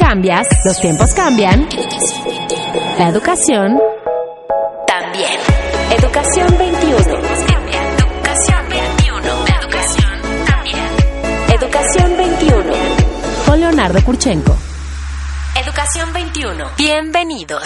cambias, 0.00 0.48
los 0.64 0.80
tiempos 0.80 1.12
cambian. 1.14 1.68
La 2.98 3.08
educación 3.08 3.78
también. 4.86 5.30
Educación 5.96 6.48
21. 6.58 6.98
Educación 6.98 8.68
21. 8.68 9.46
Educación 9.60 10.20
también. 10.46 10.78
Educación 11.54 12.16
21. 12.16 12.64
Con 13.46 13.60
Leonardo 13.60 14.02
Kurchenko. 14.02 14.56
Educación 15.62 16.12
21. 16.12 16.64
Bienvenidos. 16.78 17.64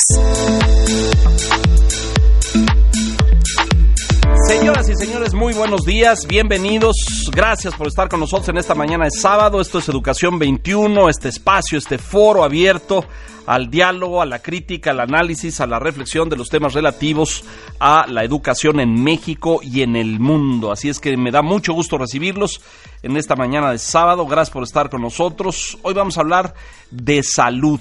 Señoras 4.49 4.89
y 4.89 4.95
señores, 4.97 5.33
muy 5.33 5.55
buenos 5.55 5.83
días, 5.85 6.27
bienvenidos. 6.27 6.97
Gracias 7.35 7.75
por 7.75 7.89
estar 7.89 8.09
con 8.09 8.21
nosotros 8.21 8.49
en 8.51 8.59
esta 8.59 8.77
mañana 8.77 9.07
de 9.07 9.11
sábado. 9.11 9.61
Esto 9.61 9.81
es 9.81 9.89
Educación 9.89 10.39
21, 10.39 11.09
este 11.09 11.31
espacio, 11.31 11.77
este 11.77 11.99
foro 11.99 12.45
abierto 12.45 13.05
al 13.45 13.73
diálogo, 13.73 14.23
a 14.23 14.27
la 14.27 14.39
crítica, 14.39 14.93
al 14.93 15.01
análisis, 15.01 15.61
a 15.61 15.67
la 15.67 15.81
reflexión 15.81 16.29
de 16.29 16.37
los 16.37 16.49
temas 16.49 16.75
relativos 16.75 17.43
a 17.81 18.07
la 18.07 18.23
educación 18.23 18.79
en 18.79 19.03
México 19.03 19.59
y 19.65 19.83
en 19.83 19.97
el 19.97 20.21
mundo. 20.21 20.71
Así 20.71 20.89
es 20.89 21.01
que 21.01 21.17
me 21.17 21.33
da 21.33 21.43
mucho 21.43 21.73
gusto 21.73 21.99
recibirlos 21.99 22.63
en 23.03 23.17
esta 23.17 23.35
mañana 23.35 23.73
de 23.73 23.79
sábado. 23.79 24.27
Gracias 24.27 24.53
por 24.53 24.63
estar 24.63 24.89
con 24.89 25.03
nosotros. 25.03 25.77
Hoy 25.83 25.93
vamos 25.93 26.17
a 26.17 26.21
hablar 26.21 26.55
de 26.93 27.25
salud. 27.25 27.81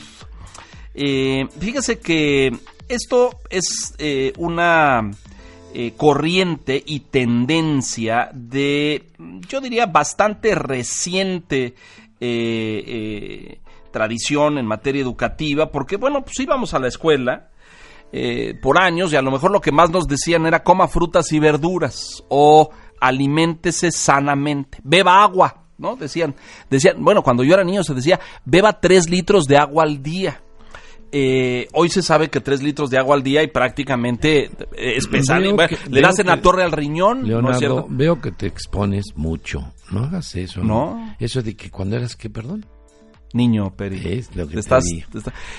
Eh, 0.95 1.47
fíjese 1.59 1.99
que 1.99 2.57
esto 2.89 3.39
es 3.51 3.93
eh, 3.99 4.33
una 4.37 5.11
eh, 5.75 5.93
corriente 5.97 6.83
y 6.85 6.99
tendencia 6.99 8.29
de, 8.31 9.07
yo 9.49 9.59
diría, 9.59 9.87
bastante 9.87 10.53
reciente 10.53 11.73
eh, 12.19 12.83
eh, 12.87 13.59
tradición 13.89 14.59
en 14.59 14.67
materia 14.67 15.01
educativa, 15.01 15.71
porque 15.71 15.97
bueno, 15.97 16.23
pues 16.23 16.39
íbamos 16.39 16.75
a 16.75 16.79
la 16.79 16.87
escuela 16.87 17.49
por 18.61 18.77
años 18.77 19.11
y 19.11 19.15
a 19.15 19.23
lo 19.23 19.31
mejor 19.31 19.49
lo 19.49 19.59
que 19.59 19.71
más 19.71 19.89
nos 19.89 20.07
decían 20.07 20.45
era 20.45 20.61
coma 20.61 20.87
frutas 20.87 21.31
y 21.31 21.39
verduras 21.39 22.23
o 22.27 22.69
aliméntese 23.01 23.89
sanamente, 23.91 24.77
beba 24.83 25.23
agua, 25.23 25.63
¿no? 25.79 25.95
Decían, 25.95 26.35
decían, 26.69 27.03
bueno, 27.03 27.23
cuando 27.23 27.43
yo 27.43 27.55
era 27.55 27.63
niño 27.63 27.83
se 27.83 27.95
decía, 27.95 28.19
beba 28.45 28.79
tres 28.79 29.09
litros 29.09 29.45
de 29.45 29.57
agua 29.57 29.85
al 29.85 30.03
día. 30.03 30.43
Eh, 31.15 31.67
hoy 31.73 31.89
se 31.89 32.01
sabe 32.01 32.29
que 32.29 32.41
tres 32.41 32.63
litros 32.63 32.89
de 32.89 32.97
agua 32.97 33.15
al 33.15 33.21
día 33.21 33.43
y 33.43 33.47
prácticamente 33.47 34.49
es 34.75 35.05
pesado. 35.05 35.41
Le 35.41 36.01
das 36.01 36.17
en 36.17 36.25
la 36.25 36.41
torre 36.41 36.63
al 36.63 36.71
riñón. 36.71 37.27
Leonardo, 37.27 37.85
veo 37.87 38.19
que 38.19 38.31
te 38.31 38.47
expones 38.47 39.13
mucho. 39.15 39.73
No 39.91 40.05
hagas 40.05 40.35
eso. 40.35 40.63
No. 40.63 41.15
Eso 41.19 41.43
de 41.43 41.55
que 41.55 41.69
cuando 41.69 41.97
eras, 41.97 42.15
¿qué, 42.15 42.31
perdón? 42.31 42.65
Niño 43.33 43.75
Peri. 43.75 44.19
Es 44.19 44.35
lo 44.35 44.47
que 44.47 44.59
estás, 44.59 44.85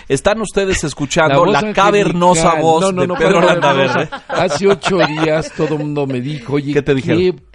están 0.09 0.41
ustedes 0.41 0.85
escuchando 0.85 1.45
la, 1.45 1.73
cavernosa 1.73 2.55
voz 2.61 2.95
de 2.95 3.09
Pedro 3.09 3.41
Landaverde. 3.41 4.09
Hace 4.29 4.69
ocho 4.69 4.99
días 4.99 5.53
todo 5.57 5.75
el 5.75 5.81
mundo 5.81 6.07
me 6.07 6.21
dijo, 6.21 6.55
oye, 6.55 6.73
¿qué 6.73 6.83
te 6.83 6.95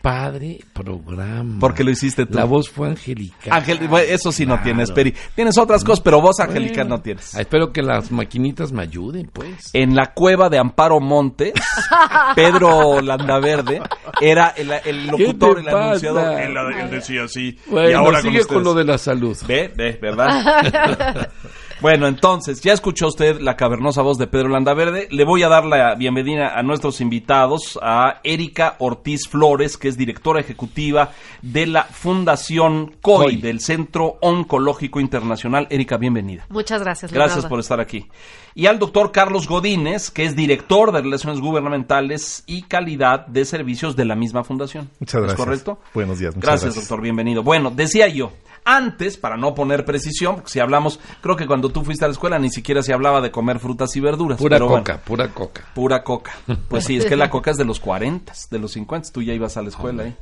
padre 0.02 0.60
programa. 0.74 1.58
Porque 1.60 1.84
lo 1.84 1.92
hiciste 1.92 2.26
tú. 2.26 2.38
La 2.38 2.46
voz 2.46 2.70
fue 2.70 2.90
angelical. 2.90 3.54
Angel, 3.54 3.80
eso 4.08 4.32
sí 4.32 4.46
no 4.46 4.62
tienes, 4.62 4.92
Peri. 4.92 5.14
Tienes 5.36 5.58
otras 5.58 5.84
cosas, 5.84 6.02
pero 6.02 6.22
voz 6.22 6.40
angelical 6.40 6.88
no 6.88 7.02
tienes. 7.02 7.36
Espero 7.36 7.72
que 7.72 7.82
las 7.82 8.12
maquinitas 8.12 8.72
me 8.72 8.84
ayuden, 8.84 9.30
pues. 9.32 9.72
En 9.74 9.96
la 9.96 10.14
cueva 10.14 10.50
de 10.50 10.58
Amparo 10.58 11.00
Montes, 11.00 11.54
Pedro 12.36 13.02
Landaverde 13.02 13.82
era 14.22 14.50
el, 14.50 15.08
locutor, 15.08 15.60
el 15.60 15.70
anunciador. 15.70 16.40
Él, 16.40 16.90
decía 16.90 17.24
así. 17.24 17.58
y 17.70 17.92
ahora 17.94 18.22
sigue 18.22 18.46
con, 18.46 18.64
lo 18.64 18.74
de 18.74 18.84
la 18.84 18.98
salud. 18.98 19.38
Ve, 19.48 19.72
ve, 19.76 20.00
¿verdad? 20.10 21.30
Bueno, 21.82 22.08
entonces, 22.08 22.60
ya 22.60 22.74
escuchó 22.74 23.08
usted 23.08 23.40
la 23.40 23.56
cavernosa 23.56 24.02
voz 24.02 24.18
de 24.18 24.28
Pedro 24.28 24.50
Landaverde. 24.50 25.08
Le 25.12 25.24
voy 25.24 25.44
a 25.44 25.48
dar 25.48 25.64
la 25.64 25.96
bienvenida 25.96 26.60
a 26.60 26.62
nuestros 26.62 27.00
invitados, 27.00 27.80
a 27.82 28.20
Erika 28.26 28.76
Ortiz 28.80 29.30
Flores, 29.30 29.78
que 29.78 29.88
es 29.88 29.96
directora 29.96 30.42
ejecutiva 30.42 31.12
de 31.42 31.68
la 31.68 31.86
Fundación 31.86 32.98
COI, 33.02 33.38
del 33.38 33.62
Centro 33.62 34.18
Oncológico 34.20 35.00
Internacional. 35.00 35.68
Erika, 35.70 35.96
bienvenida. 35.96 36.46
Muchas 36.50 36.84
gracias. 36.84 37.14
Leonardo. 37.14 37.34
Gracias 37.34 37.50
por 37.50 37.62
estar 37.62 37.80
aquí. 37.80 38.08
Y 38.56 38.66
al 38.66 38.80
doctor 38.80 39.12
Carlos 39.12 39.48
Godínez, 39.48 40.12
que 40.12 40.26
es 40.26 40.36
director 40.36 40.92
de 40.92 41.02
Relaciones 41.02 41.40
Gubernamentales 41.40 42.44
y 42.48 42.64
Calidad 42.64 43.28
de 43.28 43.46
Servicios 43.46 43.96
de 43.96 44.06
la 44.06 44.16
misma 44.16 44.44
fundación. 44.44 44.90
Muchas 45.00 45.22
gracias. 45.22 45.40
¿Es 45.40 45.46
correcto? 45.46 45.80
Buenos 45.94 46.20
días. 46.20 46.36
Muchas 46.36 46.50
gracias, 46.50 46.64
gracias, 46.66 46.90
doctor. 46.90 47.02
Bienvenido. 47.02 47.44
Bueno, 47.44 47.72
decía 47.72 48.08
yo, 48.08 48.32
antes, 48.66 49.18
para 49.18 49.38
no 49.38 49.56
poner 49.56 49.86
precisión, 49.86 50.36
porque 50.36 50.52
si 50.52 50.60
hablamos, 50.60 51.00
creo 51.22 51.36
que 51.36 51.48
cuando 51.48 51.70
tú 51.70 51.84
fuiste 51.84 52.06
a 52.06 52.08
la 52.08 52.14
escuela 52.14 52.40
ni 52.40 52.50
siquiera 52.50 52.84
se 52.84 52.94
hablaba 52.94 53.22
de 53.22 53.32
comer 53.32 53.60
frutas 53.60 53.96
y 53.96 54.00
verduras. 54.00 54.38
Pura 54.38 54.60
coca, 54.60 54.98
pura 54.98 55.30
coca. 55.30 55.66
Pura 55.74 56.04
coca. 56.04 56.32
Pues 56.68 56.86
sí, 56.86 56.98
es 56.98 57.06
que 57.06 57.16
la 57.16 57.30
coca 57.32 57.52
es 57.52 57.58
de 57.58 57.66
los 57.66 57.80
40, 57.80 58.34
de 58.50 58.60
los 58.60 58.72
50, 58.74 59.12
tú 59.12 59.22
ya 59.22 59.34
ibas 59.34 59.58
a 59.58 59.62
la 59.62 59.70
escuela, 59.70 60.06
¿eh? 60.06 60.16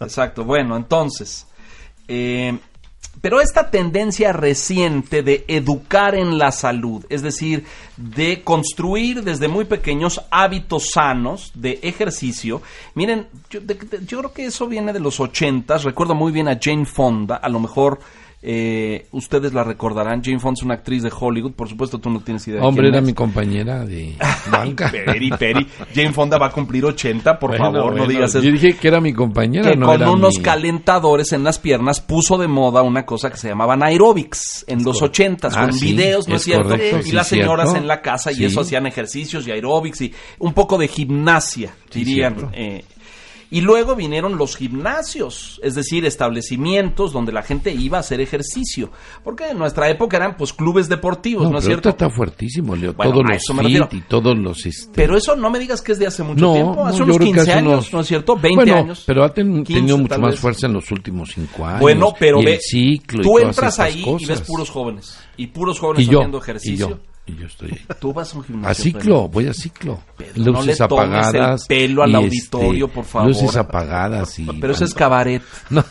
Exacto. 0.00 0.44
Bueno, 0.44 0.76
entonces, 0.76 1.46
eh, 2.08 2.58
pero 3.20 3.40
esta 3.40 3.70
tendencia 3.70 4.32
reciente 4.32 5.22
de 5.22 5.44
educar 5.48 6.14
en 6.14 6.38
la 6.38 6.52
salud, 6.52 7.04
es 7.08 7.22
decir, 7.22 7.64
de 7.96 8.42
construir 8.42 9.22
desde 9.22 9.48
muy 9.48 9.64
pequeños 9.64 10.22
hábitos 10.30 10.90
sanos 10.92 11.52
de 11.54 11.78
ejercicio, 11.82 12.62
miren, 12.94 13.26
yo, 13.50 13.60
yo 14.06 14.18
creo 14.18 14.32
que 14.32 14.46
eso 14.46 14.66
viene 14.66 14.92
de 14.92 15.00
los 15.00 15.20
ochentas, 15.20 15.84
recuerdo 15.84 16.14
muy 16.14 16.32
bien 16.32 16.48
a 16.48 16.58
Jane 16.60 16.86
Fonda, 16.86 17.36
a 17.36 17.48
lo 17.48 17.60
mejor 17.60 18.00
eh, 18.42 19.06
ustedes 19.12 19.52
la 19.52 19.64
recordarán. 19.64 20.22
Jane 20.22 20.38
Fonda 20.38 20.58
es 20.58 20.62
una 20.62 20.74
actriz 20.74 21.02
de 21.02 21.12
Hollywood. 21.14 21.52
Por 21.52 21.68
supuesto, 21.68 21.98
tú 21.98 22.08
no 22.08 22.20
tienes 22.20 22.46
idea. 22.48 22.62
Hombre, 22.62 22.88
era 22.88 23.00
mi 23.00 23.12
compañera 23.12 23.84
de 23.84 24.16
banca. 24.50 24.90
peri, 24.90 25.30
peri. 25.30 25.66
Jane 25.94 26.12
Fonda 26.12 26.38
va 26.38 26.46
a 26.46 26.50
cumplir 26.50 26.84
80, 26.84 27.38
por 27.38 27.56
favor, 27.56 27.94
no 27.94 28.06
digas 28.06 28.34
eso. 28.34 28.42
Yo 28.42 28.52
dije 28.52 28.76
que 28.76 28.88
era 28.88 29.00
mi 29.00 29.12
compañera. 29.12 29.70
Que 29.70 29.78
con 29.78 30.02
unos 30.08 30.38
calentadores 30.38 31.32
en 31.32 31.44
las 31.44 31.58
piernas 31.58 32.00
puso 32.00 32.38
de 32.38 32.48
moda 32.48 32.82
una 32.82 33.04
cosa 33.04 33.30
que 33.30 33.36
se 33.36 33.48
llamaba 33.48 33.76
aerobics 33.80 34.64
en 34.66 34.82
los 34.82 35.02
80 35.02 35.48
ah, 35.48 35.66
con 35.66 35.78
videos, 35.78 36.28
¿no 36.28 36.36
es, 36.36 36.42
cierto? 36.42 36.74
y 36.76 37.12
las 37.12 37.28
señoras 37.28 37.74
en 37.74 37.86
la 37.86 38.00
casa 38.00 38.32
y 38.32 38.44
eso 38.44 38.60
hacían 38.60 38.86
ejercicios 38.86 39.46
y 39.46 39.50
aerobics 39.50 40.00
y 40.00 40.14
un 40.38 40.52
poco 40.52 40.78
de 40.78 40.88
gimnasia, 40.88 41.74
dirían. 41.92 42.50
Eh, 42.52 42.84
y 43.50 43.60
luego 43.62 43.96
vinieron 43.96 44.38
los 44.38 44.56
gimnasios, 44.56 45.60
es 45.62 45.74
decir, 45.74 46.04
establecimientos 46.04 47.12
donde 47.12 47.32
la 47.32 47.42
gente 47.42 47.72
iba 47.72 47.98
a 47.98 48.00
hacer 48.00 48.20
ejercicio. 48.20 48.90
Porque 49.24 49.48
en 49.48 49.58
nuestra 49.58 49.90
época 49.90 50.16
eran 50.16 50.36
pues 50.36 50.52
clubes 50.52 50.88
deportivos, 50.88 51.50
¿no, 51.50 51.58
es 51.58 51.64
cierto? 51.64 51.88
está 51.88 52.08
fuertísimo, 52.08 52.76
Leo. 52.76 52.94
todos 52.94 53.24
los 53.24 53.66
fit 53.66 53.94
y 53.94 54.00
todos 54.02 54.38
los... 54.38 54.64
Este... 54.64 54.92
Pero 54.94 55.16
eso 55.16 55.34
no 55.34 55.50
me 55.50 55.58
digas 55.58 55.82
que 55.82 55.92
es 55.92 55.98
de 55.98 56.06
hace 56.06 56.22
mucho 56.22 56.52
tiempo. 56.52 56.86
Hace 56.86 57.02
unos 57.02 57.18
15 57.18 57.52
años, 57.52 57.92
¿no 57.92 58.00
es 58.00 58.06
cierto? 58.06 58.36
20 58.36 58.54
bueno, 58.54 58.76
años. 58.76 59.02
pero 59.06 59.24
ha 59.24 59.32
tenido 59.34 59.98
mucho 59.98 60.18
más 60.20 60.38
fuerza 60.38 60.66
en 60.66 60.74
los 60.74 60.90
últimos 60.92 61.30
5 61.34 61.66
años. 61.66 61.80
Bueno, 61.80 62.14
pero 62.18 62.42
ve, 62.42 62.58
ciclo 62.60 63.22
tú 63.22 63.38
entras 63.38 63.78
ahí 63.80 64.04
y 64.18 64.26
ves 64.26 64.40
puros 64.42 64.70
jóvenes. 64.70 65.18
Y 65.36 65.48
puros 65.48 65.78
jóvenes 65.78 66.06
haciendo 66.06 66.38
ejercicio 66.38 66.88
yo 66.88 67.10
estoy 67.26 67.70
ahí. 67.72 67.86
Tú 68.00 68.12
vas 68.12 68.34
a 68.34 68.38
un 68.38 68.44
gimnasio. 68.44 68.70
A 68.70 68.74
ciclo, 68.74 69.28
voy 69.28 69.46
a 69.46 69.54
ciclo. 69.54 70.00
luces 70.34 70.80
no 70.80 70.86
apagadas. 70.86 71.62
El 71.62 71.68
pelo 71.68 72.02
al 72.02 72.14
auditorio, 72.14 72.86
este, 72.86 72.94
por 72.94 73.04
favor. 73.04 73.28
Luces 73.28 73.56
apagadas 73.56 74.38
y. 74.38 74.46
Pero 74.60 74.72
eso 74.72 74.84
es 74.84 74.94
cabaret. 74.94 75.42
No. 75.70 75.84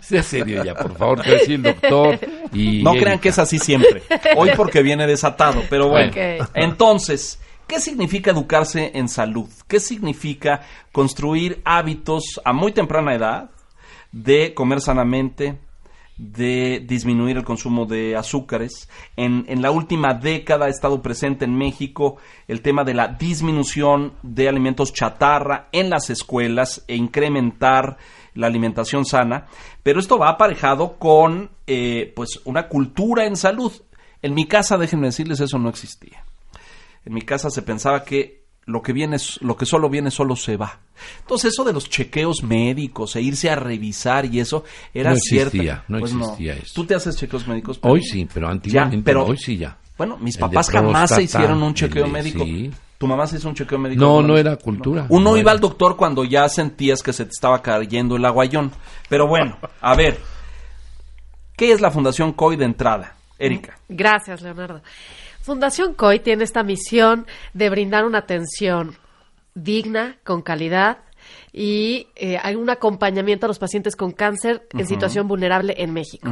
sea 0.00 0.22
serio 0.22 0.64
ya, 0.64 0.74
por 0.74 0.96
favor, 0.96 1.22
que 1.22 1.54
el 1.54 1.62
doctor. 1.62 2.18
Y 2.52 2.82
no 2.82 2.94
crean 2.94 3.18
que 3.18 3.28
es 3.28 3.38
así 3.38 3.58
siempre. 3.58 4.02
Hoy 4.36 4.50
porque 4.56 4.82
viene 4.82 5.06
desatado, 5.06 5.62
pero 5.68 5.88
bueno. 5.88 6.12
Entonces. 6.54 7.38
¿Qué 7.66 7.80
significa 7.80 8.30
educarse 8.30 8.92
en 8.94 9.10
salud? 9.10 9.46
¿Qué 9.66 9.78
significa 9.78 10.62
construir 10.90 11.60
hábitos 11.66 12.40
a 12.42 12.54
muy 12.54 12.72
temprana 12.72 13.14
edad 13.14 13.50
de 14.10 14.54
comer 14.54 14.80
sanamente, 14.80 15.58
de 16.18 16.84
disminuir 16.86 17.36
el 17.36 17.44
consumo 17.44 17.86
de 17.86 18.16
azúcares. 18.16 18.88
En, 19.16 19.44
en, 19.48 19.62
la 19.62 19.70
última 19.70 20.14
década 20.14 20.66
ha 20.66 20.68
estado 20.68 21.00
presente 21.00 21.44
en 21.44 21.56
México 21.56 22.16
el 22.48 22.60
tema 22.60 22.84
de 22.84 22.94
la 22.94 23.08
disminución 23.08 24.12
de 24.22 24.48
alimentos 24.48 24.92
chatarra 24.92 25.68
en 25.72 25.90
las 25.90 26.10
escuelas 26.10 26.84
e 26.88 26.96
incrementar 26.96 27.96
la 28.34 28.46
alimentación 28.46 29.04
sana, 29.04 29.46
pero 29.82 30.00
esto 30.00 30.18
va 30.18 30.30
aparejado 30.30 30.98
con 30.98 31.50
eh, 31.66 32.12
pues 32.14 32.40
una 32.44 32.68
cultura 32.68 33.26
en 33.26 33.36
salud. 33.36 33.72
En 34.22 34.34
mi 34.34 34.46
casa, 34.46 34.76
déjenme 34.76 35.06
decirles, 35.06 35.40
eso 35.40 35.58
no 35.58 35.68
existía. 35.68 36.24
En 37.04 37.14
mi 37.14 37.22
casa 37.22 37.50
se 37.50 37.62
pensaba 37.62 38.04
que 38.04 38.37
lo 38.68 38.82
que 38.82 38.92
viene, 38.92 39.16
lo 39.40 39.56
que 39.56 39.66
solo 39.66 39.88
viene 39.88 40.10
solo 40.10 40.36
se 40.36 40.56
va. 40.56 40.78
Entonces 41.20 41.52
eso 41.52 41.64
de 41.64 41.72
los 41.72 41.88
chequeos 41.88 42.42
médicos 42.42 43.16
e 43.16 43.22
irse 43.22 43.50
a 43.50 43.56
revisar 43.56 44.26
y 44.26 44.40
eso 44.40 44.64
era 44.94 45.10
no 45.10 45.16
existía, 45.16 45.84
No 45.88 45.98
pues 45.98 46.12
existía 46.12 46.54
eso. 46.54 46.72
¿Tú 46.74 46.84
te 46.84 46.94
haces 46.94 47.16
chequeos 47.16 47.46
médicos? 47.48 47.78
Hoy 47.82 48.02
sí, 48.02 48.28
pero 48.32 48.48
antiguamente 48.48 49.04
pero, 49.04 49.26
hoy 49.26 49.36
sí 49.36 49.56
ya. 49.56 49.76
Bueno, 49.96 50.16
mis 50.18 50.36
papás 50.36 50.70
jamás 50.70 51.10
se 51.10 51.22
hicieron 51.22 51.62
un 51.62 51.74
chequeo 51.74 52.06
médico. 52.06 52.44
¿Tu 52.98 53.06
mamá 53.06 53.26
se 53.26 53.36
hizo 53.36 53.48
un 53.48 53.54
chequeo 53.54 53.78
médico? 53.78 54.00
No, 54.00 54.22
no 54.22 54.36
era 54.36 54.56
cultura. 54.56 55.06
Uno 55.08 55.36
iba 55.36 55.52
al 55.52 55.60
doctor 55.60 55.96
cuando 55.96 56.24
ya 56.24 56.48
sentías 56.48 57.02
que 57.02 57.12
se 57.12 57.24
te 57.24 57.30
estaba 57.30 57.62
cayendo 57.62 58.16
el 58.16 58.24
aguayón. 58.24 58.72
Pero 59.08 59.28
bueno, 59.28 59.56
a 59.80 59.94
ver, 59.94 60.18
¿Qué 61.58 61.72
es 61.72 61.80
la 61.80 61.90
Fundación 61.90 62.34
COI 62.34 62.54
de 62.54 62.66
entrada? 62.66 63.16
Erika. 63.36 63.76
Gracias, 63.88 64.42
Leonardo. 64.42 64.80
Fundación 65.48 65.94
COI 65.94 66.20
tiene 66.20 66.44
esta 66.44 66.62
misión 66.62 67.26
de 67.54 67.70
brindar 67.70 68.04
una 68.04 68.18
atención 68.18 68.96
digna, 69.54 70.18
con 70.22 70.42
calidad, 70.42 70.98
y 71.54 72.08
eh, 72.16 72.36
hay 72.42 72.54
un 72.54 72.68
acompañamiento 72.68 73.46
a 73.46 73.48
los 73.48 73.58
pacientes 73.58 73.96
con 73.96 74.12
cáncer 74.12 74.68
en 74.76 74.86
situación 74.86 75.26
vulnerable 75.26 75.74
en 75.78 75.94
México. 75.94 76.28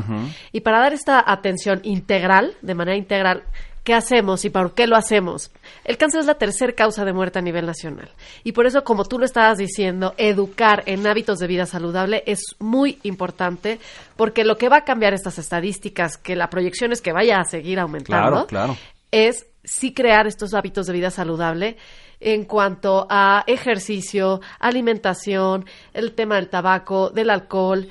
Y 0.53 0.61
para 0.61 0.81
dar 0.81 0.93
esta 0.93 1.25
atención 1.27 1.81
integral, 1.83 2.57
de 2.61 2.75
manera 2.75 2.95
integral, 2.95 3.45
¿qué 3.85 3.95
hacemos 3.95 4.45
y 4.45 4.51
por 4.51 4.75
qué 4.75 4.87
lo 4.87 4.97
hacemos? 4.97 5.51
El 5.85 5.97
cáncer 5.97 6.21
es 6.21 6.27
la 6.27 6.35
tercera 6.35 6.75
causa 6.75 7.07
de 7.07 7.15
muerte 7.15 7.39
a 7.39 7.43
nivel 7.43 7.65
nacional. 7.65 8.11
Y 8.45 8.53
por 8.53 8.67
eso, 8.67 8.85
como 8.85 9.07
tú 9.07 9.19
lo 9.19 9.25
estabas 9.25 9.57
diciendo, 9.57 10.13
educar 10.19 10.83
en 10.85 11.07
hábitos 11.07 11.39
de 11.39 11.47
vida 11.47 11.65
saludable 11.65 12.23
es 12.27 12.41
muy 12.59 12.99
importante 13.03 13.81
porque 14.17 14.45
lo 14.45 14.59
que 14.59 14.69
va 14.69 14.79
a 14.79 14.85
cambiar 14.85 15.15
estas 15.15 15.39
estadísticas, 15.39 16.19
que 16.19 16.37
la 16.37 16.51
proyección 16.51 16.93
es 16.93 17.01
que 17.01 17.13
vaya 17.13 17.41
a 17.41 17.45
seguir 17.45 17.79
aumentando, 17.79 18.47
es 19.11 19.47
sí 19.65 19.93
crear 19.93 20.27
estos 20.27 20.55
hábitos 20.55 20.87
de 20.87 20.93
vida 20.93 21.11
saludable 21.11 21.77
en 22.21 22.45
cuanto 22.45 23.07
a 23.11 23.45
ejercicio, 23.47 24.41
alimentación, 24.59 25.67
el 25.93 26.13
tema 26.15 26.37
del 26.37 26.49
tabaco, 26.49 27.11
del 27.11 27.31
alcohol, 27.31 27.89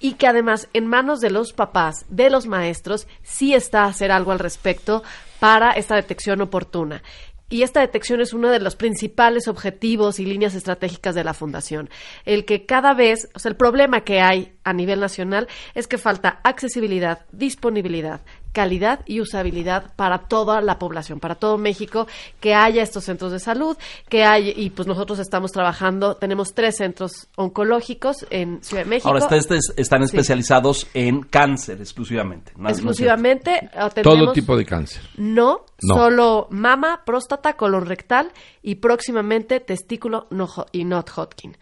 y 0.00 0.14
que 0.14 0.26
además 0.26 0.68
en 0.72 0.86
manos 0.86 1.20
de 1.20 1.30
los 1.30 1.52
papás, 1.52 2.06
de 2.08 2.30
los 2.30 2.46
maestros, 2.46 3.06
sí 3.22 3.54
está 3.54 3.84
hacer 3.84 4.10
algo 4.10 4.32
al 4.32 4.38
respecto 4.38 5.02
para 5.40 5.72
esta 5.72 5.96
detección 5.96 6.40
oportuna. 6.40 7.02
Y 7.48 7.62
esta 7.62 7.80
detección 7.80 8.20
es 8.20 8.32
uno 8.32 8.50
de 8.50 8.58
los 8.58 8.74
principales 8.74 9.46
objetivos 9.46 10.18
y 10.18 10.26
líneas 10.26 10.56
estratégicas 10.56 11.14
de 11.14 11.22
la 11.22 11.32
Fundación. 11.32 11.88
El 12.24 12.44
que 12.44 12.66
cada 12.66 12.92
vez, 12.92 13.28
o 13.34 13.38
sea, 13.38 13.50
el 13.50 13.56
problema 13.56 14.00
que 14.00 14.20
hay 14.20 14.54
a 14.64 14.72
nivel 14.72 14.98
nacional 14.98 15.46
es 15.74 15.86
que 15.86 15.96
falta 15.96 16.40
accesibilidad, 16.42 17.24
disponibilidad, 17.30 18.22
calidad 18.56 19.00
y 19.04 19.20
usabilidad 19.20 19.92
para 19.96 20.16
toda 20.16 20.62
la 20.62 20.78
población, 20.78 21.20
para 21.20 21.34
todo 21.34 21.58
México, 21.58 22.06
que 22.40 22.54
haya 22.54 22.82
estos 22.82 23.04
centros 23.04 23.30
de 23.30 23.38
salud, 23.38 23.76
que 24.08 24.24
hay, 24.24 24.50
y 24.56 24.70
pues 24.70 24.88
nosotros 24.88 25.18
estamos 25.18 25.52
trabajando, 25.52 26.16
tenemos 26.16 26.54
tres 26.54 26.78
centros 26.78 27.28
oncológicos 27.36 28.24
en 28.30 28.64
Ciudad 28.64 28.84
de 28.84 28.88
México. 28.88 29.08
Ahora, 29.08 29.26
ustedes 29.26 29.74
están 29.76 30.04
especializados 30.04 30.86
en 30.94 31.20
cáncer 31.20 31.82
exclusivamente. 31.82 32.52
exclusivamente. 32.66 33.68
Todo 34.02 34.32
tipo 34.32 34.56
de 34.56 34.64
cáncer. 34.64 35.02
No, 35.18 35.66
solo 35.78 36.46
mama, 36.48 37.02
próstata, 37.04 37.58
colon 37.58 37.84
rectal 37.84 38.32
y 38.62 38.76
próximamente 38.76 39.60
testículo 39.60 40.28
y 40.72 40.84
not 40.86 41.10
Hodgkin. 41.14 41.58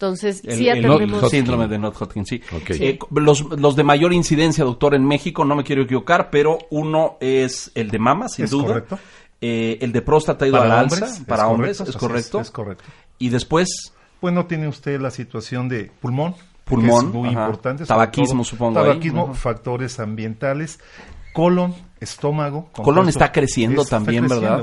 Entonces, 0.00 0.40
sí 0.48 0.64
ya 0.64 0.72
tenemos... 0.72 1.30
síndrome 1.30 1.68
de 1.68 1.78
Not 1.78 1.94
Hodgkin, 2.00 2.24
sí. 2.24 2.40
Eh, 2.70 2.98
los, 3.10 3.42
los, 3.42 3.76
de 3.76 3.84
mayor 3.84 4.14
incidencia, 4.14 4.64
doctor, 4.64 4.94
en 4.94 5.04
México, 5.04 5.44
no 5.44 5.54
me 5.54 5.62
quiero 5.62 5.82
equivocar, 5.82 6.30
pero 6.30 6.56
uno 6.70 7.18
es 7.20 7.70
el 7.74 7.90
de 7.90 7.98
mama, 7.98 8.30
sin 8.30 8.46
duda. 8.46 8.66
Correcto. 8.68 8.98
Eh, 9.42 9.76
el 9.82 9.92
de 9.92 10.00
próstata 10.00 10.46
ha 10.46 10.48
ido 10.48 10.56
para 10.56 10.68
la 10.68 10.80
alza, 10.80 11.06
para 11.26 11.48
hombres, 11.48 11.80
es 11.80 11.96
correcto. 11.98 12.40
Es, 12.40 12.50
correcto. 12.50 12.84
Y 13.18 13.28
después... 13.28 13.92
Bueno, 14.22 14.46
tiene 14.46 14.68
usted 14.68 14.98
la 14.98 15.10
situación 15.10 15.68
de 15.68 15.90
pulmón, 16.00 16.34
pulmón, 16.64 17.06
es 17.08 17.12
muy 17.12 17.28
importante. 17.28 17.84
Tabaquismo, 17.84 18.42
supongo. 18.42 18.80
Tabaquismo, 18.80 19.34
factores 19.34 20.00
ambientales, 20.00 20.80
colon, 21.32 21.74
estómago. 22.00 22.70
Colon 22.72 23.08
está 23.08 23.30
creciendo 23.30 23.84
también, 23.84 24.26
¿verdad? 24.26 24.60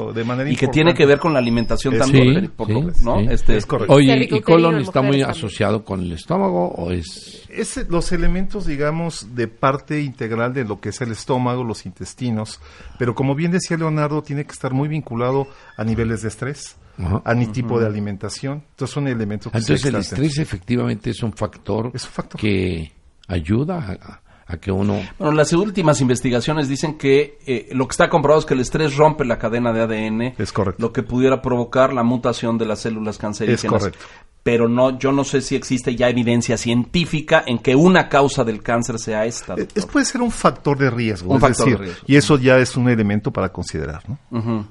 y 0.48 0.56
que 0.56 0.68
tiene 0.68 0.94
que 0.94 1.06
ver 1.06 1.20
con 1.20 1.34
la 1.34 1.40
alimentación 1.40 1.96
eh, 1.96 1.98
también, 2.00 2.52
¿no? 3.04 3.20
Este, 3.20 3.58
es 3.58 3.66
correcto. 3.66 3.94
Oye, 3.94 4.28
¿y 4.30 4.42
colon 4.42 4.80
está 4.80 5.02
muy 5.02 5.22
asociado 5.22 5.84
con 5.84 6.02
el 6.02 6.12
estómago 6.12 6.68
o 6.70 6.92
es...? 6.92 7.48
es... 7.50 7.88
Los 7.90 8.12
elementos, 8.12 8.66
digamos, 8.66 9.36
de 9.36 9.48
parte 9.48 10.02
integral 10.02 10.54
de 10.54 10.66
lo 10.66 10.80
que 10.80 10.90
es 10.90 11.02
el 11.02 11.12
estómago, 11.12 11.64
los 11.64 11.86
intestinos, 11.86 12.60
pero 12.98 13.14
como 13.14 13.36
bien 13.36 13.52
decía 13.52 13.78
Leonardo, 13.78 14.24
tiene 14.24 14.46
que 14.46 14.52
estar 14.52 14.74
muy 14.74 14.88
vinculado 14.88 15.48
a 15.78 15.84
niveles 15.84 16.24
de 16.24 16.30
estrés. 16.30 16.76
a 17.24 17.34
mi 17.36 17.48
tipo 17.48 17.80
de 17.80 17.86
alimentación. 17.86 18.64
Entonces 18.72 18.94
son 18.94 19.08
elementos 19.08 19.52
que 19.52 19.58
Entonces 19.60 19.86
el 19.86 19.96
estrés 19.98 20.40
efectivamente 20.40 21.12
es 21.12 21.22
un 21.22 21.32
factor, 21.32 21.92
es 21.94 22.06
un 22.06 22.12
factor. 22.12 22.42
que 22.42 22.92
ayuda 23.28 23.78
a, 23.78 24.27
a 24.48 24.58
que 24.58 24.72
uno... 24.72 25.02
Bueno, 25.20 25.34
las 25.34 25.52
últimas 25.54 26.00
investigaciones 26.00 26.70
dicen 26.70 26.98
que 26.98 27.38
eh, 27.46 27.70
lo 27.72 27.88
que 27.88 27.92
está 27.92 28.10
comprobado 28.10 28.40
es 28.40 28.46
que 28.46 28.54
el 28.54 28.62
estrés 28.62 28.96
rompe 28.96 29.26
la 29.26 29.38
cadena 29.38 29.74
de 29.74 29.82
ADN. 29.82 30.22
Es 30.38 30.54
correcto. 30.54 30.82
Lo 30.82 30.94
que 30.94 31.04
pudiera 31.04 31.42
provocar 31.42 31.94
la 31.94 32.04
mutación 32.04 32.58
de 32.58 32.66
las 32.66 32.80
células 32.80 33.18
cancerígenas. 33.18 33.64
Es 33.64 33.70
correcto. 33.70 34.06
Pero 34.44 34.70
no, 34.70 34.98
yo 34.98 35.12
no 35.12 35.26
sé 35.26 35.42
si 35.42 35.58
existe 35.58 35.96
ya 35.98 36.08
evidencia 36.08 36.56
científica 36.58 37.44
en 37.46 37.60
que 37.60 37.76
una 37.76 38.08
causa 38.08 38.46
del 38.46 38.64
cáncer 38.64 38.98
sea 38.98 39.26
esta. 39.26 39.56
Es, 39.76 39.86
puede 39.86 40.06
ser 40.06 40.22
un 40.22 40.32
factor 40.32 40.78
de 40.78 40.90
riesgo. 40.90 41.34
Un 41.34 41.42
factor 41.42 41.70
de 41.70 41.78
riesgo. 41.78 42.06
Y 42.08 42.16
eso 42.16 42.38
ya 42.38 42.58
es 42.58 42.78
un 42.78 42.88
elemento 42.88 43.32
para 43.32 43.50
considerar, 43.50 44.04
¿no? 44.08 44.68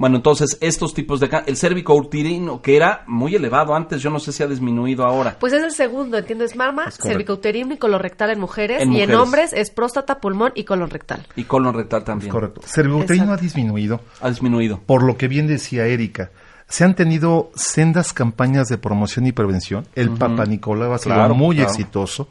Bueno, 0.00 0.16
entonces, 0.16 0.56
estos 0.62 0.94
tipos 0.94 1.20
de 1.20 1.28
cáncer, 1.28 1.50
el 1.50 1.58
cérvico 1.58 1.94
uterino, 1.94 2.62
que 2.62 2.74
era 2.74 3.04
muy 3.06 3.34
elevado 3.34 3.74
antes, 3.74 4.00
yo 4.00 4.08
no 4.08 4.18
sé 4.18 4.32
si 4.32 4.42
ha 4.42 4.46
disminuido 4.46 5.04
ahora. 5.04 5.36
Pues 5.38 5.52
es 5.52 5.62
el 5.62 5.72
segundo, 5.72 6.16
¿entiendes? 6.16 6.56
Mama, 6.56 6.86
uterino 7.28 7.74
y 7.74 7.76
colon 7.76 8.00
rectal 8.00 8.30
en 8.30 8.40
mujeres, 8.40 8.82
y 8.86 9.02
en 9.02 9.14
hombres 9.14 9.52
es 9.52 9.70
próstata, 9.70 10.18
pulmón 10.18 10.52
y 10.54 10.64
colon 10.64 10.88
rectal. 10.88 11.26
Y 11.36 11.44
colon 11.44 11.74
rectal 11.74 12.02
también. 12.02 12.32
correcto. 12.32 12.62
Cervicouterino 12.64 13.34
ha 13.34 13.36
disminuido. 13.36 14.00
Ha 14.22 14.30
disminuido. 14.30 14.80
Por 14.86 15.02
lo 15.02 15.18
que 15.18 15.28
bien 15.28 15.46
decía 15.46 15.86
Erika, 15.86 16.30
se 16.66 16.84
han 16.84 16.94
tenido 16.94 17.50
sendas 17.54 18.14
campañas 18.14 18.68
de 18.68 18.78
promoción 18.78 19.26
y 19.26 19.32
prevención. 19.32 19.86
El 19.94 20.12
Papa 20.12 20.46
Nicolau 20.46 20.94
ha 20.94 20.98
sido 20.98 21.34
muy 21.34 21.60
exitoso. 21.60 22.26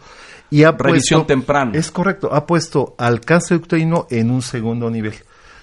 Y 0.50 0.64
ha 0.64 0.72
Revisión 0.72 1.28
temprana. 1.28 1.74
Es 1.76 1.92
correcto, 1.92 2.34
ha 2.34 2.48
puesto 2.48 2.96
al 2.98 3.22
cáncer 3.22 3.58
uterino 3.58 4.08
en 4.10 4.32
un 4.32 4.42
segundo 4.42 4.90
nivel. 4.90 5.14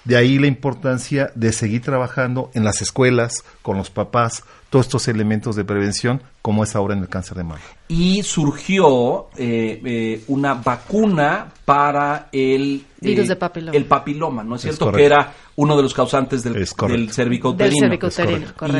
De 0.07 0.15
ahí 0.15 0.39
la 0.39 0.47
importancia 0.47 1.31
de 1.35 1.51
seguir 1.51 1.81
trabajando 1.81 2.49
en 2.53 2.63
las 2.63 2.81
escuelas, 2.81 3.43
con 3.61 3.75
los 3.75 3.89
papás, 3.89 4.45
todos 4.69 4.85
estos 4.85 5.09
elementos 5.09 5.57
de 5.57 5.65
prevención, 5.65 6.21
como 6.41 6.63
es 6.63 6.77
ahora 6.77 6.93
en 6.93 7.01
el 7.01 7.09
cáncer 7.09 7.35
de 7.35 7.43
mama. 7.43 7.59
Y 7.89 8.23
surgió 8.23 9.27
eh, 9.37 9.81
eh, 9.83 10.23
una 10.29 10.53
vacuna 10.53 11.51
para 11.65 12.29
el 12.31 12.85
virus 13.01 13.25
eh, 13.25 13.27
de 13.27 13.35
papiloma. 13.35 13.77
El 13.77 13.83
papiloma, 13.83 14.43
¿no 14.45 14.55
es, 14.55 14.61
cierto? 14.61 14.93
que 14.93 15.05
era 15.05 15.33
uno 15.57 15.75
de 15.75 15.83
los 15.83 15.93
causantes 15.93 16.41
del, 16.41 16.53
del 16.53 17.11
cervicouterino. 17.11 17.93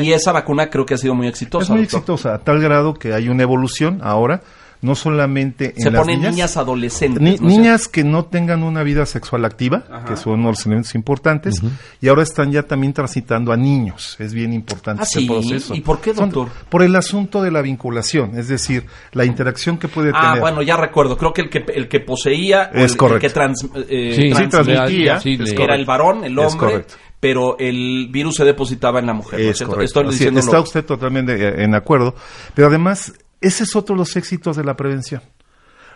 Y 0.00 0.12
esa 0.14 0.32
vacuna 0.32 0.70
creo 0.70 0.86
que 0.86 0.94
ha 0.94 0.98
sido 0.98 1.14
muy 1.14 1.26
exitosa. 1.26 1.64
Es 1.64 1.70
muy 1.70 1.82
exitosa, 1.82 2.36
a 2.36 2.38
tal 2.38 2.58
grado 2.58 2.94
que 2.94 3.12
hay 3.12 3.28
una 3.28 3.42
evolución 3.42 4.00
ahora 4.02 4.40
no 4.80 4.94
solamente 4.94 5.74
en 5.76 5.82
Se 5.82 5.90
las 5.90 6.02
ponen 6.02 6.22
niñas, 6.22 6.56
adolescentes. 6.56 7.40
niñas 7.40 7.88
que 7.88 8.04
no 8.04 8.26
tengan 8.26 8.62
una 8.62 8.82
vida 8.82 9.06
sexual 9.06 9.44
activa, 9.44 9.84
que 10.06 10.16
son 10.16 10.42
los 10.42 10.64
elementos 10.66 10.94
importantes, 10.94 11.62
y 12.00 12.08
ahora 12.08 12.22
están 12.22 12.52
ya 12.52 12.62
también 12.62 12.92
transitando 12.92 13.52
a 13.52 13.56
niños. 13.56 14.16
Es 14.18 14.32
bien 14.32 14.52
importante 14.52 15.02
ese 15.02 15.20
ah, 15.20 15.26
proceso. 15.26 15.74
¿Y 15.74 15.80
por 15.80 16.00
qué, 16.00 16.12
doctor? 16.12 16.48
por 16.68 16.82
el 16.82 16.94
asunto 16.96 17.42
de 17.42 17.50
la 17.50 17.62
vinculación, 17.62 18.38
es 18.38 18.48
decir, 18.48 18.86
la 19.12 19.24
interacción 19.24 19.78
que 19.78 19.88
puede 19.88 20.10
ah, 20.14 20.20
tener. 20.20 20.38
Ah, 20.38 20.40
bueno, 20.40 20.62
ya 20.62 20.76
recuerdo. 20.76 21.16
Creo 21.16 21.32
que 21.32 21.42
el 21.42 21.50
que, 21.50 21.64
el 21.74 21.88
que 21.88 22.00
poseía, 22.00 22.64
es 22.74 22.96
el, 23.00 23.18
que 23.18 23.30
trans, 23.30 23.66
eh, 23.88 24.32
transmitía, 24.50 25.20
era 25.58 25.74
el 25.74 25.84
varón, 25.84 26.24
el 26.24 26.38
hombre 26.38 26.84
pero 27.20 27.58
el 27.58 28.08
virus 28.10 28.36
se 28.36 28.44
depositaba 28.44 29.00
en 29.00 29.06
la 29.06 29.12
mujer. 29.12 29.40
Es 29.40 29.60
está 29.60 30.60
usted 30.60 30.84
totalmente 30.84 31.62
en 31.62 31.74
acuerdo, 31.74 32.14
pero 32.54 32.68
además 32.68 33.12
ese 33.40 33.64
es 33.64 33.76
otro 33.76 33.94
de 33.94 34.00
los 34.00 34.16
éxitos 34.16 34.56
de 34.56 34.64
la 34.64 34.76
prevención. 34.76 35.22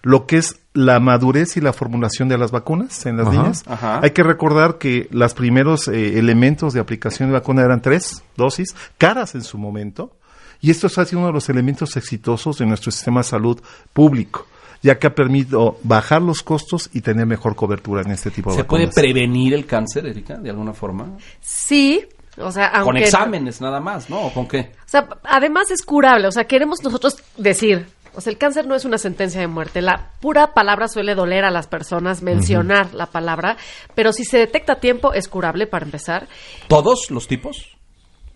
Lo 0.03 0.27
que 0.27 0.39
es 0.39 0.57
la 0.75 0.99
madurez 0.99 1.57
y 1.57 1.61
la 1.61 1.73
formulación 1.73 2.29
de 2.29 2.37
las 2.37 2.51
vacunas 2.51 3.07
en 3.07 3.17
las 3.19 3.29
niñas. 3.29 3.65
Hay 4.03 4.11
que 4.11 4.25
recordar 4.25 4.79
que 4.79 5.09
los 5.13 5.33
primeros 5.35 5.87
eh, 5.87 6.19
elementos 6.19 6.75
de 6.75 6.81
aplicación 6.81 7.29
de 7.29 7.35
vacuna 7.35 7.63
eran 7.63 7.83
tres 7.83 8.25
dosis, 8.37 8.75
caras 8.99 9.37
en 9.37 9.43
su 9.43 9.59
momento, 9.59 10.17
y 10.61 10.71
esto 10.71 10.89
ha 10.89 11.05
sido 11.05 11.19
uno 11.19 11.29
de 11.29 11.35
los 11.35 11.49
elementos 11.49 11.97
exitosos 11.97 12.59
de 12.59 12.67
nuestro 12.67 12.91
sistema 12.91 13.21
de 13.21 13.25
salud 13.25 13.61
público 13.93 14.47
ya 14.83 14.99
que 14.99 15.07
ha 15.07 15.15
permitido 15.15 15.79
bajar 15.85 16.21
los 16.21 16.43
costos 16.43 16.91
y 16.93 17.01
tener 17.01 17.25
mejor 17.25 17.55
cobertura 17.55 18.03
en 18.03 18.11
este 18.11 18.31
tipo 18.31 18.51
de 18.51 18.57
¿Se 18.57 18.65
puede 18.65 18.89
prevenir 18.89 19.55
el 19.55 19.65
cáncer, 19.65 20.07
Erika, 20.07 20.37
de 20.39 20.51
alguna 20.51 20.75
forma? 20.75 21.17
Sí, 21.41 22.05
o 22.39 22.51
sea, 22.51 22.71
con 22.83 22.97
exámenes 22.97 23.61
nada 23.61 23.81
más, 23.81 24.09
¿no? 24.09 24.27
¿O 24.27 24.33
con 24.33 24.47
qué? 24.49 24.73
O 24.85 24.89
sea, 24.89 25.09
además 25.25 25.71
es 25.71 25.83
curable. 25.83 26.29
O 26.29 26.33
sea, 26.33 26.45
queremos 26.45 26.83
nosotros 26.83 27.23
decir, 27.37 27.87
o 28.15 28.21
sea, 28.21 28.31
el 28.31 28.39
cáncer 28.39 28.67
no 28.67 28.75
es 28.75 28.85
una 28.85 28.99
sentencia 28.99 29.41
de 29.41 29.47
muerte. 29.47 29.83
La 29.83 30.11
pura 30.21 30.55
palabra 30.55 30.89
suele 30.89 31.15
doler 31.15 31.45
a 31.45 31.51
las 31.51 31.67
personas, 31.67 32.23
mencionar 32.23 32.95
la 32.95 33.07
palabra, 33.07 33.57
pero 33.95 34.13
si 34.13 34.25
se 34.25 34.39
detecta 34.39 34.75
a 34.75 34.81
tiempo 34.81 35.13
es 35.13 35.29
curable 35.29 35.67
para 35.67 35.85
empezar. 35.85 36.29
¿Todos 36.69 37.11
los 37.11 37.29
tipos? 37.29 37.77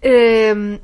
Eh, 0.02 0.78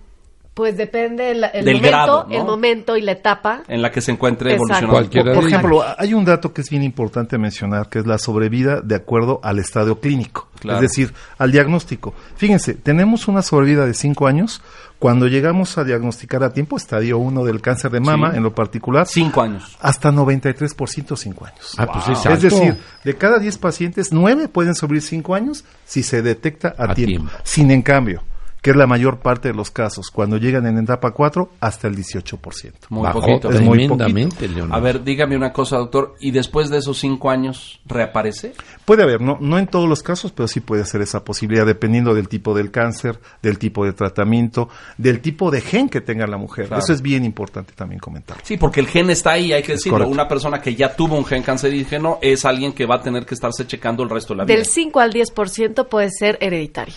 Pues 0.55 0.77
depende 0.77 1.31
el, 1.31 1.41
momento, 1.41 2.27
el 2.31 2.45
momento 2.45 2.97
y 2.99 3.01
la 3.01 3.13
etapa 3.13 3.63
en 3.69 3.81
la 3.81 3.91
que 3.91 4.03
se 4.03 4.13
encuentre 4.13 4.53
evolucionando. 4.53 5.33
Por, 5.35 5.47
ejemplo, 5.47 5.83
hay 5.97 6.13
un 6.13 6.27
dato 6.27 6.53
que 6.53 6.61
es 6.61 6.69
bien 6.69 6.83
importante 6.83 7.39
mencionar, 7.39 7.89
que 7.89 8.01
es 8.01 8.07
la 8.07 8.19
sobrevida 8.19 8.83
de 8.83 8.97
acuerdo 8.97 9.41
al 9.43 9.59
estadio 9.59 9.99
clínico, 9.99 10.51
es 10.63 10.81
decir, 10.81 11.15
al 11.39 11.53
diagnóstico. 11.53 12.13
Fíjense, 12.37 12.75
tenemos 12.75 13.29
una 13.29 13.41
sobrevida 13.41 13.87
de 13.87 13.95
cinco 13.95 14.27
años 14.27 14.61
cuando 14.99 15.27
llegamos 15.27 15.79
a 15.79 15.85
diagnosticar 15.85 16.45
a 16.45 16.53
tiempo, 16.53 16.77
estadio 16.77 17.17
1 17.19 17.45
del 17.45 17.61
cáncer 17.63 17.91
de 17.91 18.01
mama 18.01 18.33
en 18.37 18.43
lo 18.43 18.55
particular. 18.55 19.07
Cinco 19.07 19.41
años. 19.41 19.77
Hasta 19.81 20.13
93% 20.13 21.17
cinco 21.17 21.47
años. 21.47 21.75
Ah, 21.79 21.87
pues 21.87 22.09
es, 22.11 22.27
es, 22.27 22.43
decir, 22.43 22.77
de 23.03 23.17
cada 23.17 23.39
10 23.39 23.57
pacientes, 23.57 24.13
9 24.13 24.49
pueden 24.49 24.75
sobrevivir 24.75 25.09
cinco 25.09 25.35
años 25.35 25.65
si 25.87 26.03
se 26.03 26.21
detecta 26.21 26.75
a, 26.77 26.95
tiempo. 26.95 27.31
Sin 27.43 27.71
en 27.71 27.83
cambio, 27.83 28.23
que 28.63 28.71
es 28.71 28.77
la 28.77 28.87
mayor 28.87 29.19
parte 29.19 29.49
de 29.49 29.55
los 29.55 29.73
casos, 29.73 30.11
cuando 30.11 30.37
llegan 30.37 30.67
en 30.67 30.79
etapa 30.79 31.11
4 31.11 31.51
hasta 31.59 31.89
el 31.89 31.97
18%. 31.97 32.73
Muy 32.91 33.11
poquito. 33.11 33.51
Es 33.51 33.61
muy 33.61 33.89
poquito. 33.89 34.69
A 34.71 34.79
ver, 34.79 35.03
dígame 35.03 35.37
una 35.37 35.53
cosa, 35.53 35.79
doctor, 35.79 36.15
¿y 36.21 36.31
después 36.31 36.71
de 36.71 36.79
esos 36.79 36.97
5 36.99 37.29
años 37.29 37.81
reaparece? 37.87 38.53
Puede 38.85 39.03
haber, 39.03 39.21
no, 39.21 39.37
no 39.41 39.59
en 39.59 39.67
todos 39.67 39.89
los 39.89 40.05
casos, 40.05 40.31
pero 40.31 40.47
sí 40.47 40.61
puede 40.61 40.85
ser 40.85 41.03
esa 41.03 41.25
posibilidad, 41.25 41.67
dependiendo 41.67 42.15
del 42.15 42.29
tipo 42.29 42.55
del 42.55 42.71
cáncer, 42.71 43.19
del 43.43 43.59
tipo 43.59 43.85
de 43.85 43.95
tratamiento, 43.95 44.69
del 44.97 45.21
tipo 45.21 45.51
de 45.51 45.61
gen 45.61 45.89
que 45.89 46.01
tenga 46.01 46.29
la 46.29 46.37
mujer. 46.37 46.69
Eso 46.73 46.93
es 46.93 47.03
bien 47.03 47.25
importante 47.25 47.73
también 47.75 47.99
comentar. 47.99 48.39
Sí, 48.45 48.57
porque 48.59 48.79
el 48.79 48.87
gen 48.87 49.11
está 49.11 49.33
ahí, 49.33 49.53
hay 49.53 49.65
que 49.65 49.73
decirlo. 49.73 50.07
Una 50.07 50.29
persona 50.29 50.61
que 50.61 50.77
ya 50.77 50.95
tuvo 50.95 51.17
un 51.17 51.25
gen 51.25 51.43
cancerígeno 51.43 52.21
es 52.23 52.45
alguien 52.45 52.73
que 52.73 52.87
va 52.87 52.97
a 52.97 53.03
tener 53.03 53.27
que 53.27 53.35
estarse 53.35 53.67
checando 53.67 54.05
el 54.05 54.11
resto 54.11 54.35
de 54.35 54.39
la 54.39 54.45
vida. 54.45 54.55
Del 54.55 54.67
5 54.67 55.01
al 55.01 55.13
10% 55.13 55.89
puede 55.89 56.11
ser 56.11 56.39
hereditario. 56.41 56.95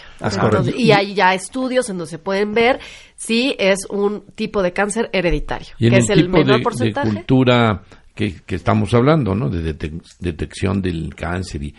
y 0.77 0.91
ahí 0.91 1.15
ya 1.15 1.33
es 1.33 1.49
estudios 1.55 1.89
en 1.89 1.97
donde 1.97 2.09
se 2.09 2.19
pueden 2.19 2.53
ver 2.53 2.79
si 3.15 3.55
es 3.57 3.79
un 3.89 4.25
tipo 4.35 4.61
de 4.61 4.73
cáncer 4.73 5.09
hereditario, 5.13 5.73
que 5.77 5.87
es 5.87 6.09
el, 6.09 6.27
menor 6.27 6.61
porcentaje. 6.61 7.07
De 7.07 7.15
cultura 7.15 7.83
que, 8.13 8.35
estamos 8.49 8.93
hablando, 8.93 9.33
¿no? 9.33 9.49
De 9.49 9.73
detección 10.19 10.81
del 10.81 11.15
cáncer 11.15 11.63
y 11.63 11.75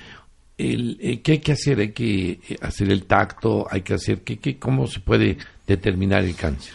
el, 0.56 0.96
eh, 0.98 1.20
¿qué 1.20 1.32
hay 1.32 1.38
que 1.40 1.52
hacer? 1.52 1.80
Hay 1.80 1.92
que 1.92 2.40
hacer 2.62 2.90
el 2.90 3.04
tacto, 3.04 3.66
hay 3.70 3.82
que 3.82 3.92
hacer, 3.92 4.22
¿qué, 4.22 4.38
qué, 4.38 4.58
¿cómo 4.58 4.86
se 4.86 5.00
puede 5.00 5.36
determinar 5.66 6.24
el 6.24 6.34
cáncer? 6.34 6.74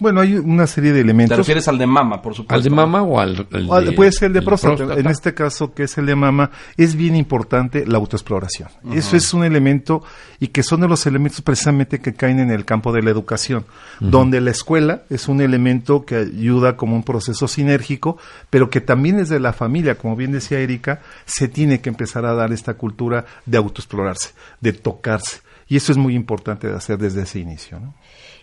Bueno, 0.00 0.22
hay 0.22 0.34
una 0.34 0.66
serie 0.66 0.92
de 0.92 1.00
elementos. 1.02 1.36
¿Te 1.36 1.40
refieres 1.40 1.68
al 1.68 1.76
de 1.76 1.86
mama, 1.86 2.22
por 2.22 2.34
supuesto? 2.34 2.54
¿Al 2.54 2.62
de 2.62 2.70
mama 2.70 3.02
o 3.02 3.20
al, 3.20 3.36
de, 3.36 3.92
Puede 3.92 4.10
ser 4.12 4.28
el 4.28 4.32
de 4.32 4.42
próstata. 4.42 4.94
En 4.98 5.06
este 5.06 5.34
caso, 5.34 5.74
que 5.74 5.84
es 5.84 5.98
el 5.98 6.06
de 6.06 6.16
mama, 6.16 6.50
es 6.78 6.96
bien 6.96 7.14
importante 7.14 7.86
la 7.86 7.98
autoexploración. 7.98 8.70
Eso 8.92 9.16
es 9.16 9.32
un 9.34 9.44
elemento 9.44 10.02
y 10.40 10.48
que 10.48 10.62
son 10.62 10.80
de 10.80 10.88
los 10.88 11.06
elementos 11.06 11.42
precisamente 11.42 12.00
que 12.00 12.14
caen 12.14 12.40
en 12.40 12.50
el 12.50 12.64
campo 12.64 12.92
de 12.92 13.02
la 13.02 13.10
educación, 13.10 13.66
donde 14.00 14.40
la 14.40 14.50
escuela 14.50 15.02
es 15.10 15.28
un 15.28 15.42
elemento 15.42 16.06
que 16.06 16.16
ayuda 16.16 16.76
como 16.76 16.96
un 16.96 17.02
proceso 17.02 17.46
sinérgico, 17.46 18.16
pero 18.48 18.70
que 18.70 18.80
también 18.80 19.18
desde 19.18 19.38
la 19.38 19.52
familia, 19.52 19.96
como 19.96 20.16
bien 20.16 20.32
decía 20.32 20.60
Erika, 20.60 21.00
se 21.26 21.46
tiene 21.48 21.82
que 21.82 21.90
empezar 21.90 22.24
a 22.24 22.34
dar 22.34 22.52
esta 22.52 22.74
cultura 22.74 23.26
de 23.44 23.58
autoexplorarse, 23.58 24.30
de 24.60 24.72
tocarse. 24.72 25.42
Y 25.70 25.76
eso 25.76 25.92
es 25.92 25.98
muy 25.98 26.16
importante 26.16 26.66
de 26.66 26.74
hacer 26.74 26.98
desde 26.98 27.22
ese 27.22 27.38
inicio. 27.38 27.78
¿no? 27.78 27.94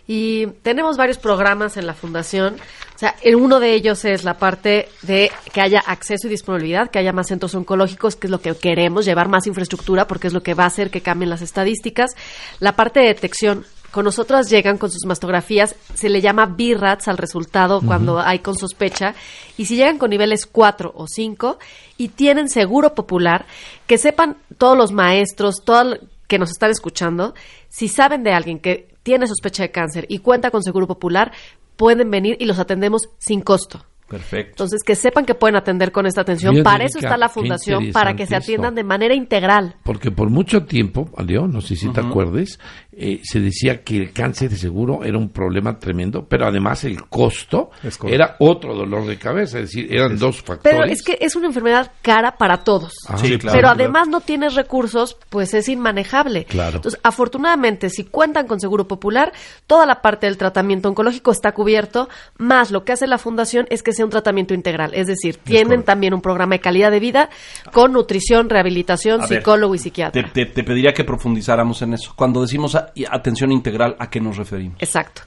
Y 0.06 0.46
tenemos 0.62 0.96
varios 0.96 1.18
programas 1.18 1.76
en 1.76 1.86
la 1.86 1.92
fundación. 1.92 2.54
O 2.54 2.98
sea, 2.98 3.14
uno 3.36 3.60
de 3.60 3.74
ellos 3.74 4.06
es 4.06 4.24
la 4.24 4.38
parte 4.38 4.88
de 5.02 5.30
que 5.52 5.60
haya 5.60 5.80
acceso 5.80 6.26
y 6.26 6.30
disponibilidad, 6.30 6.90
que 6.90 6.98
haya 6.98 7.12
más 7.12 7.26
centros 7.26 7.54
oncológicos, 7.54 8.16
que 8.16 8.28
es 8.28 8.30
lo 8.30 8.40
que 8.40 8.54
queremos, 8.56 9.04
llevar 9.04 9.28
más 9.28 9.46
infraestructura, 9.46 10.08
porque 10.08 10.28
es 10.28 10.32
lo 10.32 10.42
que 10.42 10.54
va 10.54 10.64
a 10.64 10.68
hacer 10.68 10.90
que 10.90 11.02
cambien 11.02 11.28
las 11.28 11.42
estadísticas. 11.42 12.12
La 12.60 12.74
parte 12.74 13.00
de 13.00 13.08
detección. 13.08 13.66
Con 13.90 14.06
nosotras 14.06 14.48
llegan 14.48 14.78
con 14.78 14.90
sus 14.90 15.04
mastografías, 15.06 15.74
se 15.94 16.08
le 16.10 16.20
llama 16.20 16.46
BIRATS 16.46 17.08
al 17.08 17.16
resultado 17.16 17.80
cuando 17.80 18.20
hay 18.20 18.40
con 18.40 18.54
sospecha, 18.54 19.14
y 19.56 19.64
si 19.64 19.76
llegan 19.76 19.96
con 19.96 20.10
niveles 20.10 20.44
4 20.44 20.92
o 20.94 21.06
5 21.06 21.58
y 21.96 22.08
tienen 22.08 22.50
seguro 22.50 22.94
popular, 22.94 23.46
que 23.86 23.96
sepan 23.96 24.36
todos 24.58 24.76
los 24.76 24.92
maestros, 24.92 25.62
todos 25.64 26.00
que 26.28 26.38
nos 26.38 26.50
están 26.50 26.70
escuchando, 26.70 27.34
si 27.68 27.88
saben 27.88 28.22
de 28.22 28.32
alguien 28.32 28.60
que 28.60 28.94
tiene 29.02 29.26
sospecha 29.26 29.62
de 29.64 29.72
cáncer 29.72 30.06
y 30.08 30.18
cuenta 30.18 30.50
con 30.50 30.62
Seguro 30.62 30.86
Popular, 30.86 31.32
pueden 31.76 32.10
venir 32.10 32.36
y 32.38 32.44
los 32.44 32.58
atendemos 32.58 33.08
sin 33.18 33.40
costo. 33.40 33.84
Perfecto. 34.08 34.52
Entonces, 34.52 34.82
que 34.82 34.94
sepan 34.94 35.26
que 35.26 35.34
pueden 35.34 35.56
atender 35.56 35.92
con 35.92 36.06
esta 36.06 36.22
atención. 36.22 36.62
para 36.62 36.84
eso 36.84 36.98
está 36.98 37.18
la 37.18 37.28
fundación, 37.28 37.92
para 37.92 38.16
que 38.16 38.26
se 38.26 38.36
atiendan 38.36 38.74
de 38.74 38.82
manera 38.82 39.14
integral. 39.14 39.76
Porque 39.82 40.10
por 40.10 40.30
mucho 40.30 40.64
tiempo, 40.64 41.10
no 41.18 41.60
sé 41.60 41.76
si 41.76 41.90
te 41.90 42.00
acuerdes, 42.00 42.58
eh, 43.00 43.20
se 43.22 43.38
decía 43.38 43.84
que 43.84 43.96
el 43.96 44.12
cáncer 44.12 44.50
de 44.50 44.56
seguro 44.56 45.04
era 45.04 45.16
un 45.16 45.28
problema 45.28 45.78
tremendo, 45.78 46.26
pero 46.28 46.46
además 46.46 46.82
el 46.82 47.04
costo 47.04 47.70
era 48.04 48.34
otro 48.40 48.74
dolor 48.74 49.06
de 49.06 49.16
cabeza, 49.16 49.58
es 49.60 49.66
decir, 49.66 49.86
eran 49.88 50.18
dos 50.18 50.42
factores. 50.42 50.76
Pero 50.80 50.84
es 50.84 51.02
que 51.02 51.16
es 51.20 51.36
una 51.36 51.46
enfermedad 51.46 51.92
cara 52.02 52.36
para 52.36 52.64
todos. 52.64 52.92
Ah, 53.06 53.16
sí, 53.16 53.38
claro, 53.38 53.56
pero 53.56 53.68
además 53.68 54.08
no 54.08 54.20
tienes 54.20 54.56
recursos, 54.56 55.16
pues 55.28 55.54
es 55.54 55.68
inmanejable. 55.68 56.44
Claro. 56.44 56.76
Entonces, 56.76 57.00
afortunadamente, 57.04 57.88
si 57.88 58.02
cuentan 58.02 58.48
con 58.48 58.58
seguro 58.58 58.88
popular, 58.88 59.32
toda 59.68 59.86
la 59.86 60.02
parte 60.02 60.26
del 60.26 60.36
tratamiento 60.36 60.88
oncológico 60.88 61.30
está 61.30 61.52
cubierto, 61.52 62.08
más 62.36 62.72
lo 62.72 62.84
que 62.84 62.92
hace 62.92 63.06
la 63.06 63.18
fundación 63.18 63.66
es 63.70 63.84
que 63.84 63.92
sea 63.92 64.04
un 64.06 64.10
tratamiento 64.10 64.54
integral, 64.54 64.92
es 64.94 65.06
decir, 65.06 65.36
tienen 65.36 65.84
también 65.84 66.14
un 66.14 66.20
programa 66.20 66.56
de 66.56 66.60
calidad 66.60 66.90
de 66.90 66.98
vida 66.98 67.30
con 67.72 67.92
nutrición, 67.92 68.50
rehabilitación, 68.50 69.26
psicólogo 69.26 69.76
y 69.76 69.78
psiquiatra. 69.78 70.32
Te, 70.32 70.46
te, 70.46 70.64
pediría 70.64 70.92
que 70.92 71.04
profundizáramos 71.04 71.80
en 71.82 71.94
eso. 71.94 72.12
Cuando 72.16 72.42
decimos 72.42 72.76
y 72.94 73.04
atención 73.04 73.52
integral, 73.52 73.96
¿a 73.98 74.10
qué 74.10 74.20
nos 74.20 74.36
referimos? 74.36 74.76
Exacto. 74.80 75.22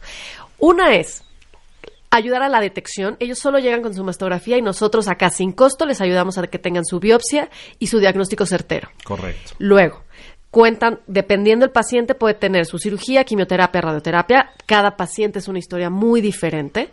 Una 0.60 0.96
es 0.96 1.24
ayudar 2.12 2.44
a 2.44 2.50
la 2.50 2.60
detección. 2.60 3.16
Ellos 3.20 3.40
solo 3.40 3.58
llegan 3.58 3.82
con 3.82 3.96
su 3.96 4.04
mastografía 4.04 4.58
y 4.58 4.62
nosotros 4.62 5.08
acá 5.08 5.30
sin 5.30 5.54
costo 5.54 5.86
les 5.86 6.02
ayudamos 6.02 6.38
a 6.38 6.46
que 6.48 6.60
tengan 6.60 6.86
su 6.86 7.00
biopsia 7.00 7.50
y 7.80 7.88
su 7.88 8.00
diagnóstico 8.00 8.46
certero. 8.46 8.90
Correcto. 9.04 9.54
Luego, 9.58 10.04
cuentan, 10.52 11.00
dependiendo 11.08 11.66
del 11.66 11.72
paciente, 11.72 12.14
puede 12.14 12.36
tener 12.36 12.66
su 12.66 12.78
cirugía, 12.78 13.24
quimioterapia, 13.24 13.82
radioterapia. 13.82 14.52
Cada 14.66 14.98
paciente 14.98 15.40
es 15.40 15.48
una 15.48 15.60
historia 15.60 15.90
muy 15.90 16.22
diferente. 16.22 16.90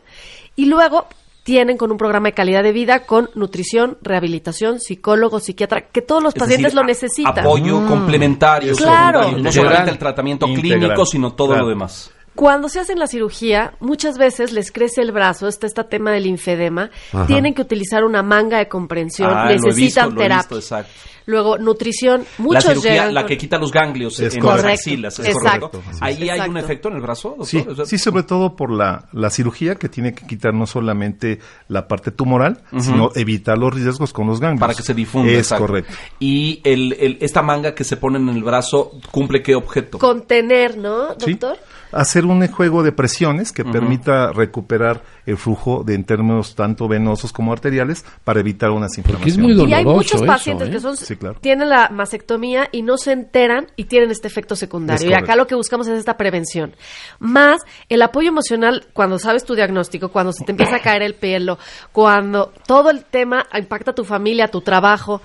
Y 0.56 0.66
luego 0.66 1.06
tienen 1.48 1.78
con 1.78 1.90
un 1.90 1.96
programa 1.96 2.28
de 2.28 2.34
calidad 2.34 2.62
de 2.62 2.72
vida 2.72 3.06
con 3.06 3.30
nutrición, 3.34 3.96
rehabilitación, 4.02 4.80
psicólogo, 4.80 5.40
psiquiatra, 5.40 5.88
que 5.88 6.02
todos 6.02 6.22
los 6.22 6.34
pacientes 6.34 6.74
lo 6.74 6.84
necesitan. 6.84 7.38
Apoyo 7.38 7.80
mm. 7.80 7.88
complementario, 7.88 8.74
claro. 8.74 9.32
no 9.32 9.50
solamente 9.50 9.90
el 9.90 9.96
tratamiento 9.96 10.44
clínico, 10.44 11.06
sino 11.06 11.32
todo 11.32 11.56
lo 11.56 11.66
demás. 11.66 12.12
Cuando 12.38 12.68
se 12.68 12.78
hacen 12.78 13.00
la 13.00 13.08
cirugía, 13.08 13.72
muchas 13.80 14.16
veces 14.16 14.52
les 14.52 14.70
crece 14.70 15.00
el 15.02 15.10
brazo, 15.10 15.48
está 15.48 15.66
este 15.66 15.82
tema 15.82 16.12
del 16.12 16.22
linfedema, 16.22 16.88
tienen 17.26 17.52
que 17.52 17.62
utilizar 17.62 18.04
una 18.04 18.22
manga 18.22 18.58
de 18.58 18.68
comprensión, 18.68 19.32
ah, 19.34 19.48
necesitan 19.48 20.14
terapia. 20.14 20.86
Luego, 21.26 21.58
nutrición, 21.58 22.24
muchos 22.38 22.64
La 22.64 22.70
cirugía, 22.70 23.10
la 23.10 23.26
que 23.26 23.36
quita 23.36 23.58
los 23.58 23.72
ganglios 23.72 24.20
en 24.20 24.42
las 24.42 24.64
axilas, 24.64 25.18
¿es 25.18 25.34
correcto? 25.34 25.82
¿Ahí 26.00 26.28
hay 26.30 26.48
un 26.48 26.56
efecto 26.58 26.88
en 26.88 26.94
el 26.94 27.02
brazo, 27.02 27.34
doctor? 27.36 27.86
Sí, 27.88 27.98
sobre 27.98 28.22
todo 28.22 28.54
por 28.54 28.72
la, 28.72 29.08
la 29.12 29.30
cirugía 29.30 29.74
que 29.74 29.88
tiene 29.88 30.14
que 30.14 30.24
quitar 30.24 30.54
no 30.54 30.68
solamente 30.68 31.40
la 31.66 31.88
parte 31.88 32.12
tumoral, 32.12 32.62
sino 32.78 33.10
evitar 33.16 33.58
los 33.58 33.74
riesgos 33.74 34.12
con 34.12 34.28
los 34.28 34.38
ganglios. 34.38 34.60
Para 34.60 34.74
que 34.74 34.84
se 34.84 34.94
difunda. 34.94 35.32
Es 35.32 35.52
correcto. 35.52 35.92
Y 36.20 36.60
el, 36.62 37.18
esta 37.20 37.42
manga 37.42 37.74
que 37.74 37.82
se 37.82 37.96
pone 37.96 38.18
en 38.18 38.28
el 38.28 38.44
brazo, 38.44 38.92
¿cumple 39.10 39.42
qué 39.42 39.56
objeto? 39.56 39.98
Contener, 39.98 40.78
¿no, 40.78 41.16
doctor? 41.16 41.58
Hacer 41.92 42.24
un 42.24 42.46
juego 42.48 42.82
de 42.82 42.92
presiones 42.92 43.52
que 43.52 43.64
permita 43.64 44.32
recuperar 44.32 45.02
el 45.26 45.36
flujo 45.36 45.82
de 45.84 45.94
en 45.94 46.04
términos 46.04 46.54
tanto 46.54 46.88
venosos 46.88 47.32
como 47.32 47.52
arteriales 47.52 48.04
para 48.24 48.40
evitar 48.40 48.70
unas 48.70 48.96
inflamaciones. 48.98 49.68
y 49.68 49.72
hay 49.72 49.84
muchos 49.84 50.22
pacientes 50.22 50.68
¿eh? 50.68 50.70
que 50.70 50.80
son, 50.80 50.96
tienen 51.40 51.68
la 51.68 51.88
mastectomía 51.90 52.68
y 52.72 52.82
no 52.82 52.98
se 52.98 53.12
enteran 53.12 53.66
y 53.76 53.84
tienen 53.84 54.10
este 54.10 54.28
efecto 54.28 54.56
secundario. 54.56 55.10
y 55.10 55.14
acá 55.14 55.36
lo 55.36 55.46
que 55.46 55.54
buscamos 55.54 55.86
es 55.88 55.98
esta 55.98 56.16
prevención. 56.16 56.74
Más 57.18 57.62
el 57.88 58.02
apoyo 58.02 58.28
emocional 58.28 58.86
cuando 58.92 59.18
sabes 59.18 59.44
tu 59.44 59.54
diagnóstico, 59.54 60.08
cuando 60.10 60.32
se 60.32 60.44
te 60.44 60.52
empieza 60.52 60.76
a 60.76 60.80
caer 60.80 61.02
el 61.02 61.14
pelo, 61.14 61.58
cuando 61.92 62.52
todo 62.66 62.90
el 62.90 63.04
tema 63.04 63.46
impacta 63.54 63.90
a 63.90 63.94
tu 63.94 64.04
familia, 64.04 64.48
tu 64.48 64.60
trabajo 64.60 65.20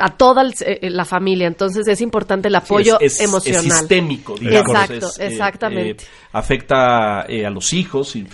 a 0.00 0.16
toda 0.16 0.44
eh, 0.60 0.90
la 0.90 1.04
familia. 1.04 1.46
Entonces 1.46 1.86
es 1.86 2.00
importante 2.00 2.48
el 2.48 2.54
apoyo 2.54 2.98
emocional. 3.00 3.66
Es 3.66 3.72
sistémico, 3.72 4.34
digamos. 4.34 4.70
Exacto, 4.70 5.22
eh, 5.22 5.26
exactamente. 5.26 6.04
Eh, 6.04 6.06
afecta 6.32 7.20
a 7.20 7.50
los 7.50 7.72
hijos, 7.72 8.16
y, 8.16 8.26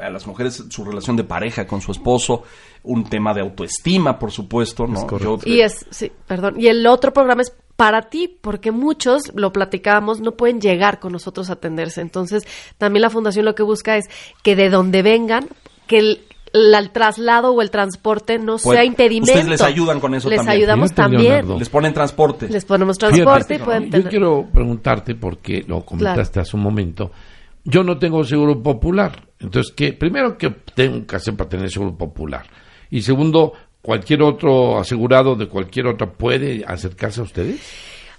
a 0.00 0.10
las 0.10 0.26
mujeres, 0.26 0.64
su 0.68 0.84
relación 0.84 1.16
de 1.16 1.24
pareja 1.24 1.66
con 1.66 1.80
su 1.80 1.92
esposo, 1.92 2.42
un 2.84 3.04
tema 3.08 3.34
de 3.34 3.40
autoestima, 3.40 4.18
por 4.18 4.30
supuesto. 4.30 4.86
¿no? 4.86 5.06
y 5.44 5.60
es, 5.60 5.86
sí, 5.90 6.10
perdón. 6.26 6.54
Y 6.58 6.68
el 6.68 6.86
otro 6.86 7.12
programa 7.12 7.42
es 7.42 7.52
para 7.76 8.02
ti, 8.02 8.38
porque 8.40 8.72
muchos, 8.72 9.32
lo 9.34 9.52
platicábamos, 9.52 10.20
no 10.20 10.32
pueden 10.32 10.60
llegar 10.60 10.98
con 10.98 11.12
nosotros 11.12 11.48
a 11.48 11.54
atenderse. 11.54 12.00
Entonces, 12.00 12.44
también 12.76 13.02
la 13.02 13.10
fundación 13.10 13.44
lo 13.44 13.54
que 13.54 13.62
busca 13.62 13.96
es 13.96 14.06
que 14.42 14.56
de 14.56 14.68
donde 14.68 15.02
vengan, 15.02 15.48
que 15.86 15.98
el, 15.98 16.20
el 16.52 16.90
traslado 16.90 17.52
o 17.52 17.62
el 17.62 17.70
transporte 17.70 18.38
no 18.38 18.56
pues, 18.56 18.76
sea 18.76 18.84
impedimento. 18.84 19.32
Ustedes 19.32 19.48
les 19.48 19.62
ayudan 19.62 20.00
con 20.00 20.14
eso 20.14 20.28
les 20.28 20.38
también. 20.38 20.54
Les 20.54 20.62
ayudamos 20.62 20.92
también. 20.92 21.58
Les 21.58 21.68
ponen 21.68 21.94
transporte. 21.94 22.48
Les 22.48 22.64
ponemos 22.64 22.98
transporte 22.98 23.54
y 23.54 23.58
pueden 23.58 23.90
Yo 23.90 24.04
quiero 24.04 24.46
preguntarte, 24.52 25.14
porque 25.14 25.64
lo 25.66 25.84
comentaste 25.84 26.40
hace 26.40 26.56
un 26.56 26.62
momento, 26.62 27.10
yo 27.64 27.82
no 27.82 27.98
tengo 27.98 28.24
seguro 28.24 28.62
popular. 28.62 29.28
Entonces, 29.38 29.72
que 29.72 29.92
primero 29.92 30.36
que 30.36 30.50
tengo 30.74 31.06
que 31.06 31.16
hacer 31.16 31.36
para 31.36 31.50
tener 31.50 31.70
seguro 31.70 31.96
popular. 31.96 32.46
Y 32.90 33.02
segundo, 33.02 33.52
cualquier 33.82 34.22
otro 34.22 34.78
asegurado 34.78 35.34
de 35.34 35.48
cualquier 35.48 35.86
otra 35.86 36.10
puede 36.10 36.64
acercarse 36.66 37.20
a 37.20 37.24
ustedes. 37.24 37.60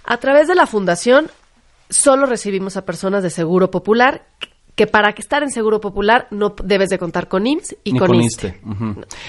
A 0.04 0.16
través 0.18 0.48
de 0.48 0.54
la 0.54 0.66
fundación 0.66 1.30
solo 1.88 2.26
recibimos 2.26 2.76
a 2.76 2.84
personas 2.84 3.22
de 3.22 3.30
seguro 3.30 3.70
popular 3.70 4.26
que 4.74 4.86
para 4.86 5.10
estar 5.10 5.42
en 5.42 5.50
Seguro 5.50 5.80
Popular 5.80 6.26
no 6.30 6.54
debes 6.62 6.90
de 6.90 6.98
contar 6.98 7.28
con 7.28 7.46
IMSS 7.46 7.76
y 7.84 7.96
con, 7.96 8.14
ISTE. 8.14 8.60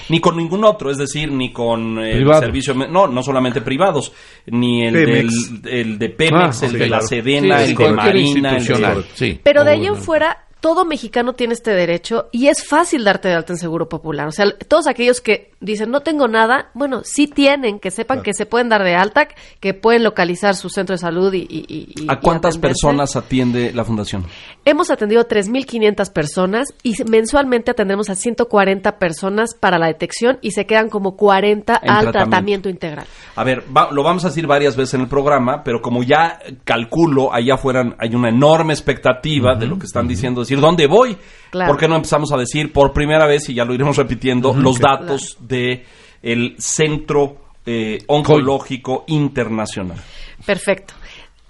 Ni 0.08 0.20
con 0.20 0.36
ningún 0.36 0.64
otro, 0.64 0.90
es 0.90 0.98
decir, 0.98 1.30
ni 1.30 1.52
con 1.52 1.98
el 1.98 2.26
servicio, 2.34 2.74
no, 2.74 3.06
no 3.06 3.22
solamente 3.22 3.60
privados, 3.60 4.12
ni 4.46 4.86
el, 4.86 5.28
el 5.64 5.98
de 5.98 6.08
Pemex, 6.10 6.62
ah, 6.62 6.66
el 6.66 6.78
de 6.78 6.88
la 6.88 7.00
Sedena, 7.00 7.62
el 7.62 7.74
de 7.74 7.92
Marina, 7.92 8.56
el 8.56 8.66
de... 8.66 9.40
Pero 9.42 9.64
de 9.64 9.70
ahí 9.70 9.86
en 9.86 9.96
fuera 9.96 10.38
todo 10.62 10.84
mexicano 10.84 11.32
tiene 11.32 11.54
este 11.54 11.72
derecho 11.72 12.28
y 12.30 12.46
es 12.46 12.64
fácil 12.66 13.02
darte 13.02 13.26
de 13.26 13.34
alta 13.34 13.52
en 13.52 13.58
Seguro 13.58 13.88
Popular. 13.88 14.28
O 14.28 14.30
sea, 14.30 14.46
todos 14.68 14.86
aquellos 14.86 15.20
que 15.20 15.50
dicen 15.60 15.90
no 15.90 16.00
tengo 16.02 16.28
nada, 16.28 16.70
bueno, 16.72 17.02
sí 17.04 17.26
tienen, 17.26 17.80
que 17.80 17.90
sepan 17.90 18.22
que 18.22 18.32
se 18.32 18.46
pueden 18.46 18.68
dar 18.68 18.84
de 18.84 18.94
alta, 18.94 19.26
que 19.58 19.74
pueden 19.74 20.04
localizar 20.04 20.54
su 20.54 20.70
centro 20.70 20.94
de 20.94 20.98
salud 20.98 21.34
y... 21.34 22.06
¿A 22.06 22.20
cuántas 22.20 22.58
personas 22.58 23.16
atiende 23.16 23.72
la 23.72 23.84
fundación? 23.84 24.24
Hemos 24.64 24.90
atendido 24.92 25.26
3.500 25.26 26.12
personas 26.12 26.68
y 26.84 26.94
mensualmente 27.10 27.72
atendemos 27.72 28.08
a 28.08 28.14
140 28.14 28.98
personas 28.98 29.56
para 29.58 29.78
la 29.78 29.88
detección 29.88 30.38
y 30.42 30.52
se 30.52 30.64
quedan 30.64 30.88
como 30.88 31.16
40 31.16 31.74
al 31.74 32.12
tratamiento. 32.12 32.68
integral. 32.68 33.06
A 33.34 33.42
ver, 33.42 33.64
lo 33.90 34.02
vamos 34.04 34.24
a 34.24 34.28
decir 34.28 34.46
varias 34.46 34.76
veces 34.76 34.94
en 34.94 35.00
el 35.00 35.08
programa, 35.08 35.64
pero 35.64 35.82
como 35.82 36.04
ya 36.04 36.38
calculo, 36.62 37.34
allá 37.34 37.54
afuera 37.54 37.96
hay 37.98 38.14
una 38.14 38.28
enorme 38.28 38.72
expectativa 38.72 39.56
de 39.56 39.66
lo 39.66 39.76
que 39.76 39.86
están 39.86 40.06
diciendo 40.06 40.44
dónde 40.60 40.86
voy. 40.86 41.16
¿Por 41.50 41.76
qué 41.76 41.86
no 41.86 41.96
empezamos 41.96 42.32
a 42.32 42.36
decir 42.36 42.72
por 42.72 42.92
primera 42.92 43.26
vez, 43.26 43.48
y 43.48 43.54
ya 43.54 43.64
lo 43.64 43.74
iremos 43.74 43.96
repitiendo, 43.96 44.54
los 44.54 44.78
datos 44.78 45.36
del 45.40 45.84
el 46.22 46.54
Centro 46.58 47.36
eh, 47.66 47.98
Oncológico 48.06 49.04
Internacional? 49.08 49.98
Perfecto. 50.46 50.94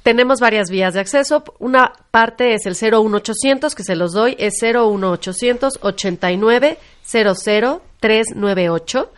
Tenemos 0.02 0.40
varias 0.40 0.68
vías 0.68 0.94
de 0.94 1.00
acceso. 1.00 1.44
Una 1.60 1.92
parte 2.10 2.54
es 2.54 2.66
el 2.66 2.74
01800, 2.74 3.74
que 3.74 3.84
se 3.84 3.94
los 3.94 4.12
doy, 4.12 4.34
es 4.38 4.54
01800 4.60 5.78
89 5.80 6.78
00 7.02 7.82
398. 8.00 9.12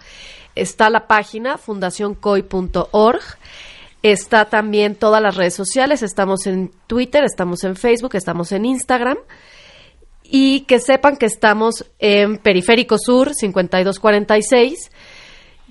Está 0.55 0.91
la 0.91 1.07
página 1.07 1.57
fundacioncoy.org. 1.57 3.23
Está 4.03 4.45
también 4.45 4.95
todas 4.95 5.23
las 5.23 5.37
redes 5.37 5.55
sociales. 5.55 6.03
Estamos 6.03 6.47
en 6.47 6.71
Twitter, 6.87 7.25
estamos 7.25 7.65
en 7.65 7.77
Facebook, 7.77 8.15
estamos 8.15 8.53
en 8.53 8.67
Instagram 8.67 9.17
y 10.25 10.61
que 10.61 10.81
sepan 10.81 11.17
que 11.17 11.27
estamos 11.27 11.85
en 11.99 12.39
Periférico 12.39 12.97
Sur 12.99 13.35
5246 13.35 14.91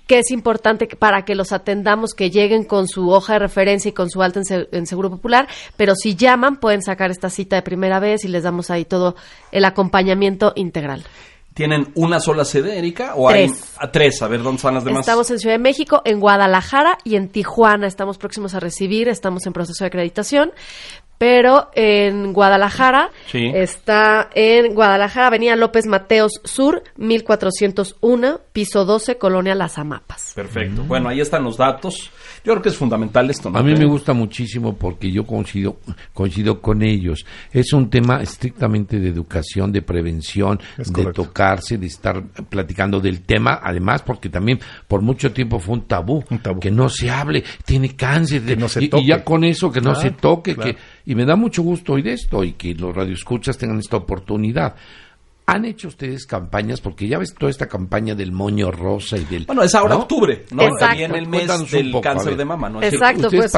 que 0.08 0.20
es 0.20 0.32
importante 0.32 0.88
para 0.88 1.24
que 1.24 1.36
los 1.36 1.52
atendamos, 1.52 2.14
que 2.14 2.30
lleguen 2.30 2.66
con 2.66 2.88
su 2.88 3.10
hoja 3.10 3.34
de 3.34 3.40
referencia 3.40 3.90
y 3.90 3.94
con 3.94 4.10
su 4.10 4.22
alta 4.22 4.42
en, 4.72 4.86
Seguro 4.86 5.10
Popular, 5.10 5.48
pero 5.78 5.96
si 5.96 6.16
llaman 6.16 6.58
pueden 6.58 6.82
sacar 6.82 7.12
esta 7.12 7.30
cita 7.30 7.56
de 7.56 7.62
primera 7.62 8.00
vez 8.00 8.26
y 8.26 8.28
les 8.28 8.44
damos 8.44 8.70
ahí 8.70 8.86
todo 8.86 9.16
el 9.52 9.66
acompañamiento 9.66 10.54
integral. 10.56 11.06
¿Tienen 11.54 11.92
una 11.94 12.20
sola 12.20 12.46
sede, 12.46 12.80
Erika? 12.80 13.14
¿O 13.16 13.30
tres. 13.30 13.52
hay 13.78 13.88
a 13.88 13.92
tres? 13.92 14.22
A 14.24 14.28
ver, 14.28 14.42
¿dónde 14.42 14.58
están 14.58 14.74
las 14.74 14.84
demás? 14.84 15.02
Estamos 15.02 15.30
en 15.30 15.38
Ciudad 15.38 15.54
de 15.54 15.60
México, 15.60 16.02
en 16.04 16.20
Guadalajara 16.20 16.98
y 17.04 17.16
en 17.16 17.30
Tijuana. 17.30 17.86
Estamos 17.86 18.18
próximos 18.18 18.56
a 18.56 18.60
recibir, 18.60 19.08
estamos 19.08 19.46
en 19.46 19.54
proceso 19.54 19.84
de 19.84 19.90
acreditación 19.90 20.52
pero 21.24 21.70
en 21.74 22.34
Guadalajara 22.34 23.10
está 23.32 24.30
en 24.36 24.76
Guadalajara, 24.76 25.28
Avenida 25.28 25.56
López 25.56 25.86
Mateos 25.86 26.42
Sur, 26.44 26.84
1401, 26.98 28.42
piso 28.52 28.84
12, 28.84 29.18
Colonia 29.18 29.56
Las 29.56 29.78
Amapas. 29.78 30.34
Perfecto. 30.36 30.84
Bueno, 30.84 31.08
ahí 31.08 31.22
están 31.22 31.46
los 31.46 31.56
datos. 31.56 32.12
Yo 32.44 32.52
creo 32.52 32.62
que 32.62 32.68
es 32.68 32.76
fundamental 32.76 33.30
esto. 33.30 33.50
A 33.54 33.64
mí 33.64 33.74
me 33.74 33.86
gusta 33.86 34.12
muchísimo 34.12 34.76
porque 34.76 35.10
yo 35.10 35.26
coincido, 35.26 35.78
coincido 36.14 36.60
con 36.60 36.84
ellos. 36.84 37.26
Es 37.54 37.72
un 37.72 37.90
tema 37.90 38.22
estrictamente 38.22 39.00
de 39.00 39.08
educación, 39.08 39.72
de 39.72 39.82
prevención, 39.82 40.60
de 40.76 41.06
tocarse, 41.14 41.78
de 41.78 41.88
estar 41.88 42.22
platicando 42.50 43.00
del 43.00 43.22
tema. 43.22 43.62
Además, 43.64 44.02
porque 44.02 44.28
también 44.28 44.60
por 44.90 45.02
mucho 45.02 45.32
tiempo 45.32 45.58
fue 45.58 45.76
un 45.76 45.88
tabú, 45.88 46.22
que 46.60 46.70
no 46.70 46.90
se 46.90 47.10
hable, 47.10 47.46
tiene 47.64 47.96
cáncer, 47.96 48.42
de, 48.42 48.58
no 48.58 48.68
se 48.68 48.84
y, 48.84 49.08
ya 49.08 49.24
con 49.24 49.46
eso 49.46 49.72
que 49.72 49.80
no 49.80 49.96
se 49.96 50.12
toque, 50.12 50.54
que 50.58 50.76
y 51.14 51.16
me 51.16 51.26
da 51.26 51.36
mucho 51.36 51.62
gusto 51.62 51.94
oír 51.94 52.08
esto 52.08 52.44
y 52.44 52.54
que 52.54 52.74
los 52.74 52.96
radioescuchas 52.96 53.56
tengan 53.56 53.78
esta 53.78 53.98
oportunidad. 53.98 54.76
¿Han 55.46 55.64
hecho 55.66 55.90
ustedes 55.90 56.26
campañas? 56.26 56.82
Porque 56.82 57.08
ya 57.08 57.20
ves 57.20 57.36
toda 57.38 57.52
esta 57.52 57.68
campaña 57.68 58.16
del 58.16 58.32
moño 58.32 58.72
rosa 58.72 59.18
y 59.18 59.26
del... 59.26 59.46
Bueno, 59.46 59.62
es 59.62 59.76
ahora 59.76 59.96
octubre, 59.96 60.46
¿no? 60.50 60.64
Exacto. 60.64 60.98
Viene 60.98 61.20
el 61.20 61.28
mes 61.28 61.70
del 61.70 62.02
cáncer 62.02 62.36
de 62.36 62.46
mama, 62.46 62.68
¿no? 62.68 62.82
Exacto, 62.82 63.30
pues 63.30 63.52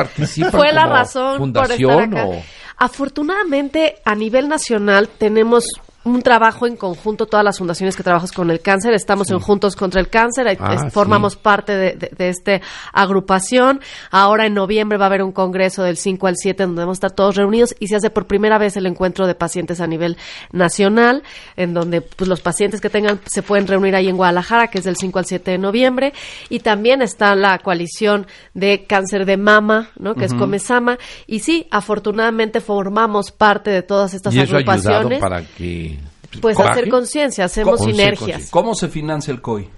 fue 0.52 0.74
la 0.74 0.86
razón 0.86 1.38
fundación 1.38 2.10
por 2.10 2.20
estar 2.20 2.44
Afortunadamente, 2.78 4.02
a 4.04 4.16
nivel 4.16 4.50
nacional 4.50 5.08
tenemos 5.08 5.64
un 6.06 6.22
trabajo 6.22 6.68
en 6.68 6.78
conjunto, 6.78 7.26
todas 7.26 7.44
las 7.44 7.58
fundaciones 7.58 7.96
que 7.96 8.04
trabajas 8.04 8.32
con 8.32 8.52
el 8.52 8.62
cáncer, 8.62 8.94
estamos 8.94 9.30
en 9.32 9.40
Juntos 9.40 9.76
contra 9.76 10.00
el 10.00 10.08
Cáncer, 10.08 10.48
ah, 10.60 10.90
formamos 10.92 11.36
parte 11.36 11.76
de, 11.76 11.94
de, 12.16 12.30
esta 12.30 12.62
agrupación. 12.94 13.82
Ahora 14.12 14.46
en 14.46 14.54
noviembre 14.54 14.98
va 14.98 15.06
a 15.06 15.08
haber 15.08 15.24
un 15.24 15.32
congreso 15.32 15.84
del 15.84 15.98
5 15.98 16.28
al 16.28 16.36
7 16.38 16.64
donde 16.64 16.82
vamos 16.82 16.98
a 16.98 17.00
estar 17.00 17.12
todos 17.12 17.36
reunidos 17.36 17.76
y 17.80 17.88
se 17.88 17.96
hace 17.96 18.12
por 18.12 18.28
primera 18.28 18.60
vez 18.60 18.78
el 18.78 18.86
encuentro 18.86 19.26
de 19.26 19.34
pacientes 19.34 19.82
a 19.82 19.88
nivel 19.88 20.16
nacional, 20.52 21.24
en 21.58 21.74
donde 21.74 22.02
pues, 22.02 22.28
los 22.28 22.42
pacientes 22.42 22.82
que 22.82 22.90
tengan 22.90 23.20
se 23.26 23.42
pueden 23.42 23.66
reunir 23.66 23.96
ahí 23.96 24.08
en 24.08 24.18
Guadalajara, 24.18 24.68
que 24.68 24.78
es 24.78 24.84
del 24.84 24.98
5 24.98 25.20
al 25.20 25.26
7 25.26 25.52
de 25.52 25.58
noviembre. 25.58 26.14
Y 26.50 26.60
también 26.60 27.02
está 27.02 27.36
la 27.36 27.58
coalición 27.60 28.28
de 28.54 28.86
cáncer 28.86 29.26
de 29.26 29.38
mama, 29.38 29.90
¿no? 29.98 30.14
que 30.14 30.26
es 30.26 30.34
Comesama. 30.34 31.00
Y 31.26 31.40
sí, 31.40 31.68
afortunadamente 31.72 32.62
formamos 32.62 33.32
parte 33.32 33.72
de 33.72 33.82
todas 33.82 34.14
estas 34.14 34.36
agrupaciones. 34.38 35.20
para 35.20 35.44
que 35.44 35.95
pues 36.42 36.60
hacer 36.60 36.90
conciencia, 36.90 37.46
hacemos 37.46 37.82
sinergias. 37.82 38.50
¿Cómo 38.50 38.76
se 38.76 38.88
financia 38.88 39.32
el 39.32 39.42
COI? 39.42 39.70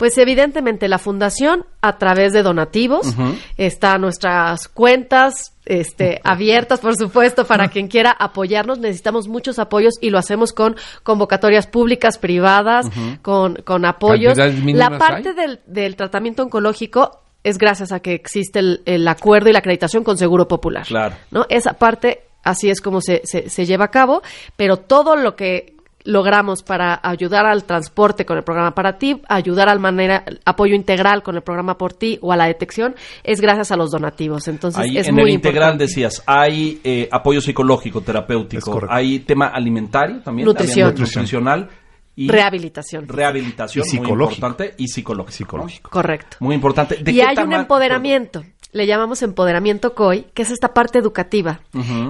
Pues 0.00 0.16
evidentemente 0.16 0.88
la 0.88 0.96
fundación 0.96 1.66
a 1.82 1.98
través 1.98 2.32
de 2.32 2.42
donativos 2.42 3.14
está 3.58 3.98
nuestras 3.98 4.66
cuentas 4.66 5.52
este, 5.66 6.22
abiertas, 6.24 6.80
por 6.80 6.96
supuesto, 6.96 7.46
para 7.46 7.68
quien 7.68 7.86
quiera 7.86 8.10
apoyarnos. 8.10 8.78
Necesitamos 8.78 9.28
muchos 9.28 9.58
apoyos 9.58 9.98
y 10.00 10.08
lo 10.08 10.18
hacemos 10.18 10.54
con 10.54 10.74
convocatorias 11.02 11.66
públicas, 11.66 12.16
privadas, 12.16 12.86
con, 13.20 13.56
con 13.56 13.84
apoyos. 13.84 14.38
La 14.38 14.96
parte 14.96 15.34
del, 15.34 15.60
del 15.66 15.96
tratamiento 15.96 16.44
oncológico 16.44 17.20
es 17.44 17.58
gracias 17.58 17.92
a 17.92 18.00
que 18.00 18.14
existe 18.14 18.60
el, 18.60 18.80
el, 18.86 19.06
acuerdo 19.06 19.50
y 19.50 19.52
la 19.52 19.58
acreditación 19.58 20.02
con 20.02 20.16
Seguro 20.16 20.48
Popular. 20.48 20.86
Claro. 20.86 21.16
¿no? 21.30 21.44
Esa 21.50 21.74
parte 21.74 22.22
así 22.42 22.70
es 22.70 22.80
como 22.80 23.02
se, 23.02 23.20
se, 23.24 23.50
se 23.50 23.66
lleva 23.66 23.84
a 23.84 23.90
cabo, 23.90 24.22
pero 24.56 24.78
todo 24.78 25.14
lo 25.14 25.36
que 25.36 25.74
logramos 26.10 26.62
para 26.62 27.00
ayudar 27.02 27.46
al 27.46 27.64
transporte 27.64 28.26
con 28.26 28.36
el 28.36 28.44
programa 28.44 28.74
para 28.74 28.98
ti, 28.98 29.20
ayudar 29.28 29.68
al 29.68 29.80
manera 29.80 30.24
apoyo 30.44 30.74
integral 30.74 31.22
con 31.22 31.36
el 31.36 31.42
programa 31.42 31.78
por 31.78 31.92
ti 31.92 32.18
o 32.20 32.32
a 32.32 32.36
la 32.36 32.46
detección 32.46 32.94
es 33.22 33.40
gracias 33.40 33.70
a 33.70 33.76
los 33.76 33.90
donativos. 33.90 34.48
Entonces 34.48 34.84
es 34.94 35.08
en 35.08 35.18
el 35.18 35.28
integral 35.28 35.78
decías 35.78 36.22
hay 36.26 36.80
eh, 36.84 37.08
apoyo 37.10 37.40
psicológico, 37.40 38.00
terapéutico, 38.00 38.80
hay 38.88 39.20
tema 39.20 39.48
alimentario 39.48 40.20
también, 40.20 40.46
Nutrición. 40.46 40.88
nutricional. 40.90 41.68
Y 42.16 42.28
rehabilitación. 42.28 43.08
Rehabilitación, 43.08 43.86
muy 43.94 44.10
importante, 44.10 44.74
y 44.76 44.88
psicológico. 44.88 45.88
Correcto. 45.88 46.36
Muy 46.40 46.54
importante. 46.54 46.98
y 47.06 47.20
hay 47.20 47.36
un 47.42 47.52
empoderamiento 47.54 48.42
le 48.72 48.86
llamamos 48.86 49.22
empoderamiento 49.22 49.94
COI, 49.94 50.26
que 50.34 50.42
es 50.42 50.50
esta 50.50 50.72
parte 50.72 50.98
educativa. 50.98 51.60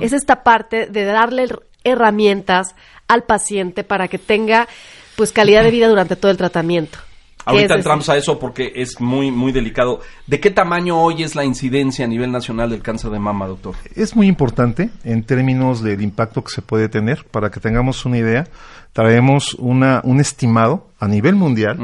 Es 0.01 0.13
esta 0.13 0.43
parte 0.43 0.87
de 0.87 1.05
darle 1.05 1.47
herramientas 1.85 2.75
al 3.09 3.25
paciente 3.25 3.85
para 3.85 4.09
que 4.09 4.19
tenga 4.19 4.69
pues 5.17 5.33
calidad 5.33 5.63
de 5.65 5.71
vida 5.71 5.89
durante 5.89 6.17
todo 6.17 6.31
el 6.31 6.37
tratamiento. 6.37 6.99
Ahorita 7.45 7.75
entramos 7.75 8.09
a 8.09 8.17
eso 8.17 8.39
porque 8.39 8.73
es 8.77 9.01
muy 9.01 9.31
muy 9.31 9.53
delicado. 9.53 10.01
¿De 10.27 10.41
qué 10.41 10.51
tamaño 10.51 11.03
hoy 11.03 11.23
es 11.23 11.35
la 11.35 11.45
incidencia 11.45 12.05
a 12.05 12.09
nivel 12.09 12.31
nacional 12.31 12.71
del 12.71 12.83
cáncer 12.83 13.11
de 13.11 13.19
mama, 13.19 13.47
doctor? 13.47 13.75
Es 13.95 14.15
muy 14.15 14.27
importante 14.27 14.91
en 15.05 15.25
términos 15.25 15.83
del 15.83 16.03
impacto 16.03 16.45
que 16.45 16.51
se 16.51 16.63
puede 16.63 16.89
tener. 16.89 17.25
Para 17.25 17.51
que 17.51 17.61
tengamos 17.61 18.05
una 18.05 18.19
idea, 18.19 18.47
traemos 18.93 19.55
una, 19.55 20.01
un 20.05 20.21
estimado 20.21 20.89
a 20.99 21.09
nivel 21.09 21.35
mundial 21.35 21.79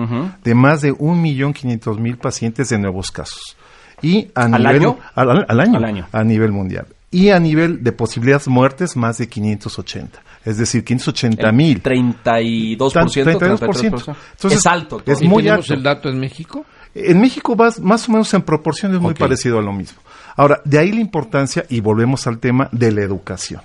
de 0.45 0.55
más 0.55 0.83
de 0.83 0.93
un 0.93 1.23
millón 1.23 1.53
quinientos 1.53 1.99
mil 1.99 2.19
pacientes 2.19 2.69
de 2.69 2.79
nuevos 2.79 3.11
casos 3.11 3.57
y 4.03 4.31
a 4.35 4.43
¿Al 4.45 4.51
nivel 4.63 4.67
año? 4.77 4.99
Al, 5.15 5.61
año, 5.61 6.07
a 6.13 6.23
nivel 6.23 6.53
mundial 6.53 6.87
y 7.17 7.31
a 7.31 7.41
nivel 7.41 7.83
de 7.83 7.93
posibilidades 7.93 8.49
muertes 8.49 8.97
más 8.97 9.19
de 9.19 9.29
580 9.29 10.23
es 10.45 10.59
decir 10.59 10.85
580 10.85 11.53
mil. 11.53 11.83
32%, 11.83 12.79
32%. 12.79 13.85
Entonces, 13.85 14.61
es 14.61 14.67
alto 14.67 15.03
es 15.05 15.23
muy 15.23 15.49
alto. 15.49 15.75
el 15.75 15.83
dato 15.83 16.09
en 16.09 16.21
México 16.21 16.65
en 16.95 17.21
México 17.21 17.57
va 17.57 17.71
más 17.83 18.09
o 18.09 18.13
menos 18.13 18.33
en 18.33 18.43
proporciones 18.43 19.01
muy 19.01 19.15
parecido 19.15 19.59
a 19.59 19.63
lo 19.63 19.73
mismo. 19.73 19.99
Ahora 20.37 20.63
de 20.65 20.79
ahí 20.79 20.93
la 20.93 21.01
importancia 21.01 21.67
y 21.69 21.81
volvemos 21.81 22.27
al 22.27 22.39
tema 22.39 22.69
de 22.73 22.93
la 22.93 23.03
educación. 23.03 23.61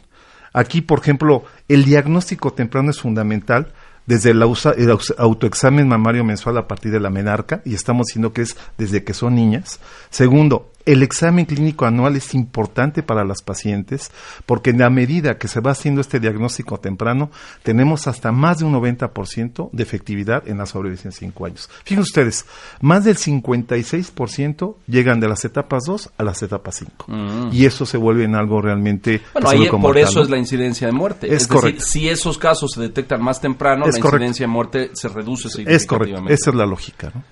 Aquí, 0.54 0.82
por 0.82 1.00
ejemplo, 1.00 1.46
el 1.70 1.86
diagnóstico 1.86 2.52
temprano 2.52 2.90
es 2.90 3.00
fundamental. 3.00 3.72
Desde 4.04 4.32
el, 4.32 4.42
autoexamen 4.42 5.88
mamario 5.88 6.24
mensual 6.26 6.58
a 6.58 6.68
partir 6.68 6.92
de 6.92 7.00
la 7.00 7.12
menarca, 7.12 7.62
y 7.64 7.76
estamos 7.76 8.08
diciendo 8.08 8.34
que 8.34 8.42
es 8.42 8.58
desde 8.78 9.04
que 9.04 9.14
son 9.14 9.36
niñas. 9.36 9.80
Segundo, 10.10 10.72
el 10.86 11.04
examen 11.04 11.46
clínico 11.46 11.86
anual 11.86 12.15
es 12.15 12.34
importante 12.34 13.04
para 13.04 13.24
las 13.24 13.41
pacientes 13.41 14.12
porque 14.46 14.72
en 14.72 14.80
la 14.80 14.89
medida 14.89 15.38
que 15.38 15.48
se 15.48 15.60
va 15.60 15.72
haciendo 15.72 16.02
este 16.02 16.20
diagnóstico 16.20 16.80
temprano, 16.80 17.32
tenemos 17.63 18.08
hasta 18.08 18.32
más 18.32 18.60
de 18.60 18.65
un 18.65 18.74
90% 18.74 19.70
de 19.72 19.84
efectividad 19.84 20.48
en 20.48 20.58
la 20.58 20.65
sobrevivencia 20.65 21.10
en 21.10 21.13
5 21.13 21.46
años. 21.46 21.70
Fíjense 21.84 22.10
ustedes, 22.10 22.46
más 22.82 23.04
del 23.04 23.17
56% 23.17 24.76
llegan 24.88 25.20
de 25.20 25.28
las 25.28 25.46
etapas 25.46 25.84
2 25.86 26.12
a 26.17 26.24
las 26.24 26.41
etapas 26.41 26.76
5. 26.76 27.06
Mm. 27.08 27.50
Y 27.52 27.65
eso 27.65 27.86
se 27.86 27.98
vuelve 27.98 28.24
en 28.24 28.36
algo 28.36 28.62
realmente... 28.62 29.22
Bueno, 29.34 29.50
ahí 29.50 29.70
por 29.70 29.98
eso 29.98 30.22
es 30.22 30.30
la 30.30 30.38
incidencia 30.38 30.88
de 30.88 30.94
muerte. 30.94 31.34
Es, 31.34 31.48
correcto. 31.48 31.80
decir, 31.80 32.02
si 32.02 32.10
esos 32.10 32.38
casos 32.38 32.72
se 32.74 32.82
detectan 32.82 33.22
más 33.22 33.39
temprano, 33.41 33.86
la 33.86 33.98
incidencia 33.98 34.46
de 34.46 34.52
muerte 34.52 34.91
se 34.94 35.08
reduce 35.08 35.50
significativamente. 35.50 35.74
Es 35.76 35.88
correcto, 35.88 36.34
esa 36.34 36.50
es 36.50 36.56
la 36.56 36.65
lógica. 36.65 37.12
¿no? 37.13 37.24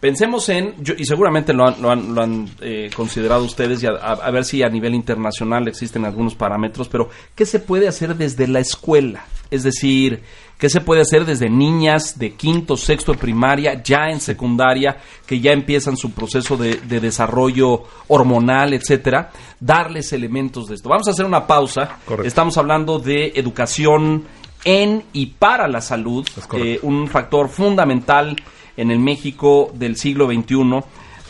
Pensemos 0.00 0.48
en, 0.48 0.76
y 0.96 1.04
seguramente 1.04 1.52
lo 1.52 1.66
han, 1.66 1.82
lo 1.82 1.90
han, 1.90 2.14
lo 2.14 2.22
han 2.22 2.48
eh, 2.60 2.88
considerado 2.94 3.42
ustedes, 3.42 3.82
y 3.82 3.86
a, 3.86 4.30
ver 4.30 4.44
si 4.44 4.62
a 4.62 4.68
nivel 4.68 4.94
internacional 4.94 5.66
existen 5.66 6.04
algunos 6.04 6.36
parámetros, 6.36 6.88
pero 6.88 7.08
¿qué 7.34 7.44
se 7.44 7.58
puede 7.58 7.88
hacer 7.88 8.16
desde 8.16 8.46
la 8.46 8.60
escuela? 8.60 9.24
Es 9.50 9.64
decir, 9.64 10.22
¿qué 10.56 10.68
se 10.68 10.80
puede 10.80 11.00
hacer 11.00 11.24
desde 11.24 11.50
niñas 11.50 12.16
de 12.16 12.34
quinto, 12.34 12.76
sexto 12.76 13.10
de 13.10 13.18
primaria, 13.18 13.82
ya 13.82 14.08
en 14.10 14.20
secundaria, 14.20 14.98
que 15.26 15.40
ya 15.40 15.50
empiezan 15.50 15.96
su 15.96 16.12
proceso 16.12 16.56
de, 16.56 16.76
desarrollo 17.00 17.82
hormonal, 18.06 18.74
etcétera? 18.74 19.32
Darles 19.58 20.12
elementos 20.12 20.68
de 20.68 20.76
esto. 20.76 20.88
Vamos 20.88 21.08
a 21.08 21.10
hacer 21.10 21.26
una 21.26 21.44
pausa. 21.44 21.98
Estamos 22.22 22.56
hablando 22.56 23.00
de 23.00 23.32
educación 23.34 24.22
en 24.64 25.02
y 25.12 25.26
para 25.26 25.66
la 25.66 25.80
salud, 25.80 26.28
eh, 26.52 26.78
un 26.82 27.08
factor 27.08 27.48
fundamental 27.48 28.36
en 28.78 28.90
el 28.90 29.00
México 29.00 29.70
del 29.74 29.96
siglo 29.96 30.26
XXI, 30.26 30.80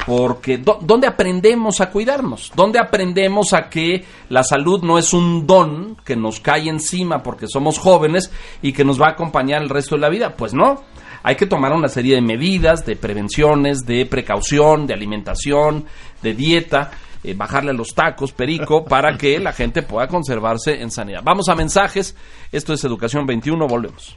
porque 0.06 0.58
¿dónde 0.58 1.08
aprendemos 1.08 1.80
a 1.80 1.90
cuidarnos? 1.90 2.52
¿Dónde 2.54 2.78
aprendemos 2.78 3.52
a 3.52 3.68
que 3.68 4.04
la 4.28 4.44
salud 4.44 4.82
no 4.82 4.98
es 4.98 5.12
un 5.12 5.46
don 5.46 5.96
que 6.04 6.14
nos 6.14 6.38
cae 6.38 6.68
encima 6.68 7.22
porque 7.22 7.48
somos 7.48 7.78
jóvenes 7.78 8.30
y 8.62 8.72
que 8.72 8.84
nos 8.84 9.00
va 9.00 9.06
a 9.06 9.12
acompañar 9.12 9.62
el 9.62 9.70
resto 9.70 9.96
de 9.96 10.02
la 10.02 10.08
vida? 10.08 10.36
Pues 10.36 10.54
no. 10.54 10.84
Hay 11.24 11.34
que 11.34 11.46
tomar 11.46 11.72
una 11.72 11.88
serie 11.88 12.14
de 12.14 12.20
medidas, 12.20 12.86
de 12.86 12.94
prevenciones, 12.94 13.80
de 13.80 14.06
precaución, 14.06 14.86
de 14.86 14.94
alimentación, 14.94 15.86
de 16.22 16.34
dieta, 16.34 16.92
eh, 17.24 17.34
bajarle 17.34 17.72
los 17.72 17.94
tacos, 17.94 18.32
perico, 18.32 18.84
para 18.84 19.16
que 19.16 19.38
la 19.38 19.52
gente 19.52 19.82
pueda 19.82 20.08
conservarse 20.08 20.80
en 20.80 20.90
sanidad. 20.90 21.20
Vamos 21.24 21.48
a 21.48 21.54
mensajes. 21.54 22.16
Esto 22.52 22.72
es 22.72 22.82
Educación 22.84 23.26
21. 23.26 23.66
Volvemos. 23.66 24.16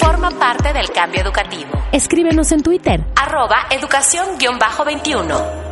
Forma 0.00 0.30
parte 0.30 0.72
del 0.72 0.90
cambio 0.90 1.20
educativo. 1.22 1.70
Escríbenos 1.92 2.52
en 2.52 2.62
Twitter. 2.62 3.04
Arroba 3.16 3.66
educación-21. 3.70 5.66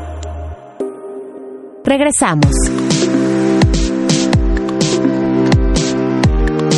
Regresamos. 1.84 3.03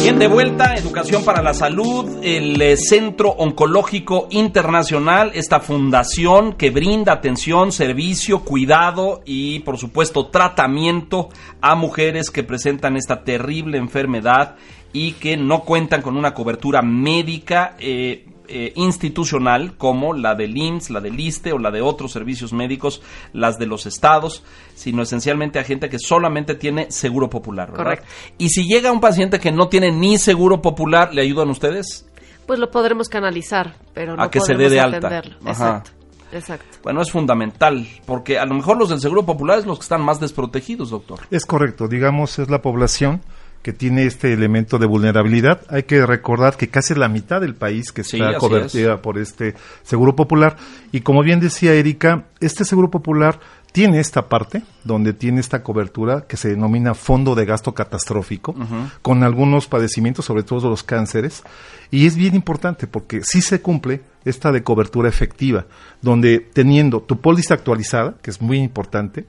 Bien, 0.06 0.20
de 0.20 0.28
vuelta, 0.28 0.76
Educación 0.76 1.24
para 1.24 1.42
la 1.42 1.52
Salud, 1.52 2.20
el 2.22 2.62
eh, 2.62 2.76
Centro 2.76 3.30
Oncológico 3.30 4.28
Internacional, 4.30 5.32
esta 5.34 5.58
fundación 5.58 6.52
que 6.52 6.70
brinda 6.70 7.12
atención, 7.12 7.72
servicio, 7.72 8.44
cuidado 8.44 9.22
y, 9.24 9.58
por 9.64 9.78
supuesto, 9.78 10.28
tratamiento 10.28 11.30
a 11.60 11.74
mujeres 11.74 12.30
que 12.30 12.44
presentan 12.44 12.96
esta 12.96 13.24
terrible 13.24 13.78
enfermedad 13.78 14.54
y 14.92 15.14
que 15.14 15.36
no 15.36 15.64
cuentan 15.64 16.02
con 16.02 16.16
una 16.16 16.34
cobertura 16.34 16.82
médica 16.82 17.74
eh, 17.80 18.26
eh, 18.48 18.72
institucional 18.76 19.76
como 19.76 20.14
la 20.14 20.34
del 20.34 20.56
IMSS, 20.56 20.90
la 20.90 21.00
del 21.00 21.18
ISTE 21.18 21.52
o 21.52 21.58
la 21.58 21.70
de 21.70 21.82
otros 21.82 22.12
servicios 22.12 22.52
médicos, 22.52 23.02
las 23.32 23.58
de 23.58 23.66
los 23.66 23.86
estados, 23.86 24.44
sino 24.74 25.02
esencialmente 25.02 25.58
a 25.58 25.64
gente 25.64 25.88
que 25.88 25.98
solamente 25.98 26.54
tiene 26.54 26.90
seguro 26.90 27.30
popular, 27.30 27.72
¿verdad? 27.72 28.00
Y 28.38 28.48
si 28.50 28.66
llega 28.66 28.92
un 28.92 29.00
paciente 29.00 29.40
que 29.40 29.52
no 29.52 29.68
tiene 29.68 29.92
ni 29.92 30.18
seguro 30.18 30.62
popular, 30.62 31.12
¿le 31.14 31.22
ayudan 31.22 31.50
ustedes? 31.50 32.06
Pues 32.46 32.58
lo 32.58 32.70
podremos 32.70 33.08
canalizar, 33.08 33.76
pero 33.92 34.16
no 34.16 34.22
a 34.22 34.30
que 34.30 34.40
se 34.40 34.54
dé 34.54 34.68
de 34.68 34.80
alta. 34.80 35.22
Exacto. 35.44 35.90
Exacto. 36.32 36.78
Bueno, 36.82 37.02
es 37.02 37.10
fundamental, 37.10 37.86
porque 38.04 38.38
a 38.38 38.44
lo 38.44 38.54
mejor 38.54 38.76
los 38.76 38.88
del 38.88 39.00
Seguro 39.00 39.24
Popular 39.24 39.58
es 39.58 39.66
los 39.66 39.78
que 39.78 39.84
están 39.84 40.02
más 40.02 40.18
desprotegidos, 40.18 40.90
doctor. 40.90 41.20
Es 41.30 41.46
correcto, 41.46 41.86
digamos, 41.86 42.38
es 42.38 42.50
la 42.50 42.62
población 42.62 43.22
que 43.66 43.72
tiene 43.72 44.06
este 44.06 44.32
elemento 44.32 44.78
de 44.78 44.86
vulnerabilidad. 44.86 45.62
Hay 45.68 45.82
que 45.82 46.06
recordar 46.06 46.56
que 46.56 46.68
casi 46.68 46.94
la 46.94 47.08
mitad 47.08 47.40
del 47.40 47.56
país 47.56 47.90
que 47.90 48.02
está 48.02 48.38
cobertida 48.38 49.02
por 49.02 49.18
este 49.18 49.56
seguro 49.82 50.14
popular. 50.14 50.56
Y 50.92 51.00
como 51.00 51.24
bien 51.24 51.40
decía 51.40 51.74
Erika, 51.74 52.26
este 52.38 52.64
seguro 52.64 52.92
popular 52.92 53.40
tiene 53.72 53.98
esta 53.98 54.28
parte 54.28 54.62
donde 54.84 55.14
tiene 55.14 55.40
esta 55.40 55.64
cobertura 55.64 56.26
que 56.28 56.36
se 56.36 56.50
denomina 56.50 56.94
fondo 56.94 57.34
de 57.34 57.44
gasto 57.44 57.74
catastrófico, 57.74 58.54
con 59.02 59.24
algunos 59.24 59.66
padecimientos, 59.66 60.26
sobre 60.26 60.44
todo 60.44 60.70
los 60.70 60.84
cánceres, 60.84 61.42
y 61.90 62.06
es 62.06 62.14
bien 62.14 62.36
importante 62.36 62.86
porque 62.86 63.24
sí 63.24 63.40
se 63.40 63.60
cumple 63.60 64.02
esta 64.24 64.52
de 64.52 64.62
cobertura 64.62 65.08
efectiva, 65.08 65.66
donde 66.02 66.38
teniendo 66.38 67.00
tu 67.02 67.20
póliza 67.20 67.54
actualizada, 67.54 68.14
que 68.22 68.30
es 68.30 68.40
muy 68.40 68.58
importante, 68.58 69.26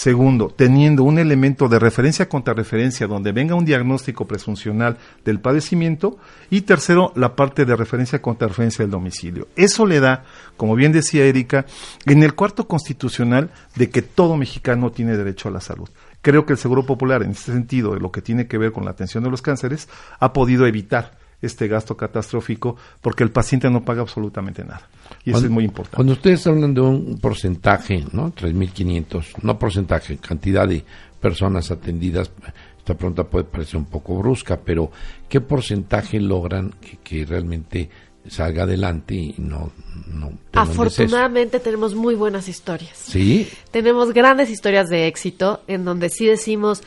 Segundo, 0.00 0.48
teniendo 0.48 1.02
un 1.04 1.18
elemento 1.18 1.68
de 1.68 1.78
referencia 1.78 2.26
contra 2.26 2.54
referencia 2.54 3.06
donde 3.06 3.32
venga 3.32 3.54
un 3.54 3.66
diagnóstico 3.66 4.26
presuncional 4.26 4.96
del 5.26 5.40
padecimiento. 5.40 6.16
Y 6.48 6.62
tercero, 6.62 7.12
la 7.16 7.36
parte 7.36 7.66
de 7.66 7.76
referencia 7.76 8.22
contra 8.22 8.48
referencia 8.48 8.82
del 8.82 8.92
domicilio. 8.92 9.48
Eso 9.56 9.84
le 9.84 10.00
da, 10.00 10.24
como 10.56 10.74
bien 10.74 10.92
decía 10.92 11.26
Erika, 11.26 11.66
en 12.06 12.22
el 12.22 12.34
cuarto 12.34 12.66
constitucional 12.66 13.50
de 13.76 13.90
que 13.90 14.00
todo 14.00 14.38
mexicano 14.38 14.90
tiene 14.90 15.18
derecho 15.18 15.50
a 15.50 15.52
la 15.52 15.60
salud. 15.60 15.90
Creo 16.22 16.46
que 16.46 16.54
el 16.54 16.58
Seguro 16.58 16.86
Popular, 16.86 17.22
en 17.22 17.32
este 17.32 17.52
sentido, 17.52 17.92
de 17.92 18.00
lo 18.00 18.10
que 18.10 18.22
tiene 18.22 18.46
que 18.46 18.56
ver 18.56 18.72
con 18.72 18.86
la 18.86 18.92
atención 18.92 19.22
de 19.22 19.28
los 19.28 19.42
cánceres, 19.42 19.86
ha 20.18 20.32
podido 20.32 20.66
evitar 20.66 21.18
este 21.42 21.68
gasto 21.68 21.96
catastrófico 21.96 22.76
porque 23.00 23.24
el 23.24 23.30
paciente 23.30 23.70
no 23.70 23.84
paga 23.84 24.02
absolutamente 24.02 24.64
nada. 24.64 24.88
Y 25.24 25.30
eso 25.30 25.44
es 25.44 25.50
muy 25.50 25.64
importante. 25.64 25.96
Cuando 25.96 26.12
ustedes 26.14 26.46
hablan 26.46 26.74
de 26.74 26.80
un 26.80 27.18
porcentaje, 27.18 28.04
¿no? 28.12 28.32
3.500, 28.34 29.42
no 29.42 29.58
porcentaje, 29.58 30.18
cantidad 30.18 30.68
de 30.68 30.84
personas 31.20 31.70
atendidas, 31.70 32.30
esta 32.78 32.94
pregunta 32.94 33.24
puede 33.24 33.44
parecer 33.44 33.76
un 33.76 33.86
poco 33.86 34.16
brusca, 34.18 34.58
pero 34.60 34.90
¿qué 35.28 35.40
porcentaje 35.40 36.20
logran 36.20 36.74
que, 37.04 37.24
realmente 37.24 37.90
salga 38.28 38.64
adelante 38.64 39.14
y 39.14 39.34
no, 39.38 39.72
no 40.06 40.30
Afortunadamente 40.52 41.58
tenemos 41.58 41.94
muy 41.94 42.14
buenas 42.14 42.48
historias. 42.48 42.96
Sí. 42.96 43.48
Tenemos 43.70 44.12
grandes 44.12 44.50
historias 44.50 44.90
de 44.90 45.06
éxito 45.06 45.62
en 45.66 45.84
donde 45.84 46.10
sí 46.10 46.26
decimos 46.26 46.82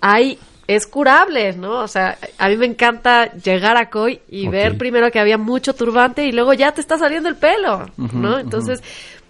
hay 0.00 0.38
es 0.68 0.86
curable, 0.86 1.54
¿no? 1.54 1.80
O 1.80 1.88
sea, 1.88 2.18
a 2.36 2.48
mí 2.48 2.56
me 2.58 2.66
encanta 2.66 3.32
llegar 3.32 3.78
a 3.78 3.88
COI 3.88 4.20
y 4.28 4.48
ver 4.48 4.76
primero 4.76 5.10
que 5.10 5.18
había 5.18 5.38
mucho 5.38 5.74
turbante 5.74 6.26
y 6.26 6.32
luego 6.32 6.52
ya 6.52 6.72
te 6.72 6.82
está 6.82 6.98
saliendo 6.98 7.30
el 7.30 7.36
pelo, 7.36 7.90
¿no? 7.96 8.38
Entonces, 8.38 8.82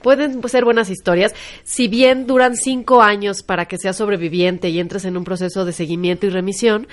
pueden 0.03 0.47
ser 0.49 0.65
buenas 0.65 0.91
historias. 0.91 1.33
Si 1.63 1.87
bien 1.87 2.27
duran 2.27 2.57
cinco 2.57 3.03
años 3.03 3.45
para 3.45 3.67
que 3.67 3.79
seas 3.79 3.97
sobreviviente 3.97 4.69
y 4.69 4.81
entres 4.81 5.05
en 5.05 5.17
un 5.17 5.23
proceso 5.23 5.65
de 5.65 5.73
seguimiento 5.73 6.27
y 6.27 6.31
remisión, 6.31 6.89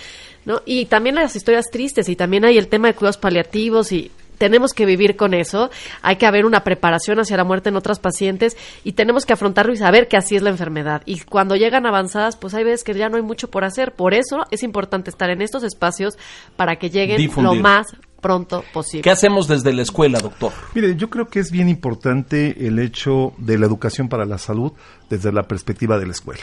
¿no? 0.46 0.62
Y 0.64 0.86
también 0.86 1.16
las 1.16 1.36
historias 1.36 1.72
tristes 1.72 2.08
y 2.08 2.16
también 2.16 2.46
hay 2.46 2.60
el 2.60 2.68
tema 2.68 2.88
de 2.88 2.94
cuidados 2.94 3.18
paliativos 3.18 3.92
y 3.92 4.12
tenemos 4.46 4.74
que 4.74 4.86
vivir 4.86 5.16
con 5.16 5.34
eso, 5.34 5.72
hay 6.04 6.18
que 6.18 6.28
haber 6.28 6.46
una 6.46 6.64
preparación 6.64 7.20
hacia 7.20 7.36
la 7.36 7.44
muerte 7.44 7.70
en 7.70 7.78
otras 7.78 7.98
pacientes 7.98 8.56
y 8.84 8.92
tenemos 8.92 9.26
que 9.26 9.34
afrontarlo 9.34 9.74
y 9.74 9.78
saber 9.78 10.08
que 10.08 10.18
así 10.18 10.36
es 10.36 10.44
la 10.44 10.52
enfermedad. 10.52 11.02
Y 11.08 11.22
cuando 11.22 11.56
llegan 11.56 11.88
avanzadas, 11.88 12.38
pues 12.38 12.54
hay 12.54 12.64
veces 12.64 12.84
que 12.84 12.94
ya 12.94 13.10
no 13.10 13.18
hay 13.18 13.24
mucho 13.24 13.50
por 13.50 13.64
hacer. 13.64 13.94
Por 13.94 14.14
eso 14.14 14.46
es 14.52 14.62
importante 14.62 15.10
estar 15.10 15.32
en 15.32 15.42
estos 15.42 15.64
espacios 15.64 16.20
para 16.56 16.76
que 16.76 16.92
lleguen 16.92 17.28
lo 17.38 17.56
más 17.56 17.88
pronto 18.22 18.64
posible. 18.72 19.02
¿Qué 19.02 19.10
hacemos 19.10 19.48
desde 19.48 19.74
la 19.74 19.82
escuela, 19.82 20.20
doctor? 20.20 20.52
Mire, 20.76 20.96
yo 20.96 21.10
creo 21.10 21.28
que 21.28 21.40
es 21.40 21.50
bien 21.50 21.68
importante 21.68 22.68
el 22.68 22.78
hecho 22.78 23.34
de 23.40 23.58
la 23.58 23.66
educación 23.66 24.10
para 24.10 24.26
la 24.26 24.38
salud 24.38 24.74
desde 25.10 25.32
la 25.32 25.42
perspectiva 25.42 25.98
de 25.98 26.06
la 26.06 26.12
escuela. 26.12 26.42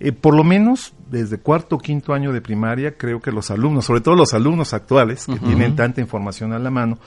Eh, 0.00 0.12
por 0.12 0.34
lo 0.34 0.44
menos 0.44 0.94
desde 1.10 1.38
cuarto 1.38 1.76
o 1.76 1.78
quinto 1.78 2.14
año 2.14 2.32
de 2.32 2.40
primaria, 2.40 2.96
creo 2.96 3.20
que 3.20 3.30
los 3.30 3.50
alumnos, 3.50 3.84
sobre 3.84 4.00
todo 4.00 4.16
los 4.16 4.32
alumnos 4.32 4.72
actuales, 4.72 5.26
que 5.26 5.38
tienen 5.38 5.76
tanta 5.76 6.00
información 6.00 6.54
a 6.54 6.58
la 6.58 6.70
mano, 6.70 6.98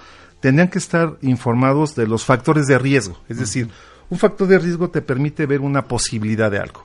tendrían 0.44 0.68
que 0.68 0.78
estar 0.78 1.16
informados 1.22 1.96
de 1.96 2.06
los 2.06 2.26
factores 2.26 2.66
de 2.66 2.78
riesgo. 2.78 3.18
Es 3.30 3.40
decir, 3.40 3.70
un 4.10 4.18
factor 4.18 4.46
de 4.46 4.60
riesgo 4.60 4.90
te 4.90 5.02
permite 5.02 5.46
ver 5.46 5.62
una 5.62 5.86
posibilidad 5.86 6.52
de 6.52 6.60
algo. 6.60 6.84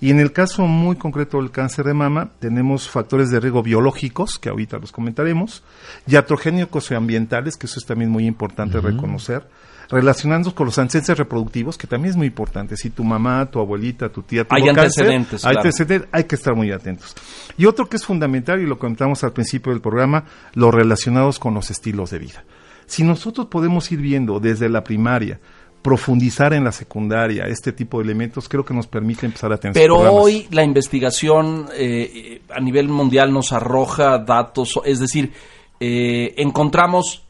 Y 0.00 0.10
en 0.10 0.20
el 0.20 0.30
caso 0.30 0.62
muy 0.62 0.94
concreto 0.94 1.38
del 1.38 1.50
cáncer 1.50 1.86
de 1.86 1.92
mama, 1.92 2.30
tenemos 2.38 2.88
factores 2.88 3.32
de 3.32 3.40
riesgo 3.40 3.64
biológicos, 3.64 4.38
que 4.38 4.48
ahorita 4.48 4.78
los 4.78 4.92
comentaremos, 4.92 5.64
iatrogénicos 6.06 6.92
y 6.92 6.94
ambientales, 6.94 7.56
que 7.56 7.66
eso 7.66 7.80
es 7.80 7.84
también 7.84 8.12
muy 8.12 8.26
importante 8.26 8.80
reconocer, 8.80 9.42
relacionándonos 9.88 10.54
con 10.54 10.66
los 10.66 10.78
antecedentes 10.78 11.18
reproductivos, 11.18 11.76
que 11.76 11.88
también 11.88 12.10
es 12.12 12.16
muy 12.16 12.28
importante. 12.28 12.76
Si 12.76 12.90
tu 12.90 13.02
mamá, 13.02 13.44
tu 13.46 13.58
abuelita, 13.58 14.08
tu 14.08 14.22
tía 14.22 14.44
tuvo 14.44 14.54
hay 14.54 14.68
antecedentes, 14.68 15.44
hay 15.44 15.56
antecedentes, 15.56 16.08
hay 16.12 16.22
que 16.22 16.36
estar 16.36 16.54
muy 16.54 16.70
atentos. 16.70 17.16
Y 17.58 17.66
otro 17.66 17.88
que 17.88 17.96
es 17.96 18.06
fundamental, 18.06 18.60
y 18.60 18.66
lo 18.66 18.78
comentamos 18.78 19.24
al 19.24 19.32
principio 19.32 19.72
del 19.72 19.80
programa, 19.80 20.26
los 20.54 20.72
relacionados 20.72 21.40
con 21.40 21.54
los 21.54 21.72
estilos 21.72 22.10
de 22.10 22.20
vida. 22.20 22.44
Si 22.90 23.04
nosotros 23.04 23.46
podemos 23.46 23.90
ir 23.92 24.00
viendo 24.00 24.40
desde 24.40 24.68
la 24.68 24.82
primaria, 24.82 25.38
profundizar 25.80 26.52
en 26.54 26.64
la 26.64 26.72
secundaria 26.72 27.44
este 27.44 27.72
tipo 27.72 27.98
de 27.98 28.04
elementos 28.04 28.48
creo 28.48 28.64
que 28.64 28.74
nos 28.74 28.86
permite 28.86 29.24
empezar 29.24 29.50
a 29.50 29.56
tener 29.56 29.72
pero 29.72 29.96
hoy 30.12 30.46
la 30.50 30.62
investigación 30.62 31.68
eh, 31.74 32.42
a 32.50 32.60
nivel 32.60 32.88
mundial 32.88 33.32
nos 33.32 33.52
arroja 33.52 34.18
datos 34.18 34.78
es 34.84 35.00
decir 35.00 35.32
eh, 35.78 36.34
encontramos 36.36 37.22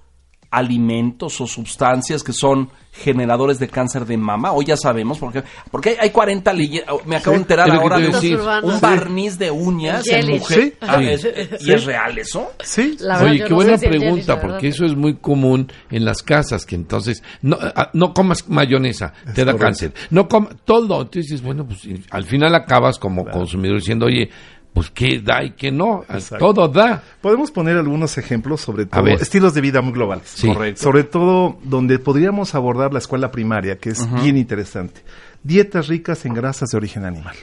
alimentos 0.51 1.41
o 1.41 1.47
sustancias 1.47 2.23
que 2.23 2.33
son 2.33 2.71
generadores 2.93 3.61
de 3.61 3.69
cáncer 3.69 4.05
de 4.05 4.17
mama, 4.17 4.51
hoy 4.53 4.65
ya 4.67 4.77
sabemos, 4.77 5.19
porque, 5.19 5.45
porque 5.71 5.97
hay 6.01 6.11
40 6.11 6.53
leyes, 6.53 6.85
me 7.07 7.17
acabo 7.17 7.37
de 7.37 7.43
enterar 7.43 7.71
ahora 7.71 7.99
de 7.99 8.09
un, 8.09 8.81
barniz 8.81 9.39
de 9.39 9.51
uñas 9.51 10.07
en 10.09 10.29
mujer, 10.29 10.77
ah, 10.81 11.01
¿y 11.01 11.73
es 11.73 11.85
real 11.85 12.19
eso? 12.19 12.51
Sí. 12.65 12.97
Oye, 13.23 13.45
qué 13.45 13.55
buena 13.55 13.79
pregunta, 13.79 14.41
porque 14.41 14.69
eso 14.69 14.85
es 14.85 14.97
muy 14.97 15.15
común 15.17 15.71
en 15.89 16.05
las 16.05 16.23
casas, 16.23 16.67
que 16.67 16.75
entonces, 16.75 17.23
no, 17.43 17.57
ah, 17.61 17.91
no 17.93 18.13
comas 18.13 18.49
mayonesa, 18.49 19.13
te 19.35 19.45
da 19.45 19.57
cáncer, 19.57 19.95
no 20.11 20.29
comas 20.29 20.57
todo, 20.65 21.03
entonces, 21.03 21.43
bueno, 21.43 21.65
pues 21.65 21.89
al 22.11 22.25
final 22.25 22.57
acabas 22.57 22.99
como 22.99 23.25
consumidor 23.25 23.79
diciendo, 23.79 24.07
oye, 24.07 24.31
pues 24.72 24.90
qué 24.90 25.20
da 25.20 25.42
y 25.42 25.52
qué 25.52 25.70
no, 25.70 26.04
todo 26.38 26.68
da. 26.68 27.02
Podemos 27.20 27.50
poner 27.50 27.76
algunos 27.76 28.16
ejemplos 28.18 28.61
sobre 28.61 28.87
todo 28.87 29.06
estilos 29.09 29.54
de 29.54 29.61
vida 29.61 29.80
muy 29.80 29.92
globales. 29.92 30.37
Correcto. 30.44 30.83
Sobre 30.83 31.04
todo 31.04 31.59
donde 31.64 31.98
podríamos 31.98 32.54
abordar 32.54 32.92
la 32.92 33.00
escuela 33.00 33.30
primaria, 33.30 33.78
que 33.78 33.90
es 33.90 34.09
bien 34.22 34.37
interesante. 34.37 35.02
Dietas 35.42 35.88
ricas 35.88 36.24
en 36.24 36.35
grasas 36.35 36.70
de 36.70 36.76
origen 36.76 37.04
animal. 37.04 37.35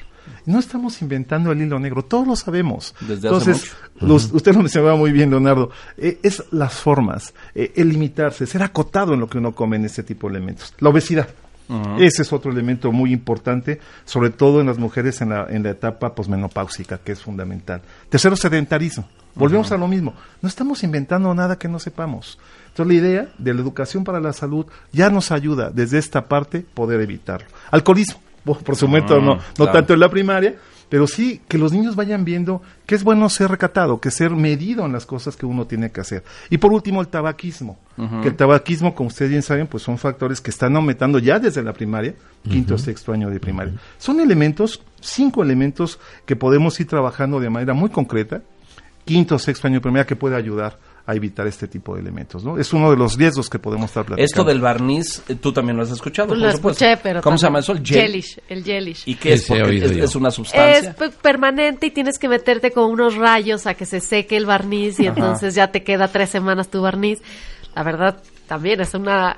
No 0.46 0.60
estamos 0.60 1.02
inventando 1.02 1.52
el 1.52 1.62
hilo 1.62 1.80
negro, 1.80 2.04
todos 2.04 2.28
lo 2.28 2.36
sabemos. 2.36 2.96
Desde 3.02 3.28
Entonces, 3.28 3.76
usted 4.02 4.54
lo 4.54 4.60
mencionaba 4.60 4.96
muy 4.96 5.12
bien, 5.12 5.30
Leonardo, 5.30 5.72
eh, 5.98 6.20
es 6.24 6.44
las 6.52 6.74
formas, 6.74 7.34
eh, 7.54 7.74
el 7.76 7.90
limitarse, 7.90 8.46
ser 8.46 8.64
acotado 8.64 9.14
en 9.14 9.20
lo 9.20 9.28
que 9.28 9.38
uno 9.38 9.54
come 9.54 9.76
en 9.76 9.86
este 9.86 10.04
tipo 10.04 10.28
de 10.28 10.38
elementos. 10.38 10.74
La 10.80 10.90
obesidad, 10.90 11.28
ese 12.00 12.22
es 12.22 12.32
otro 12.32 12.52
elemento 12.52 12.92
muy 12.92 13.12
importante, 13.12 13.80
sobre 14.06 14.30
todo 14.30 14.62
en 14.62 14.68
las 14.68 14.78
mujeres 14.78 15.22
en 15.22 15.30
la, 15.30 15.48
en 15.50 15.64
la 15.64 15.72
etapa 15.72 16.16
posmenopáusica, 16.16 17.00
que 17.00 17.12
es 17.12 17.22
fundamental. 17.22 17.82
Tercero, 18.10 18.36
sedentarismo. 18.36 19.08
Volvemos 19.36 19.72
a 19.72 19.78
lo 19.78 19.88
mismo. 19.88 20.14
No 20.42 20.50
estamos 20.50 20.84
inventando 20.84 21.34
nada 21.34 21.58
que 21.58 21.68
no 21.68 21.78
sepamos. 21.78 22.40
Entonces, 22.70 22.88
la 22.88 22.94
idea 22.94 23.30
de 23.38 23.54
la 23.54 23.62
educación 23.62 24.04
para 24.04 24.20
la 24.20 24.34
salud 24.34 24.66
ya 24.92 25.10
nos 25.10 25.32
ayuda 25.32 25.70
desde 25.70 26.00
esta 26.00 26.28
parte 26.28 26.66
poder 26.74 27.02
evitarlo. 27.02 27.48
Alcoholismo, 27.72 28.20
por 28.44 28.76
su 28.76 28.88
momento 28.88 29.20
no, 29.20 29.40
no 29.58 29.70
tanto 29.70 29.94
en 29.94 30.00
la 30.00 30.10
primaria, 30.10 30.56
pero 30.90 31.08
sí 31.08 31.42
que 31.48 31.58
los 31.58 31.74
niños 31.74 31.96
vayan 31.96 32.24
viendo 32.24 32.62
que 32.86 32.96
es 32.96 33.04
bueno 33.04 33.30
ser 33.30 33.52
recatado, 33.52 34.00
que 34.00 34.12
ser 34.12 34.32
medido 34.32 34.86
en 34.86 34.94
las 34.94 35.06
cosas 35.06 35.36
que 35.36 35.46
uno 35.46 35.66
tiene 35.66 35.92
que 35.92 36.02
hacer. 36.02 36.24
Y 36.50 36.58
por 36.58 36.72
último, 36.72 37.02
el 37.02 37.08
tabaquismo, 37.08 37.78
que 38.22 38.30
el 38.30 38.36
tabaquismo, 38.36 38.96
como 38.96 39.08
ustedes 39.08 39.32
bien 39.32 39.42
saben, 39.42 39.68
pues 39.68 39.84
son 39.84 39.98
factores 39.98 40.40
que 40.40 40.50
están 40.50 40.76
aumentando 40.76 41.20
ya 41.20 41.40
desde 41.40 41.62
la 41.64 41.74
primaria, 41.74 42.16
quinto 42.44 42.76
o 42.76 42.78
sexto 42.78 43.12
año 43.12 43.30
de 43.30 43.40
primaria. 43.40 43.74
Son 43.98 44.20
elementos, 44.20 44.82
cinco 45.02 45.44
elementos 45.44 46.00
que 46.26 46.36
podemos 46.36 46.80
ir 46.80 46.88
trabajando 46.88 47.40
de 47.40 47.50
manera 47.50 47.74
muy 47.74 47.90
concreta, 47.90 48.42
quinto 49.04 49.36
o 49.36 49.40
sexto 49.40 49.68
año 49.68 49.76
de 49.76 49.82
primaria, 49.82 50.06
que 50.06 50.16
puede 50.16 50.36
ayudar 50.36 50.80
a 51.08 51.16
evitar 51.16 51.48
este 51.48 51.70
tipo 51.70 51.96
de 51.96 52.02
elementos, 52.02 52.44
¿no? 52.44 52.60
Es 52.60 52.74
uno 52.74 52.92
de 52.92 52.98
los 52.98 53.16
riesgos 53.18 53.50
que 53.50 53.60
podemos 53.60 53.86
estar 53.86 54.04
platicando. 54.04 54.26
Esto 54.26 54.44
del 54.44 54.60
barniz, 54.60 55.24
eh, 55.30 55.36
tú 55.36 55.54
también 55.54 55.78
lo 55.78 55.84
has 55.84 55.92
escuchado, 55.92 56.28
pues 56.28 56.40
lo 56.42 56.50
escuché, 56.50 56.98
pero 56.98 57.22
¿Cómo 57.22 57.38
se 57.38 57.46
llama 57.46 57.60
eso? 57.60 57.72
El 57.72 57.86
gelish, 57.86 58.38
el 58.50 58.62
gelish. 58.62 59.04
¿Y 59.06 59.16
qué 59.16 59.34
es? 59.34 59.50
es, 59.50 60.16
una 60.16 60.32
sustancia. 60.32 60.96
Es 61.00 61.16
permanente 61.16 61.88
y 61.88 61.92
tienes 61.92 62.20
que 62.20 62.28
meterte 62.28 62.72
con 62.72 62.92
unos 62.92 63.16
rayos 63.16 63.68
a 63.68 63.74
que 63.74 63.86
se 63.86 64.02
seque 64.02 64.36
el 64.36 64.46
barniz 64.46 65.00
y 65.00 65.08
entonces 65.08 65.56
ya 65.56 65.72
te 65.72 65.82
queda 65.82 66.10
tres 66.10 66.30
semanas 66.30 66.70
tu 66.70 66.82
barniz. 66.82 67.22
La 67.74 67.84
verdad, 67.84 68.22
también 68.46 68.82
es 68.82 68.94
una 68.94 69.38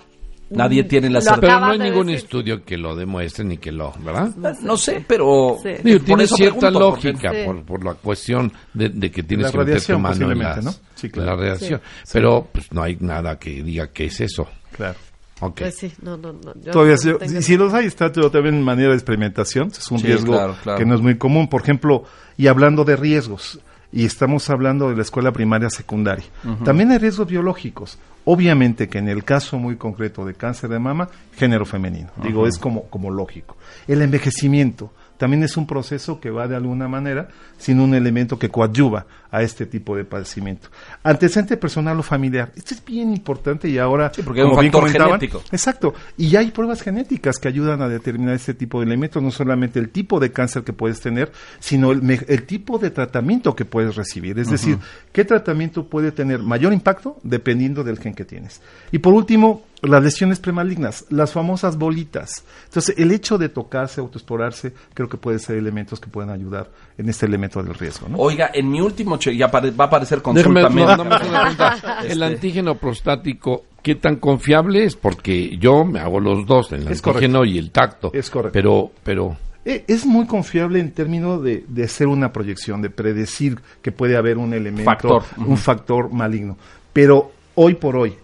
Nadie 0.50 0.84
tiene 0.84 1.10
la 1.10 1.22
certeza. 1.22 1.42
Pero 1.42 1.60
no 1.60 1.66
hay 1.68 1.80
ningún 1.80 2.10
estudio 2.10 2.64
que 2.64 2.78
lo 2.78 2.96
demuestre 2.96 3.46
ni 3.46 3.58
que 3.58 3.72
lo, 3.72 3.94
¿verdad? 4.00 4.34
No 4.62 4.78
sé, 4.78 5.04
pero 5.08 5.58
tiene 5.84 6.28
cierta 6.28 6.72
lógica 6.72 7.32
por, 7.46 7.64
por, 7.64 7.84
la 7.84 7.94
cuestión 7.94 8.52
de, 8.74 9.12
que 9.12 9.24
tienes 9.24 9.52
que 9.52 9.58
meterte 9.58 9.98
mano 9.98 10.32
en 10.32 10.40
¿no? 10.64 10.74
sí, 10.96 11.10
claro. 11.10 11.32
la 11.32 11.36
radiación. 11.36 11.82
Pero 12.12 12.48
pues 12.52 12.72
no 12.72 12.82
hay 12.82 12.98
nada 13.00 13.38
que 13.38 13.64
diga 13.64 13.88
qué 13.92 14.06
es 14.06 14.22
eso. 14.22 14.48
Claro. 14.72 14.98
Okay. 15.42 15.68
Pues 15.68 15.78
sí, 15.78 15.94
no, 16.02 16.18
no, 16.18 16.34
no. 16.34 16.54
Todavía, 16.54 16.98
si, 16.98 17.56
los 17.56 17.74
hay, 17.74 17.86
está 17.86 18.12
también 18.12 18.56
en 18.56 18.64
manera 18.64 18.90
de 18.90 18.96
experimentación. 18.96 19.70
Es 19.70 19.90
un 19.90 20.02
riesgo 20.02 20.56
que 20.78 20.86
no 20.86 20.96
es 20.96 21.02
muy 21.02 21.18
común. 21.18 21.48
Por 21.48 21.62
ejemplo, 21.62 22.04
y 22.38 22.48
hablando 22.48 22.84
de 22.84 22.98
riesgos, 22.98 23.60
y 23.92 24.06
estamos 24.06 24.50
hablando 24.50 24.90
de 24.90 24.96
la 24.96 25.02
escuela 25.02 25.32
primaria 25.32 25.70
secundaria. 25.70 26.26
También 26.64 26.92
hay 26.92 26.98
riesgos 26.98 27.28
biológicos. 27.28 27.98
Obviamente 28.32 28.88
que 28.88 29.00
en 29.00 29.10
el 29.10 29.24
caso 29.24 29.58
muy 29.58 29.76
concreto 29.76 30.24
de 30.24 30.36
cáncer 30.36 30.70
de 30.70 30.78
mama, 30.78 31.10
género 31.36 31.66
femenino. 31.66 32.12
Digo, 32.22 32.46
es 32.46 32.60
como, 32.60 32.84
como 32.84 33.10
lógico. 33.10 33.58
El 33.88 34.04
envejecimiento 34.04 34.94
también 35.20 35.44
es 35.44 35.58
un 35.58 35.68
proceso 35.68 36.22
que 36.22 36.30
va 36.30 36.48
de 36.48 36.56
alguna 36.56 36.88
manera 36.88 37.28
sin 37.58 37.82
un 37.82 37.94
elemento 37.94 38.40
que 38.40 38.50
coadyuva 38.50 39.06
a 39.30 39.44
este 39.44 39.66
tipo 39.66 39.94
de 39.96 40.06
padecimiento. 40.06 40.70
Antecedente 41.04 41.58
personal 41.58 42.00
o 42.00 42.04
familiar. 42.04 42.54
Esto 42.56 42.74
es 42.74 42.84
bien 42.84 43.12
importante 43.12 43.68
y 43.68 43.78
ahora, 43.78 44.14
sí, 44.16 44.24
porque 44.24 44.42
como 44.42 44.56
un 44.56 44.64
factor 44.64 44.90
genético. 44.90 45.44
Exacto. 45.52 45.94
Y 46.18 46.38
hay 46.38 46.52
pruebas 46.52 46.82
genéticas 46.82 47.38
que 47.38 47.50
ayudan 47.50 47.82
a 47.82 47.90
determinar 47.90 48.34
este 48.34 48.54
tipo 48.54 48.80
de 48.80 48.86
elementos, 48.86 49.22
no 49.22 49.30
solamente 49.30 49.78
el 49.78 49.90
tipo 49.90 50.22
de 50.22 50.32
cáncer 50.32 50.64
que 50.64 50.72
puedes 50.72 51.02
tener, 51.02 51.34
sino 51.60 51.92
el, 51.92 52.02
el 52.26 52.44
tipo 52.44 52.80
de 52.80 52.90
tratamiento 52.90 53.54
que 53.58 53.66
puedes 53.66 53.98
recibir. 53.98 54.40
Es 54.40 54.50
decir, 54.50 54.80
qué 55.12 55.26
tratamiento 55.26 55.90
puede 55.90 56.14
tener 56.14 56.40
mayor 56.40 56.72
impacto 56.72 57.18
dependiendo 57.24 57.84
del 57.84 58.00
gen 58.00 58.14
que 58.14 58.24
tienes. 58.24 58.62
Y 58.94 59.00
por 59.00 59.14
último, 59.14 59.66
las 59.82 60.04
lesiones 60.04 60.40
premalignas, 60.40 61.06
las 61.10 61.32
famosas 61.32 61.78
bolitas. 61.78 62.44
Entonces, 62.66 62.96
el 62.98 63.12
hecho 63.12 63.38
de 63.38 63.50
tocarse, 63.50 64.02
autoexplorarse, 64.02 64.74
creo 64.94 65.08
que 65.08 65.18
puede 65.18 65.40
ser 65.40 65.58
elementos 65.58 66.00
que 66.00 66.10
pueden 66.10 66.30
ayudar 66.30 66.70
en 66.98 67.10
este 67.10 67.26
elemento 67.26 67.62
del 67.64 67.74
riesgo. 67.74 68.08
Oiga, 68.18 68.52
en 68.54 68.70
mi 68.70 68.82
último 68.82 69.18
cheque, 69.18 69.38
ya 69.38 69.48
va 69.48 69.60
a 69.60 69.88
aparecer 69.88 70.22
consulta. 70.22 70.70
el 72.04 72.24
antígeno 72.24 72.76
prostático, 72.76 73.66
¿qué 73.82 73.96
tan 73.96 74.18
confiable 74.18 74.84
es? 74.84 74.96
Porque 74.96 75.58
yo 75.58 75.86
me 75.86 76.00
hago 76.00 76.20
los 76.20 76.46
dos, 76.46 76.72
el 76.72 76.88
antígeno 76.88 77.46
y 77.46 77.58
el 77.58 77.72
tacto. 77.72 78.12
Es 78.14 78.30
correcto. 78.30 78.54
Pero, 78.54 78.92
pero 79.04 79.38
e, 79.66 79.86
es 79.88 80.06
muy 80.06 80.26
confiable 80.26 80.80
en 80.80 80.92
términos 80.92 81.44
de, 81.44 81.64
de, 81.68 81.84
hacer 81.84 82.08
una 82.08 82.32
proyección, 82.32 82.82
de 82.82 82.90
predecir 82.90 83.60
que 83.82 83.92
puede 83.92 84.18
haber 84.18 84.38
un 84.38 84.54
elemento, 84.54 85.24
un 85.38 85.58
factor 85.58 86.12
maligno. 86.12 86.58
Pero 86.94 87.32
hoy 87.56 87.76
por 87.76 87.96
hoy, 87.96 88.16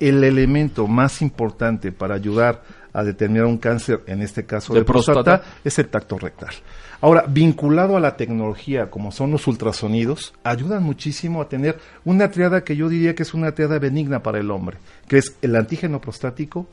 el 0.00 0.24
elemento 0.24 0.86
más 0.86 1.22
importante 1.22 1.92
para 1.92 2.14
ayudar 2.14 2.62
a 2.92 3.04
determinar 3.04 3.46
un 3.46 3.58
cáncer, 3.58 4.00
en 4.06 4.22
este 4.22 4.44
caso 4.44 4.74
de, 4.74 4.84
próstata, 4.84 5.42
es 5.62 5.78
el 5.78 5.88
tacto 5.88 6.18
rectal. 6.18 6.54
Ahora, 7.02 7.24
vinculado 7.28 7.96
a 7.96 8.00
la 8.00 8.16
tecnología, 8.16 8.90
como 8.90 9.12
son 9.12 9.30
los 9.30 9.46
ultrasonidos, 9.46 10.34
ayudan 10.42 10.82
muchísimo 10.82 11.40
a 11.40 11.48
tener 11.48 11.78
una 12.04 12.30
triada 12.30 12.64
que 12.64 12.76
yo 12.76 12.88
diría 12.88 13.14
que 13.14 13.22
es 13.22 13.32
una 13.32 13.52
triada 13.52 13.78
benigna 13.78 14.22
para 14.22 14.38
el 14.38 14.50
hombre, 14.50 14.78
que 15.06 15.18
es 15.18 15.36
el 15.40 15.54
antígeno 15.54 16.00
prostático, 16.00 16.66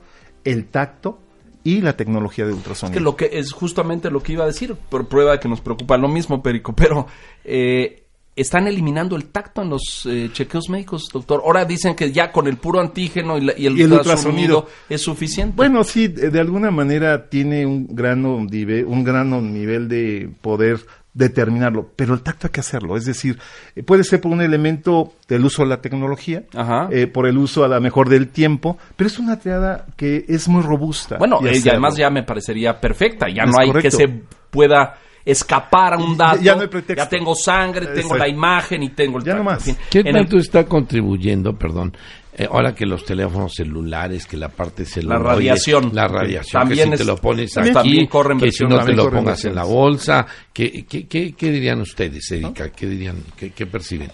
el 0.44 0.66
tacto 0.66 1.20
y 1.64 1.82
la 1.82 1.96
tecnología 1.96 2.46
de 2.46 2.54
ultrasonido. 2.54 2.94
Es 2.94 2.98
que 2.98 3.04
lo 3.04 3.16
que 3.16 3.40
es 3.40 3.52
justamente 3.52 4.10
lo 4.10 4.24
que 4.24 4.34
iba 4.34 4.44
a 4.44 4.48
decir, 4.48 4.76
por 4.76 5.08
prueba 5.08 5.40
que 5.40 5.48
nos 5.48 5.62
preocupa 5.62 5.98
lo 5.98 6.08
mismo, 6.08 6.42
Perico, 6.42 6.74
pero 6.74 7.08
eh, 7.44 8.07
están 8.38 8.68
eliminando 8.68 9.16
el 9.16 9.26
tacto 9.26 9.64
en 9.64 9.70
los 9.72 10.06
eh, 10.06 10.30
chequeos 10.32 10.70
médicos, 10.70 11.10
doctor. 11.12 11.42
Ahora 11.44 11.66
dicen 11.66 11.96
que 11.96 12.12
ya 12.12 12.32
con 12.32 12.48
el 12.48 12.58
puro 12.58 12.80
antígeno 12.80 13.38
y, 13.38 13.66
el, 13.66 13.92
ultrasonido, 13.92 14.68
es 14.88 15.02
suficiente. 15.02 15.56
Bueno, 15.56 15.84
sí, 15.84 16.08
de, 16.08 16.40
alguna 16.40 16.70
manera 16.70 17.30
tiene 17.30 17.66
un 17.66 17.88
gran 17.90 18.22
nivel, 18.46 18.86
un 18.86 19.04
gran 19.04 19.52
nivel 19.52 19.88
de 19.88 20.30
poder 20.42 20.80
determinarlo, 21.16 21.90
pero 21.96 22.14
el 22.14 22.22
tacto 22.22 22.46
hay 22.46 22.52
que 22.52 22.60
hacerlo, 22.60 22.96
es 22.96 23.06
decir, 23.06 23.40
eh, 23.76 23.82
puede 23.82 24.04
ser 24.04 24.22
por 24.22 24.32
un 24.32 24.40
elemento 24.40 25.14
del 25.28 25.46
uso 25.46 25.64
de 25.64 25.70
la 25.70 25.82
tecnología, 25.82 26.44
eh, 26.92 27.08
por 27.08 27.26
el 27.26 27.40
uso 27.40 27.64
a 27.64 27.68
lo 27.68 27.82
mejor 27.82 28.08
del 28.08 28.28
tiempo, 28.28 28.78
pero 28.96 29.08
es 29.08 29.18
una 29.18 29.40
triada 29.40 29.88
que 29.96 30.26
es 30.28 30.48
muy 30.48 30.62
robusta. 30.62 31.18
Bueno, 31.18 31.40
y, 31.42 31.68
además 31.68 31.98
ya 31.98 32.12
me 32.12 32.22
parecería 32.22 32.80
perfecta, 32.80 33.26
ya 33.34 33.46
no 33.46 33.54
hay 33.60 33.72
que 33.82 33.90
se 33.90 34.08
pueda 34.52 35.00
escapar 35.28 35.94
a 35.94 35.98
un 35.98 36.18
dato. 36.18 36.42
Ya, 36.42 37.10
tengo 37.10 37.36
sangre, 37.36 37.88
tengo 37.88 38.16
la 38.16 38.28
imagen 38.28 38.82
y 38.84 38.90
tengo 38.90 39.20
el 39.20 39.26
Ya 39.26 39.36
no 39.36 39.44
más. 39.44 39.70
¿Qué 39.90 40.04
tanto 40.04 40.38
está 40.38 40.66
contribuyendo, 40.66 41.54
perdón, 41.54 41.96
eh, 42.34 42.48
ahora 42.50 42.74
que 42.74 42.86
los 42.86 43.04
teléfonos 43.04 43.54
celulares, 43.56 44.26
que 44.26 44.38
la 44.38 44.48
parte 44.48 44.86
celular... 44.86 45.20
La 45.20 45.26
radiación. 45.34 45.92
la 45.94 46.08
radiación, 46.08 46.62
también 46.62 46.92
que 46.92 46.98
si 46.98 47.04
te 47.04 47.08
lo 47.08 47.18
pones 47.18 47.58
aquí, 47.58 48.08
que 48.40 48.52
si 48.52 48.64
no 48.66 48.80
te 48.86 48.94
lo 48.94 49.12
pongas 49.12 49.44
en 49.44 49.56
la 49.56 49.66
bolsa. 49.66 50.26
¿Qué, 50.54 50.86
qué, 50.88 51.08
qué, 51.08 51.52
dirían 51.52 51.82
ustedes, 51.82 52.32
Erika? 52.32 52.70
¿Qué 52.70 52.86
dirían, 52.86 53.18
qué, 53.36 53.52
qué 53.52 53.66
perciben? 53.66 54.12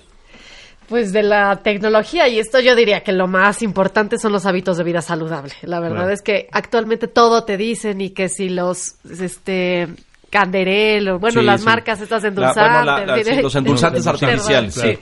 Pues 0.88 1.13
de 1.13 1.23
la 1.23 1.62
tecnología 1.63 2.28
y 2.28 2.39
esto 2.39 2.60
yo 2.60 2.76
diría 2.76 3.04
que 3.04 3.13
lo 3.13 3.28
más 3.28 3.62
importante 3.62 4.17
son 4.17 4.34
los 4.34 4.45
hábitos 4.45 4.78
de 4.78 4.84
vida 4.84 5.02
saludable. 5.02 5.54
La 5.62 5.80
verdad 5.80 6.12
es 6.12 6.21
que 6.21 6.47
actualmente 6.52 7.08
todo 7.08 7.45
te 7.45 7.56
dicen 7.56 8.02
y 8.02 8.10
que 8.10 8.28
si 8.30 8.49
los 8.49 8.95
este 9.10 9.88
Canderel, 10.33 11.19
bueno, 11.19 11.43
las 11.43 11.63
marcas 11.63 12.01
estas 12.01 12.23
endulzantes. 12.23 13.43
los 13.43 13.55
endulzantes 13.55 14.07
artificiales, 14.07 14.73
sí. 14.73 14.97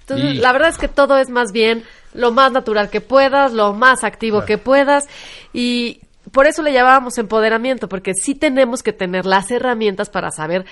Entonces, 0.00 0.36
la 0.36 0.52
verdad 0.52 0.68
es 0.68 0.76
que 0.76 0.88
todo 0.88 1.16
es 1.16 1.30
más 1.30 1.52
bien 1.52 1.84
lo 2.12 2.32
más 2.32 2.52
natural 2.52 2.90
que 2.90 3.00
puedas, 3.00 3.54
lo 3.54 3.72
más 3.72 4.04
activo 4.04 4.44
que 4.44 4.58
puedas 4.58 5.06
y 5.54 6.00
por 6.32 6.46
eso 6.46 6.62
le 6.62 6.74
llamábamos 6.74 7.16
empoderamiento, 7.16 7.88
porque 7.88 8.12
sí 8.14 8.34
tenemos 8.34 8.82
que 8.82 8.92
tener 8.92 9.24
las 9.24 9.50
herramientas 9.50 10.10
para 10.10 10.30
saber 10.30 10.66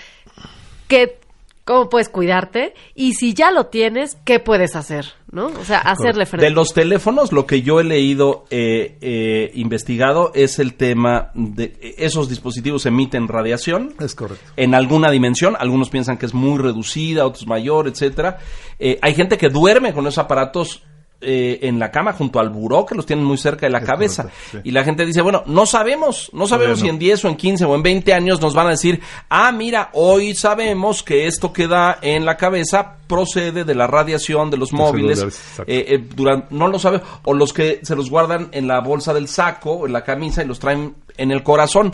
qué 0.89 1.19
cómo 1.67 1.89
puedes 1.89 2.09
cuidarte 2.09 2.75
y 2.95 3.15
si 3.15 3.35
ya 3.35 3.51
lo 3.51 3.67
tienes, 3.67 4.17
¿qué 4.25 4.39
puedes 4.39 4.77
hacer? 4.77 5.07
¿No? 5.33 5.47
O 5.47 5.65
sea, 5.65 5.79
hacerle 5.81 6.25
frente. 6.25 6.47
De 6.47 6.53
los 6.53 6.73
teléfonos, 6.73 7.33
lo 7.33 7.45
que 7.45 7.61
yo 7.61 7.81
he 7.81 7.85
leído, 7.85 8.45
eh, 8.51 8.97
eh, 9.01 9.51
investigado, 9.55 10.31
es 10.35 10.61
el 10.61 10.75
tema 10.75 11.33
de 11.35 11.77
esos 11.99 12.29
dispositivos 12.29 12.87
emiten 12.87 13.27
radiación. 13.27 13.95
Es 13.99 14.15
correcto. 14.15 14.45
En 14.57 14.77
alguna 14.77 15.11
dimensión, 15.11 15.57
algunos 15.59 15.91
piensan 15.91 16.17
que 16.19 16.27
es 16.27 16.35
muy 16.35 16.59
reducida, 16.59 17.27
otros 17.27 17.49
mayor, 17.49 17.89
etcétera. 17.89 18.39
Eh, 18.79 18.99
hay 19.03 19.15
gente 19.15 19.37
que 19.37 19.49
duerme 19.49 19.93
con 19.93 20.07
esos 20.07 20.19
aparatos 20.19 20.85
eh, 21.21 21.61
en 21.63 21.79
la 21.79 21.91
cama 21.91 22.13
junto 22.13 22.39
al 22.39 22.51
buró 22.51 22.85
que 22.85 22.95
los 22.95 23.07
tienen 23.07 23.25
muy 23.25 23.39
cerca 23.39 23.65
de 23.67 23.71
la 23.71 23.81
cabeza. 23.81 24.29
Y 24.65 24.71
la 24.71 24.85
gente 24.85 25.07
dice, 25.07 25.23
bueno, 25.23 25.43
no 25.47 25.65
sabemos, 25.65 26.31
no 26.35 26.47
sabemos 26.47 26.81
si 26.81 26.89
en 26.89 26.99
10 26.99 27.25
o 27.25 27.29
en 27.29 27.37
15 27.37 27.65
o 27.65 27.75
en 27.75 27.83
20 27.83 28.13
años 28.13 28.41
nos 28.41 28.55
van 28.55 28.67
a 28.67 28.71
decir, 28.71 29.01
ah, 29.31 29.51
mira, 29.51 29.89
hoy 29.95 30.35
sabemos 30.35 31.03
que 31.03 31.27
esto 31.27 31.53
que 31.53 31.69
da 31.69 31.99
en 32.03 32.27
la 32.27 32.37
cabeza 32.37 32.97
procede 33.07 33.65
de 33.65 33.75
la 33.75 33.87
radiación 33.87 34.51
de 34.51 34.57
los 34.59 34.73
móviles. 34.73 35.25
Eh, 35.67 35.87
eh, 35.89 36.05
durante, 36.15 36.55
no 36.55 36.69
lo 36.69 36.79
sabe, 36.79 37.01
o 37.25 37.33
los 37.33 37.53
que 37.53 37.81
se 37.83 37.97
los 37.97 38.11
guardan 38.11 38.49
en 38.53 38.69
la 38.69 38.81
bolsa 38.81 39.15
del 39.15 39.29
saco, 39.29 39.87
en 39.87 39.93
la 39.93 40.05
camisa 40.05 40.43
y 40.43 40.47
los 40.47 40.59
traen 40.59 40.97
en 41.17 41.31
el 41.31 41.43
corazón. 41.43 41.93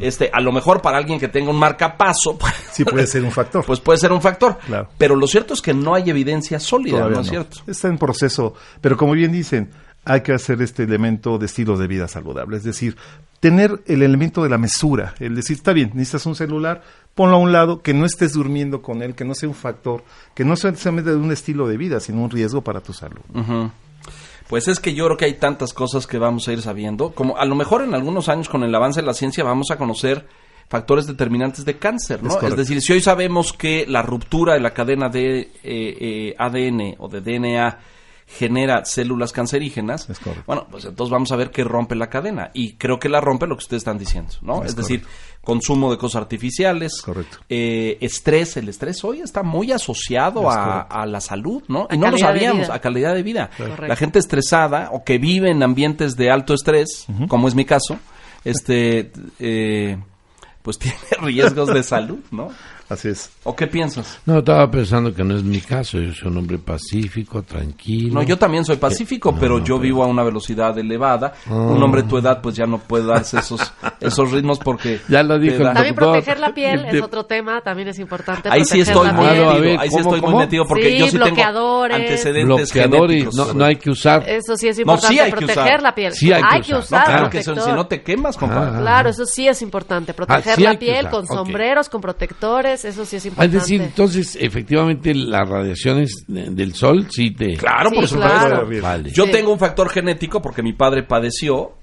Este, 0.00 0.30
a 0.32 0.40
lo 0.40 0.52
mejor 0.52 0.82
para 0.82 0.98
alguien 0.98 1.18
que 1.18 1.28
tenga 1.28 1.50
un 1.50 1.58
marcapaso, 1.58 2.36
pues, 2.38 2.54
sí 2.72 2.84
puede 2.84 3.06
ser 3.06 3.24
un 3.24 3.32
factor. 3.32 3.64
Pues 3.64 3.80
puede 3.80 3.98
ser 3.98 4.12
un 4.12 4.22
factor. 4.22 4.58
Pero 4.96 5.16
lo 5.16 5.26
cierto 5.26 5.54
es 5.54 5.62
que 5.62 5.74
no 5.74 5.94
hay 5.94 6.10
evidencia 6.10 6.60
sólida, 6.60 7.08
¿no 7.08 7.20
es 7.20 7.28
cierto? 7.28 7.58
Está 7.66 7.88
en 7.88 7.98
proceso, 7.98 8.54
pero 8.80 8.96
como 8.96 9.12
bien 9.12 9.32
dicen, 9.32 9.70
hay 10.04 10.22
que 10.22 10.32
hacer 10.32 10.62
este 10.62 10.84
elemento 10.84 11.38
de 11.38 11.46
estilo 11.46 11.76
de 11.76 11.86
vida 11.86 12.08
saludable, 12.08 12.56
es 12.56 12.64
decir, 12.64 12.96
tener 13.40 13.82
el 13.86 14.02
elemento 14.02 14.42
de 14.42 14.48
la 14.48 14.56
mesura, 14.56 15.14
el 15.20 15.34
decir, 15.34 15.56
está 15.56 15.72
bien, 15.72 15.90
necesitas 15.94 16.26
un 16.26 16.34
celular, 16.34 16.82
ponlo 17.14 17.36
a 17.36 17.38
un 17.38 17.52
lado, 17.52 17.82
que 17.82 17.94
no 17.94 18.06
estés 18.06 18.32
durmiendo 18.32 18.80
con 18.80 19.02
él, 19.02 19.14
que 19.14 19.24
no 19.24 19.34
sea 19.34 19.48
un 19.48 19.54
factor, 19.54 20.02
que 20.34 20.44
no 20.44 20.56
sea 20.56 20.70
de 20.70 21.14
un 21.14 21.30
estilo 21.30 21.68
de 21.68 21.76
vida, 21.76 22.00
sino 22.00 22.22
un 22.22 22.30
riesgo 22.30 22.62
para 22.62 22.80
tu 22.80 22.92
salud. 22.92 23.20
Pues 24.48 24.66
es 24.66 24.80
que 24.80 24.94
yo 24.94 25.04
creo 25.06 25.16
que 25.16 25.24
hay 25.26 25.34
tantas 25.34 25.72
cosas 25.74 26.06
que 26.06 26.18
vamos 26.18 26.48
a 26.48 26.52
ir 26.52 26.62
sabiendo, 26.62 27.10
como 27.12 27.36
a 27.36 27.44
lo 27.44 27.54
mejor 27.54 27.82
en 27.82 27.94
algunos 27.94 28.28
años 28.28 28.48
con 28.48 28.62
el 28.64 28.74
avance 28.74 29.00
de 29.00 29.06
la 29.06 29.14
ciencia 29.14 29.44
vamos 29.44 29.70
a 29.70 29.76
conocer 29.76 30.26
factores 30.68 31.06
determinantes 31.06 31.64
de 31.64 31.78
cáncer, 31.78 32.22
¿no? 32.22 32.40
Es, 32.40 32.56
decir, 32.56 32.80
si 32.82 32.92
hoy 32.92 33.00
sabemos 33.00 33.52
que 33.52 33.86
la 33.86 34.02
ruptura 34.02 34.54
de 34.54 34.60
la 34.60 34.72
cadena 34.72 35.08
de 35.08 35.40
eh, 35.40 35.50
eh, 35.64 36.34
ADN 36.38 36.96
o 36.98 37.08
de 37.08 37.20
DNA 37.20 37.78
genera 38.28 38.84
células 38.84 39.32
cancerígenas, 39.32 40.06
bueno, 40.46 40.66
pues 40.70 40.84
entonces 40.84 41.10
vamos 41.10 41.32
a 41.32 41.36
ver 41.36 41.50
qué 41.50 41.64
rompe 41.64 41.94
la 41.94 42.08
cadena. 42.08 42.50
Y 42.52 42.74
creo 42.74 42.98
que 43.00 43.08
la 43.08 43.20
rompe 43.20 43.46
lo 43.46 43.56
que 43.56 43.62
ustedes 43.62 43.80
están 43.80 43.98
diciendo, 43.98 44.34
¿no? 44.42 44.64
Es, 44.64 44.76
decir, 44.76 45.02
consumo 45.42 45.90
de 45.90 45.96
cosas 45.96 46.22
artificiales, 46.22 47.02
eh, 47.48 47.96
estrés, 48.02 48.58
el 48.58 48.68
estrés 48.68 49.02
hoy 49.02 49.20
está 49.20 49.42
muy 49.42 49.72
asociado 49.72 50.50
a, 50.50 51.06
la 51.06 51.20
salud, 51.20 51.62
¿no? 51.68 51.88
y 51.90 51.96
no 51.96 52.10
lo 52.10 52.18
sabíamos, 52.18 52.68
a 52.68 52.78
calidad 52.80 53.14
de 53.14 53.22
vida. 53.22 53.50
La 53.86 53.96
gente 53.96 54.18
estresada 54.18 54.90
o 54.92 55.04
que 55.04 55.18
vive 55.18 55.50
en 55.50 55.62
ambientes 55.62 56.16
de 56.16 56.30
alto 56.30 56.52
estrés, 56.52 57.06
como 57.28 57.48
es 57.48 57.54
mi 57.54 57.64
caso, 57.64 57.98
este, 58.44 59.10
eh, 59.38 59.96
pues 60.62 60.78
tiene 60.78 60.98
riesgos 61.22 61.72
de 61.72 61.82
salud, 61.82 62.20
¿no? 62.30 62.50
Así 62.88 63.08
es. 63.08 63.30
¿O 63.44 63.54
qué 63.54 63.66
piensas? 63.66 64.18
No, 64.24 64.38
estaba 64.38 64.70
pensando 64.70 65.14
que 65.14 65.22
no 65.22 65.36
es 65.36 65.42
mi 65.42 65.60
caso. 65.60 65.98
Yo 65.98 66.12
soy 66.14 66.28
un 66.28 66.38
hombre 66.38 66.58
pacífico, 66.58 67.42
tranquilo. 67.42 68.14
No, 68.14 68.22
yo 68.22 68.38
también 68.38 68.64
soy 68.64 68.76
pacífico, 68.76 69.34
pero 69.38 69.62
yo 69.62 69.78
vivo 69.78 70.02
a 70.02 70.06
una 70.06 70.22
velocidad 70.22 70.78
elevada. 70.78 71.34
Ah. 71.46 71.54
Un 71.54 71.82
hombre 71.82 72.02
de 72.02 72.08
tu 72.08 72.16
edad, 72.16 72.40
pues 72.40 72.56
ya 72.56 72.66
no 72.66 72.78
puede 72.78 73.04
darse 73.04 73.38
esos, 73.40 73.60
esos 74.00 74.30
ritmos 74.30 74.58
porque. 74.58 75.00
Ya 75.08 75.22
lo 75.22 75.38
dijo. 75.38 75.62
También 75.62 75.94
proteger 75.94 76.38
la 76.38 76.52
piel 76.52 76.84
es 76.84 77.02
otro 77.02 77.24
tema, 77.24 77.60
también 77.60 77.88
es 77.88 77.98
importante. 77.98 78.48
Ahí 78.50 78.64
sí 78.64 78.80
estoy 78.80 79.10
muy 79.12 79.26
metido. 79.26 79.80
ahí 79.80 79.90
sí 79.90 79.98
estoy 79.98 80.20
muy 80.20 80.34
metido 80.34 80.64
porque 80.66 80.98
yo 80.98 81.08
sí 81.08 81.18
tengo 81.18 81.84
antecedentes 81.84 82.72
bloqueadores. 82.72 83.34
No, 83.34 83.54
no 83.54 83.64
hay 83.64 83.76
que 83.76 83.90
usar. 83.90 84.28
Eso 84.28 84.56
sí 84.56 84.68
es 84.68 84.78
importante. 84.78 85.14
sí 85.14 85.20
hay 85.20 85.30
proteger 85.30 85.82
la 85.82 85.94
piel. 85.94 86.12
Sí 86.12 86.32
hay, 86.32 86.60
que 86.60 86.74
usar. 86.74 87.04
claro 87.06 87.30
que 87.30 87.42
si 87.42 87.50
no 87.50 87.86
te 87.86 88.02
quemas, 88.02 88.36
compadre. 88.36 88.80
Claro, 88.80 89.10
eso 89.10 89.24
sí 89.24 89.48
es 89.48 89.62
importante. 89.62 90.14
Proteger 90.14 90.54
ah, 90.58 90.72
la 90.72 90.78
piel 90.78 91.08
con 91.08 91.26
sombreros, 91.26 91.88
con 91.88 92.00
protectores 92.00 92.84
eso 92.84 93.04
sí 93.04 93.16
es 93.16 93.26
importante. 93.26 93.56
Es 93.56 93.62
decir, 93.62 93.82
entonces, 93.82 94.36
efectivamente, 94.40 95.14
las 95.14 95.48
radiaciones 95.48 96.24
del 96.26 96.74
sol 96.74 97.06
sí 97.10 97.30
te... 97.32 97.56
Claro, 97.56 97.90
por 97.90 98.06
supuesto. 98.06 98.68
Yo 99.12 99.30
tengo 99.30 99.52
un 99.52 99.58
factor 99.58 99.88
genético 99.90 100.40
porque 100.40 100.62
mi 100.62 100.72
padre 100.72 101.02
padeció 101.02 101.74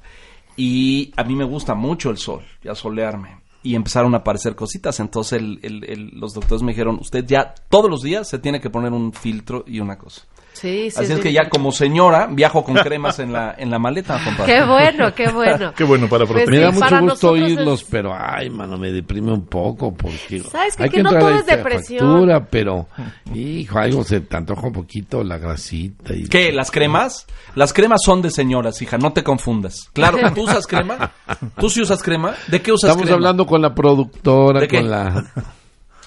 y 0.57 1.11
a 1.15 1.23
mí 1.23 1.35
me 1.35 1.43
gusta 1.43 1.75
mucho 1.75 2.09
el 2.09 2.17
sol 2.17 2.43
y 2.63 2.67
asolearme. 2.67 3.41
Y 3.63 3.75
empezaron 3.75 4.13
a 4.13 4.19
aparecer 4.19 4.55
cositas. 4.55 4.99
Entonces 4.99 5.41
los 5.41 6.33
doctores 6.33 6.61
me 6.61 6.71
dijeron, 6.71 6.99
usted 7.01 7.25
ya 7.25 7.55
todos 7.69 7.89
los 7.89 8.03
días 8.03 8.29
se 8.29 8.39
tiene 8.39 8.61
que 8.61 8.69
poner 8.69 8.93
un 8.93 9.11
filtro 9.11 9.63
y 9.67 9.79
una 9.79 9.97
cosa. 9.97 10.21
Sí, 10.55 10.87
Así 10.95 11.11
es, 11.11 11.19
que 11.19 11.33
ya 11.33 11.49
como 11.49 11.71
señora 11.71 12.27
viajo 12.31 12.63
con 12.63 12.75
cremas 12.75 13.19
en 13.19 13.33
la, 13.33 13.55
en 13.57 13.69
la 13.69 13.77
maleta, 13.77 14.17
compadre. 14.23 14.53
Qué 14.53 14.63
bueno, 14.63 15.13
qué 15.13 15.27
bueno. 15.27 15.73
qué 15.77 15.83
bueno 15.83 16.07
para 16.07 16.25
pues 16.25 16.43
proteger. 16.43 16.49
me 16.49 16.59
da 16.59 16.71
mucho 16.71 17.01
gusto 17.01 17.31
oírlos, 17.31 17.83
pero 17.83 18.15
ay, 18.17 18.49
mano, 18.49 18.77
me 18.77 18.91
deprime 18.91 19.33
un 19.33 19.45
poco 19.45 19.93
porque 19.93 20.39
¿Sabes 20.39 20.77
que, 20.77 20.83
hay 20.83 20.89
que, 20.89 21.03
no 21.03 21.11
todo 21.11 21.29
es 21.29 21.45
depresión? 21.45 21.99
Factura, 21.99 22.45
pero 22.45 22.87
hijo, 23.33 23.77
algo 23.77 24.03
se 24.05 24.21
te 24.21 24.37
antoja 24.37 24.67
un 24.67 24.73
poquito 24.73 25.23
la 25.23 25.37
grasita 25.37 26.13
y 26.15 26.27
¿Qué? 26.29 26.53
¿Las 26.53 26.71
cremas? 26.71 27.27
Las 27.55 27.73
cremas 27.73 27.99
son 28.05 28.21
de 28.21 28.31
señoras, 28.31 28.81
hija, 28.81 28.97
no 28.97 29.11
te 29.11 29.23
confundas. 29.23 29.89
Claro, 29.91 30.17
¿tú 30.33 30.43
usas 30.43 30.65
crema? 30.67 31.11
¿Tú 31.59 31.69
sí 31.69 31.81
usas 31.81 32.01
crema? 32.01 32.33
¿De 32.47 32.61
qué 32.61 32.71
usas 32.71 32.91
crema? 32.91 33.01
Estamos 33.01 33.11
hablando 33.13 33.45
con 33.45 33.61
la 33.61 33.73
productora, 33.73 34.65
con 34.67 34.89
la 34.89 35.25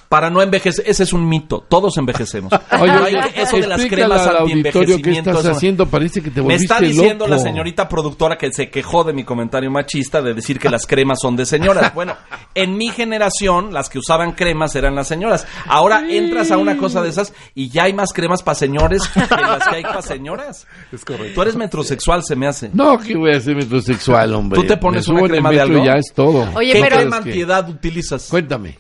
para 0.09 0.31
no 0.31 0.41
envejecer. 0.43 0.85
Ese 0.89 1.03
es 1.03 1.13
un 1.13 1.29
mito. 1.29 1.65
Todos 1.69 1.97
envejecemos. 1.99 2.53
Oye, 2.81 2.93
eso 3.35 3.57
de 3.59 3.67
las 3.67 3.85
cremas 3.87 4.27
anti-envejecimiento. 4.27 5.03
¿Qué 5.03 5.19
estás 5.19 5.47
haciendo? 5.47 5.87
Parece 5.87 6.23
que 6.23 6.31
te 6.31 6.43
Me 6.43 6.55
está 6.55 6.81
diciendo 6.81 7.27
la 7.27 7.39
señorita 7.39 7.89
productora 7.89 8.37
que 8.37 8.53
se 8.53 8.71
quejó 8.71 9.05
de 9.05 9.13
mi 9.13 9.25
comentario 9.25 9.71
machista 9.71 10.23
de 10.23 10.35
decir 10.35 10.59
que 10.59 10.69
las 10.71 10.87
cremas 10.87 11.19
son 11.21 11.37
de 11.37 11.45
señoras. 11.45 11.93
Bueno, 11.95 12.17
en 12.55 12.77
mi 12.77 12.89
generación, 12.89 13.73
las 13.73 13.89
que 13.89 13.99
usaban 13.99 14.33
cremas 14.33 14.75
eran 14.75 14.95
las 14.95 15.09
señoras. 15.09 15.47
Ahora 15.67 16.05
entras 16.09 16.51
a 16.51 16.59
una 16.59 16.77
cosa 16.77 17.03
de 17.03 17.11
esas 17.11 17.33
y 17.55 17.69
ya 17.69 17.85
hay 17.85 17.93
más 17.93 18.13
cremas 18.13 18.43
para 18.43 18.55
señores 18.55 19.03
que 19.09 19.21
las 19.21 19.69
que 19.69 19.77
hay 19.77 19.83
para 19.83 20.03
señoras. 20.03 20.67
Es 20.93 21.05
correcto. 21.05 21.35
Tú 21.35 21.43
eres 21.43 21.57
metrosexual, 21.57 22.23
se 22.25 22.37
me 22.37 22.47
hace. 22.47 22.71
No, 22.73 22.99
que 22.99 23.17
voy 23.17 23.33
a 23.33 23.41
ser 23.41 23.57
metrosexual, 23.57 24.35
hombre. 24.35 24.61
Tú 24.61 24.67
te 24.67 24.77
pones 24.77 25.07
una 25.09 25.23
crema 25.23 25.51
de 25.51 25.61
algo. 25.61 25.85
ya 25.85 25.95
es 25.95 26.13
todo. 26.15 26.49
Oye, 26.55 26.73
¿Qué 26.73 26.83
crema 26.83 27.19
antiedad 27.19 27.69
utilizas? 27.69 28.29
Cuéntame. 28.29 28.77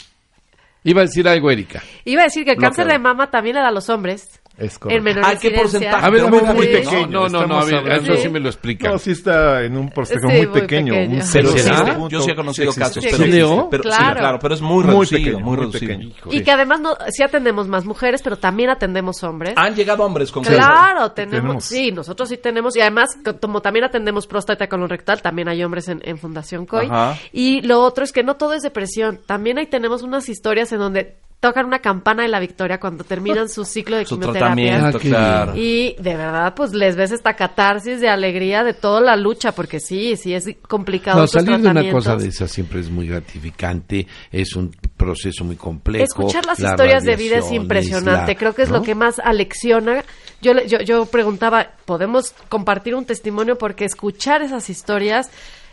Iba 0.84 1.02
a 1.02 1.04
decir 1.04 1.28
algo, 1.28 1.50
Erika. 1.50 1.82
Iba 2.04 2.22
a 2.22 2.24
decir 2.24 2.44
que 2.44 2.52
el 2.52 2.56
cáncer 2.58 2.86
de 2.86 2.98
mama 2.98 3.30
también 3.30 3.56
le 3.56 3.62
da 3.62 3.68
a 3.68 3.72
los 3.72 3.88
hombres. 3.88 4.40
Es 4.58 4.76
correcto. 4.76 4.98
En 4.98 5.04
menor 5.04 5.24
¿A 5.24 5.38
qué 5.38 5.52
porcentaje? 5.52 6.04
A 6.04 6.10
ver, 6.10 6.28
muy, 6.28 6.42
muy 6.42 6.66
pequeño. 6.66 7.06
No, 7.06 7.28
no, 7.28 7.46
no, 7.46 7.60
a 7.60 7.64
ver, 7.64 7.86
eso 8.02 8.16
sí 8.16 8.28
me 8.28 8.40
lo 8.40 8.48
explica. 8.48 8.90
No, 8.90 8.98
sí 8.98 9.12
está 9.12 9.62
en 9.62 9.76
un 9.76 9.88
porcentaje 9.88 10.46
muy, 10.46 10.60
pequeño. 10.60 10.94
Un 10.94 12.08
Yo 12.08 12.20
sí 12.20 12.30
he 12.30 12.34
conocido 12.34 12.72
casos. 12.72 13.04
Pero, 13.08 13.68
pero, 13.70 13.82
claro. 13.84 14.18
claro, 14.18 14.38
pero 14.40 14.54
es 14.54 14.60
muy, 14.60 14.82
reducido, 14.82 15.38
muy, 15.38 15.56
reducido. 15.56 15.96
Y 16.30 16.42
que 16.42 16.50
además 16.50 16.80
no, 16.80 16.96
sí 17.08 17.22
atendemos 17.22 17.68
más 17.68 17.84
mujeres, 17.84 18.20
pero 18.20 18.36
también 18.36 18.70
atendemos 18.70 19.22
hombres. 19.22 19.54
Han 19.56 19.76
llegado 19.76 20.04
hombres 20.04 20.32
con. 20.32 20.42
Claro, 20.42 21.12
tenemos, 21.12 21.64
Sí, 21.64 21.92
nosotros 21.92 22.28
sí 22.28 22.38
tenemos. 22.38 22.74
Y 22.76 22.80
además, 22.80 23.10
como 23.40 23.62
también 23.62 23.84
atendemos 23.84 24.26
próstata 24.26 24.68
colorectal, 24.68 25.22
también 25.22 25.48
hay 25.48 25.62
hombres 25.62 25.86
en, 25.88 26.00
en 26.04 26.18
Fundación 26.18 26.66
COI. 26.66 26.88
Y 27.32 27.60
lo 27.62 27.80
otro 27.80 28.02
es 28.02 28.10
que 28.10 28.24
no 28.24 28.34
todo 28.34 28.54
es 28.54 28.62
depresión. 28.62 29.20
También 29.24 29.58
ahí 29.58 29.66
tenemos 29.66 30.02
unas 30.02 30.28
historias 30.28 30.72
en 30.72 30.80
donde 30.80 31.16
tocan 31.40 31.66
una 31.66 31.78
campana 31.78 32.24
de 32.24 32.28
la 32.28 32.40
victoria 32.40 32.80
cuando 32.80 33.04
terminan 33.04 33.48
su 33.48 33.64
ciclo 33.64 33.96
de 33.96 34.04
su 34.06 34.18
quimioterapia. 34.18 34.92
Claro. 34.92 35.52
Y 35.54 35.94
de 35.98 36.16
verdad, 36.16 36.54
pues 36.54 36.72
les 36.72 36.96
ves 36.96 37.12
esta 37.12 37.34
catarsis 37.34 38.00
de 38.00 38.08
alegría 38.08 38.64
de 38.64 38.74
toda 38.74 39.00
la 39.00 39.16
lucha, 39.16 39.52
porque 39.52 39.78
sí, 39.78 40.16
sí 40.16 40.34
es 40.34 40.48
complicado. 40.66 41.20
No, 41.20 41.26
salir 41.26 41.58
de 41.58 41.68
una 41.68 41.90
cosa 41.90 42.16
de 42.16 42.28
esa 42.28 42.48
siempre 42.48 42.80
es 42.80 42.90
muy 42.90 43.06
gratificante, 43.08 44.06
es 44.32 44.56
un 44.56 44.74
proceso 44.96 45.44
muy 45.44 45.56
complejo. 45.56 46.04
Escuchar 46.04 46.44
las 46.46 46.58
historias 46.58 47.04
de 47.04 47.16
vida 47.16 47.38
es 47.38 47.52
impresionante, 47.52 48.36
creo 48.36 48.54
que 48.54 48.62
es 48.62 48.70
lo 48.70 48.82
que 48.82 48.94
más 48.94 49.18
alecciona. 49.20 50.04
Yo, 50.40 50.52
yo, 50.66 50.78
yo 50.80 51.06
preguntaba, 51.06 51.72
¿podemos 51.84 52.32
compartir 52.48 52.94
un 52.94 53.04
testimonio? 53.04 53.58
Porque 53.58 53.84
escuchar 53.84 54.42
esas 54.42 54.70
historias 54.70 55.30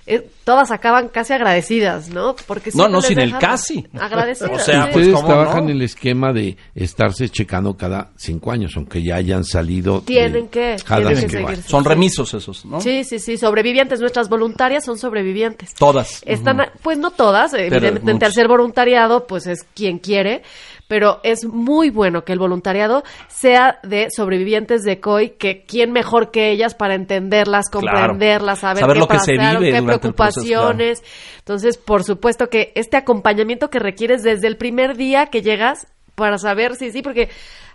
eh, 0.07 0.27
todas 0.43 0.69
acaban 0.69 1.09
casi 1.09 1.33
agradecidas, 1.33 2.09
¿no? 2.09 2.35
Porque 2.45 2.69
no, 2.75 2.87
no, 2.87 3.01
sin 3.01 3.19
el 3.19 3.37
casi. 3.39 3.87
Agradecidas. 3.99 4.51
o 4.51 4.59
sea, 4.59 4.85
ustedes 4.85 5.09
pues, 5.09 5.25
trabajan 5.25 5.67
el 5.69 5.81
esquema 5.81 6.31
de 6.31 6.57
estarse 6.75 7.27
checando 7.29 7.75
cada 7.75 8.11
cinco 8.15 8.51
años, 8.51 8.73
aunque 8.75 9.01
ya 9.01 9.15
hayan 9.15 9.43
salido. 9.43 10.01
Tienen 10.01 10.47
que, 10.49 10.75
tienen 10.85 11.27
que 11.27 11.55
Son 11.63 11.83
remisos 11.83 12.35
esos, 12.35 12.65
¿no? 12.65 12.81
Sí, 12.81 13.03
sí, 13.03 13.17
sí, 13.17 13.37
sobrevivientes. 13.37 13.99
Nuestras 13.99 14.29
voluntarias 14.29 14.85
son 14.85 14.99
sobrevivientes. 14.99 15.73
Todas. 15.73 16.21
Están, 16.25 16.61
pues 16.83 16.99
no 16.99 17.09
todas, 17.09 17.55
evidentemente 17.55 18.25
al 18.25 18.33
ser 18.33 18.47
voluntariado, 18.47 19.25
pues 19.25 19.47
es 19.47 19.63
quien 19.73 19.97
quiere 19.97 20.43
pero 20.87 21.19
es 21.23 21.45
muy 21.45 21.89
bueno 21.89 22.23
que 22.23 22.33
el 22.33 22.39
voluntariado 22.39 23.03
sea 23.27 23.79
de 23.83 24.07
sobrevivientes 24.15 24.83
de 24.83 24.99
COI, 24.99 25.31
que 25.31 25.63
quién 25.65 25.91
mejor 25.91 26.31
que 26.31 26.51
ellas 26.51 26.75
para 26.75 26.95
entenderlas, 26.95 27.69
comprenderlas, 27.71 28.59
saber, 28.59 28.85
qué 28.85 28.95
lo 28.95 29.07
que 29.07 29.19
se 29.19 29.33
vive 29.33 29.71
qué 29.71 29.81
preocupaciones. 29.81 31.03
Entonces, 31.39 31.77
por 31.77 32.03
supuesto 32.03 32.49
que 32.49 32.71
este 32.75 32.97
acompañamiento 32.97 33.69
que 33.69 33.79
requieres 33.79 34.23
desde 34.23 34.47
el 34.47 34.57
primer 34.57 34.95
día 34.95 35.27
que 35.27 35.41
llegas 35.41 35.87
para 36.13 36.37
saber 36.37 36.75
si 36.75 36.91
sí, 36.91 37.01
porque 37.01 37.29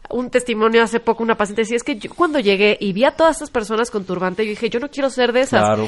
un 0.08 0.30
testimonio 0.30 0.82
hace 0.82 1.00
poco 1.00 1.22
una 1.22 1.36
paciente 1.36 1.62
decía, 1.62 1.76
es 1.76 1.84
que 1.84 1.96
yo 1.96 2.10
cuando 2.14 2.38
llegué 2.40 2.76
y 2.80 2.92
vi 2.92 3.04
a 3.04 3.10
todas 3.10 3.36
estas 3.36 3.50
personas 3.50 3.90
con 3.90 4.04
turbante, 4.04 4.44
yo 4.44 4.50
dije, 4.50 4.70
yo 4.70 4.80
no 4.80 4.88
quiero 4.88 5.10
ser 5.10 5.32
de 5.32 5.42
esas. 5.42 5.78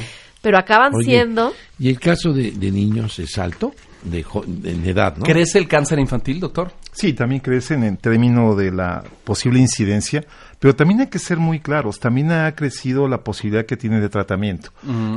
Pero 0.41 0.57
acaban 0.57 0.91
siendo... 1.03 1.53
¿Y 1.79 1.89
el 1.89 1.99
caso 1.99 2.33
de, 2.33 2.51
de 2.51 2.69
niños 2.69 3.17
es 3.19 3.37
alto? 3.37 3.73
De, 4.03 4.89
edad, 4.89 5.17
¿no? 5.17 5.23
¿Crece 5.23 5.57
el 5.57 5.67
cáncer 5.67 5.99
infantil, 5.99 6.39
doctor? 6.39 6.71
Sí, 6.91 7.13
también 7.13 7.41
crece 7.41 7.73
en 7.73 7.83
el 7.83 7.97
término 7.97 8.55
de 8.55 8.71
la 8.71 9.03
posible 9.23 9.59
incidencia, 9.59 10.23
pero 10.59 10.75
también 10.75 11.01
hay 11.01 11.07
que 11.07 11.19
ser 11.19 11.37
muy 11.37 11.59
claros, 11.59 11.99
también 11.99 12.31
ha 12.31 12.53
crecido 12.55 13.07
la 13.07 13.23
posibilidad 13.23 13.65
que 13.65 13.77
tiene 13.77 13.99
de 13.99 14.09
tratamiento. 14.09 14.71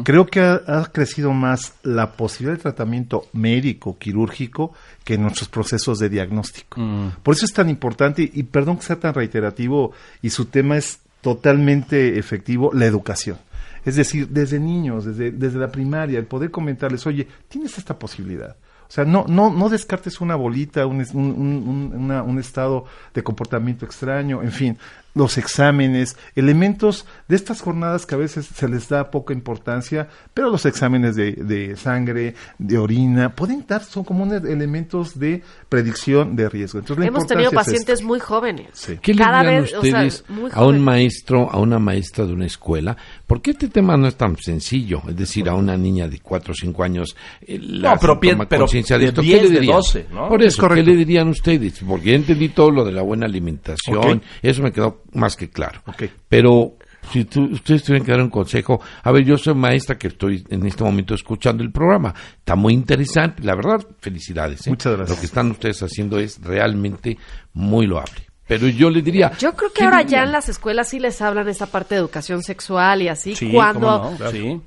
Creo 0.05 0.27
que 0.27 0.41
ha, 0.41 0.91
crecido 0.93 1.33
más 1.33 1.75
la 1.83 2.13
posibilidad 2.13 2.57
de 2.57 2.63
tratamiento 2.63 3.27
médico, 3.33 3.99
quirúrgico, 3.99 4.73
que 5.05 5.15
en 5.15 5.23
nuestros 5.23 5.49
procesos 5.49 5.99
de 5.99 6.09
diagnóstico. 6.09 6.81
Por 7.23 7.35
eso 7.35 7.45
es 7.45 7.53
tan 7.53 7.69
importante, 7.69 8.29
y 8.33 8.43
perdón 8.45 8.79
que 8.79 8.85
sea 8.85 8.99
tan 8.99 9.15
reiterativo, 9.15 9.93
y 10.23 10.31
su 10.31 10.47
tema 10.47 10.77
es 10.77 11.01
totalmente 11.21 12.19
efectivo, 12.19 12.71
la 12.73 12.87
educación. 12.87 13.39
Es 13.85 13.95
decir, 13.95 14.29
desde 14.29 14.59
niños, 14.59 15.05
desde, 15.05 15.31
desde 15.31 15.61
la 15.61 15.71
primaria, 15.71 16.19
el 16.19 16.27
poder 16.27 16.51
comentarles, 16.51 17.07
oye, 17.07 17.29
tienes 17.49 17.79
esta 17.79 17.97
posibilidad 17.97 18.57
o 18.89 18.91
sea, 18.91 19.05
no, 19.05 19.25
no, 19.29 19.51
no 19.51 19.69
descartes 19.69 20.21
una 20.21 20.37
bolita, 20.37 20.87
un, 20.87 21.05
un, 21.15 22.11
un 22.11 22.39
estado 22.39 22.85
de 23.15 23.23
comportamiento 23.23 23.85
extraño, 23.85 24.43
en 24.43 24.53
fin, 24.53 24.79
los 25.17 25.39
exámenes, 25.39 26.17
elementos 26.37 27.07
de 27.27 27.37
estas 27.37 27.63
jornadas 27.63 28.05
que 28.05 28.15
a 28.15 28.19
veces 28.19 28.47
se 28.47 28.69
les 28.69 28.89
da 28.91 29.11
poca 29.11 29.33
importancia, 29.33 30.09
pero 30.35 30.51
los 30.51 30.67
exámenes 30.67 31.17
de, 31.17 31.75
sangre, 31.77 32.35
de 32.59 32.77
orina, 32.79 33.35
pueden 33.35 33.65
dar, 33.67 33.83
son 33.83 34.05
como 34.05 34.31
elementos 34.33 35.19
de 35.19 35.43
predicción 35.71 36.37
de 36.37 36.51
riesgo. 36.51 36.81
Entonces, 36.81 37.07
Hemos 37.07 37.27
tenido 37.27 37.51
pacientes 37.51 38.03
muy 38.03 38.21
jóvenes. 38.21 38.91
¿Qué 39.01 39.15
le 39.15 39.23
Cada 39.25 39.63
ustedes 39.63 40.23
a 40.53 40.65
un 40.67 40.85
maestro, 40.85 41.51
a 41.51 41.59
una 41.61 41.79
maestra 41.79 42.27
de 42.27 42.35
una 42.35 42.45
escuela? 42.45 42.95
Porque 43.27 43.53
este 43.53 43.69
tema 43.69 43.97
no 43.97 44.09
es 44.09 44.17
tan 44.17 44.37
sencillo, 44.37 45.01
es 45.09 45.17
decir, 45.17 45.49
a 45.49 45.55
una 45.55 45.79
niña 45.79 46.09
de 46.09 46.21
4 46.21 46.53
o 46.53 46.55
5 46.55 46.85
años, 46.85 47.17
eh, 47.41 47.59
la 47.59 47.95
no, 47.95 48.01
pero, 48.01 48.21
pero 48.47 48.67
de 48.67 48.81
esto, 48.81 49.23
¿qué 49.23 49.43
le 49.43 49.49
dirían? 49.49 49.77
12, 49.77 50.07
¿no? 50.13 50.29
Por 50.29 50.43
eso, 50.43 50.69
¿qué 50.69 50.83
le 50.83 50.95
dirían 50.95 51.29
ustedes? 51.29 51.83
Porque 51.89 52.15
entendí 52.15 52.51
todo 52.51 52.71
lo 52.71 52.85
de 52.85 52.93
la 52.93 53.01
buena 53.01 53.25
alimentación, 53.25 54.21
eso 54.43 54.63
me 54.63 54.73
quedó 54.73 55.06
más 55.17 55.37
que 55.37 55.51
claro. 55.51 55.83
Pero 56.29 56.77
si 57.13 57.21
ustedes 57.21 57.85
tuvieran 57.85 58.05
que 58.05 58.13
dar 58.13 58.21
un 58.21 58.31
consejo, 58.31 58.81
a 59.03 59.13
ver, 59.13 59.25
yo 59.25 59.37
soy 59.39 59.55
maestra 59.55 59.97
que 59.97 60.09
estoy 60.09 60.45
en 60.49 60.67
este 60.67 60.85
momento 60.85 61.15
escuchando 61.15 61.63
el 61.63 61.71
programa, 61.71 62.15
está 62.39 62.55
muy 62.55 62.75
interesante, 62.75 63.43
la 63.43 63.55
verdad, 63.55 63.87
felicidades. 64.01 64.67
¿eh? 64.67 64.71
Muchas 64.71 64.97
gracias. 64.97 65.17
Lo 65.17 65.21
que 65.21 65.27
están 65.27 65.51
ustedes 65.51 65.83
haciendo 65.83 66.19
es 66.19 66.41
realmente 66.43 67.17
muy 67.53 67.87
loable. 67.87 68.27
Pero 68.47 68.69
yo 68.69 68.91
le 68.91 69.03
diría. 69.03 69.33
Yo 69.39 69.55
creo 69.55 69.73
que 69.73 69.85
ahora 69.85 70.03
ya 70.03 70.23
en 70.23 70.31
las 70.31 70.49
escuelas 70.49 70.89
sí 70.89 71.01
les 71.01 71.21
hablan 71.21 71.49
esa 71.49 71.67
parte 71.67 71.97
de 71.97 72.01
educación 72.01 72.45
sexual 72.45 73.03
y 73.03 73.09
así. 73.09 73.35
cuando 73.53 74.17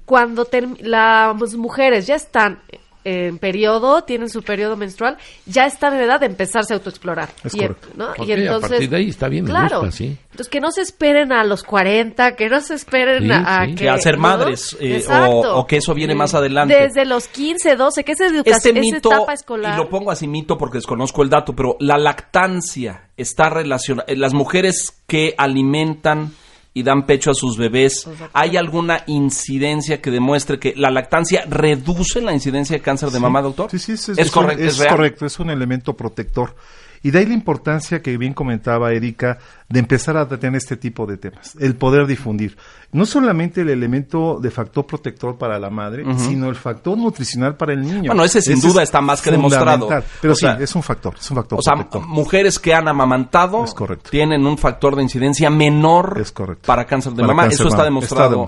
cuando 0.06 0.47
las 0.82 1.56
mujeres 1.56 2.06
ya 2.06 2.16
están 2.16 2.60
en 3.04 3.38
periodo, 3.38 4.04
tienen 4.04 4.30
su 4.30 4.43
periodo 4.43 4.76
menstrual, 4.76 5.18
ya 5.45 5.66
están 5.66 5.93
en 5.95 6.02
edad 6.02 6.20
de 6.20 6.26
empezarse 6.26 6.74
a 6.74 6.78
autoexplorar. 6.78 7.30
Es 7.43 7.56
y, 7.56 7.60
correcto. 7.60 7.89
y 8.26 8.32
entonces, 8.32 8.66
a 8.66 8.70
partir 8.70 8.89
de 8.89 8.97
ahí 8.97 9.10
está 9.10 9.28
bien, 9.30 9.45
claro. 9.45 9.84
Entonces, 9.84 10.50
que 10.50 10.60
no 10.60 10.72
se 10.72 10.82
esperen 10.82 11.32
a 11.32 11.43
los 11.43 11.64
40, 11.64 12.36
que 12.36 12.50
no 12.50 12.62
se 12.62 12.76
esperen 12.76 13.32
a, 13.32 13.68
que... 13.76 13.89
a 13.89 13.97
ser 13.97 14.18
madres, 14.18 14.78
eh, 14.80 15.04
o, 15.10 15.66
que 15.66 15.78
eso 15.78 15.93
viene 15.93 16.16
más 16.16 16.34
adelante. 16.34 16.76
Desde 16.76 17.06
los 17.06 17.28
15, 17.28 17.76
12, 17.76 18.04
que 18.04 18.12
es 18.12 18.20
educación, 18.20 18.56
este 18.56 18.74
mito, 18.74 19.12
etapa 19.12 19.34
escolar. 19.34 19.74
Y 19.74 19.78
lo 19.78 19.89
pongo 19.89 20.12
así 20.12 20.28
mito 20.28 20.58
porque 20.58 20.78
desconozco 20.78 21.24
el 21.24 21.30
dato, 21.30 21.56
pero 21.56 21.78
la 21.80 21.97
lactancia 21.97 23.10
está 23.18 23.50
relacionada... 23.50 24.06
Eh, 24.12 24.16
las 24.16 24.34
mujeres 24.34 25.02
que 25.08 25.34
alimentan 25.38 26.32
y 26.74 26.84
dan 26.84 27.05
pecho 27.05 27.32
a 27.32 27.34
sus 27.34 27.57
bebés, 27.57 28.07
¿hay 28.34 28.57
alguna 28.57 29.03
incidencia 29.07 30.01
que 30.01 30.11
demuestre 30.11 30.59
que 30.59 30.74
la 30.76 30.91
lactancia 30.91 31.43
reduce 31.49 32.22
la 32.22 32.34
incidencia 32.34 32.78
de 32.78 32.82
cáncer 32.82 33.09
de 33.09 33.20
mama, 33.20 33.41
doctor? 33.41 33.72
Sí, 33.72 33.80
sí, 33.80 33.93
es, 33.93 34.32
correcto. 34.32 34.63
es 34.63 34.86
correcto, 34.86 35.26
es 35.26 35.39
un 35.39 35.49
elemento 35.49 35.95
protector. 35.95 36.55
Y 37.04 37.12
de 37.12 37.20
ahí 37.20 37.26
la 37.26 37.34
importancia 37.34 38.02
que 38.02 38.18
bien 38.18 38.34
comentaba 38.34 38.91
Erika 38.91 39.38
de 39.70 39.80
empezar 39.80 40.18
a 40.18 40.28
tener 40.28 40.56
este 40.56 40.78
tipo 40.78 41.06
de 41.06 41.18
temas, 41.18 41.56
el 41.60 41.76
poder 41.76 42.08
difundir. 42.08 42.58
No 42.91 43.06
solamente 43.06 43.62
el 43.62 43.70
elemento 43.70 44.39
de 44.39 44.50
factor 44.50 44.86
protector 44.86 45.38
para 45.38 45.60
la 45.60 45.70
madre, 45.70 46.04
sino 46.18 46.50
el 46.50 46.56
factor 46.56 46.97
nutricional 46.97 47.56
para 47.56 47.74
el 47.74 47.82
niño. 47.82 48.08
Bueno, 48.08 48.24
ese 48.24 48.41
sin 48.41 48.60
duda 48.60 48.82
está 48.82 49.00
más 49.00 49.22
que 49.22 49.30
demostrado. 49.30 49.88
Pero 50.22 50.34
sí, 50.34 50.47
es 50.60 50.76
un 50.76 50.82
factor, 50.82 51.16
es 51.20 51.30
un 51.30 51.38
factor. 51.38 51.60
O 51.60 51.62
sea, 51.62 51.76
mujeres 52.00 52.58
que 52.58 52.74
han 52.74 52.88
amamantado 52.88 53.66
tienen 54.10 54.45
un 54.45 54.58
factor 54.58 54.95
de 54.95 55.04
incidencia 55.04 55.50
menor 55.50 56.24
para 56.66 56.86
cáncer 56.86 57.14
de 57.14 57.24
mama. 57.24 57.45
Eso 57.45 57.68
está 57.68 57.84
demostrado. 57.84 58.45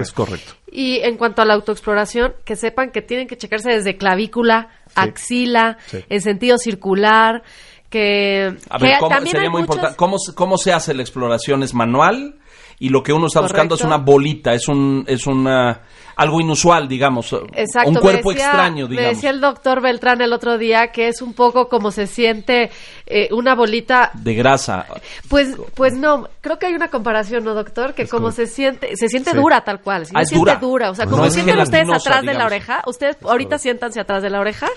Es 0.00 0.12
correcto. 0.12 0.54
Y 0.70 0.98
en 0.98 1.16
cuanto 1.16 1.42
a 1.42 1.44
la 1.44 1.54
autoexploración, 1.54 2.34
que 2.44 2.56
sepan 2.56 2.90
que 2.90 3.00
tienen 3.00 3.28
que 3.28 3.38
checarse 3.38 3.70
desde 3.70 3.96
clavícula, 3.96 4.68
axila, 4.94 5.78
en 6.08 6.20
sentido 6.20 6.58
circular 6.58 7.44
que, 7.90 8.56
a 8.68 8.78
ver, 8.78 8.98
¿cómo, 8.98 9.20
sería 9.26 9.50
muy 9.50 9.60
importante. 9.60 9.96
¿Cómo, 10.34 10.58
se 10.58 10.72
hace 10.72 10.94
la 10.94 11.02
exploración? 11.02 11.62
¿Es 11.62 11.74
manual? 11.74 12.36
Y 12.78 12.90
lo 12.90 13.02
que 13.02 13.12
uno 13.12 13.26
está 13.26 13.40
buscando 13.40 13.74
es 13.74 13.80
una 13.82 13.96
bolita, 13.96 14.52
es 14.52 14.68
un 14.68 15.04
es 15.06 15.26
una 15.26 15.80
algo 16.14 16.40
inusual, 16.40 16.88
digamos, 16.88 17.34
Exacto, 17.54 17.88
un 17.88 17.96
cuerpo 17.96 18.32
extraño, 18.32 18.86
digamos. 18.86 19.10
Me 19.10 19.14
decía 19.14 19.30
el 19.30 19.40
doctor 19.40 19.80
Beltrán 19.80 20.20
el 20.20 20.32
otro 20.32 20.58
día 20.58 20.88
que 20.88 21.08
es 21.08 21.22
un 21.22 21.32
poco 21.32 21.68
como 21.68 21.90
se 21.90 22.06
siente 22.06 22.70
eh, 23.06 23.28
una 23.32 23.54
bolita 23.54 24.10
de 24.12 24.34
grasa. 24.34 24.86
Pues 25.28 25.56
pues 25.74 25.94
no, 25.94 26.28
creo 26.42 26.58
que 26.58 26.66
hay 26.66 26.74
una 26.74 26.88
comparación, 26.88 27.44
¿no, 27.44 27.54
doctor? 27.54 27.94
Que 27.94 28.06
como 28.06 28.30
se 28.30 28.46
siente 28.46 28.94
se 28.94 29.08
siente 29.08 29.32
dura 29.32 29.62
tal 29.62 29.80
cual, 29.80 30.04
se 30.04 30.12
ah, 30.14 30.24
siente 30.26 30.56
dura, 30.60 30.90
o 30.90 30.94
sea, 30.94 31.06
como 31.06 31.30
sienten 31.30 31.58
ustedes 31.58 31.88
atrás 31.90 32.24
de 32.24 32.34
la 32.34 32.44
oreja, 32.44 32.82
ustedes 32.86 33.16
ahorita 33.22 33.56
siéntanse 33.56 34.00
atrás 34.00 34.22
de 34.22 34.28
la 34.28 34.40
oreja 34.40 34.68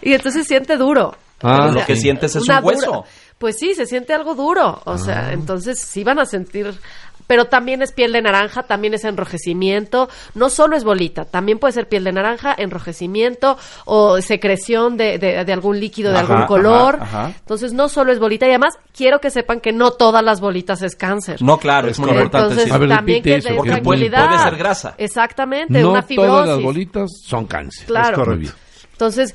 y 0.00 0.12
entonces 0.12 0.42
se 0.42 0.48
siente 0.48 0.76
duro. 0.76 1.16
Ah, 1.42 1.70
lo 1.72 1.84
que 1.84 1.96
sientes 1.96 2.34
es 2.34 2.48
un 2.48 2.64
hueso. 2.64 3.04
Pues 3.38 3.58
sí, 3.58 3.74
se 3.74 3.84
siente 3.84 4.14
algo 4.14 4.34
duro. 4.34 4.80
O 4.84 4.96
sea, 4.96 5.28
ah. 5.28 5.32
entonces 5.32 5.78
sí 5.78 6.04
van 6.04 6.18
a 6.18 6.26
sentir. 6.26 6.74
Pero 7.26 7.46
también 7.46 7.82
es 7.82 7.92
piel 7.92 8.12
de 8.12 8.22
naranja, 8.22 8.62
también 8.62 8.94
es 8.94 9.04
enrojecimiento. 9.04 10.08
No 10.34 10.48
solo 10.48 10.76
es 10.76 10.84
bolita, 10.84 11.24
también 11.24 11.58
puede 11.58 11.72
ser 11.72 11.88
piel 11.88 12.04
de 12.04 12.12
naranja, 12.12 12.54
enrojecimiento 12.56 13.58
o 13.84 14.20
secreción 14.20 14.96
de, 14.96 15.18
de, 15.18 15.52
algún 15.52 15.80
líquido 15.80 16.12
de 16.12 16.18
algún 16.18 16.46
color. 16.46 17.00
Entonces 17.40 17.72
no 17.72 17.88
solo 17.88 18.12
es 18.12 18.20
bolita. 18.20 18.46
Y 18.46 18.50
además 18.50 18.78
quiero 18.96 19.20
que 19.20 19.30
sepan 19.30 19.60
que 19.60 19.72
no 19.72 19.90
todas 19.90 20.22
las 20.22 20.40
bolitas 20.40 20.82
es 20.82 20.94
cáncer. 20.94 21.42
No, 21.42 21.58
claro, 21.58 21.88
es 21.88 21.98
muy 21.98 22.10
importante. 22.10 22.62
Entonces 22.62 22.88
también 22.88 23.22
que 23.24 23.34
eso, 23.34 23.48
porque 23.56 23.78
puede, 23.78 24.08
ser 24.08 24.56
grasa. 24.56 24.94
Exactamente, 24.96 25.80
no 25.80 25.90
una 25.90 26.02
fibrosis. 26.02 26.30
todas 26.30 26.48
las 26.48 26.62
bolitas 26.62 27.10
son 27.24 27.46
cáncer. 27.46 27.86
Claro. 27.86 28.38
Entonces, 28.92 29.34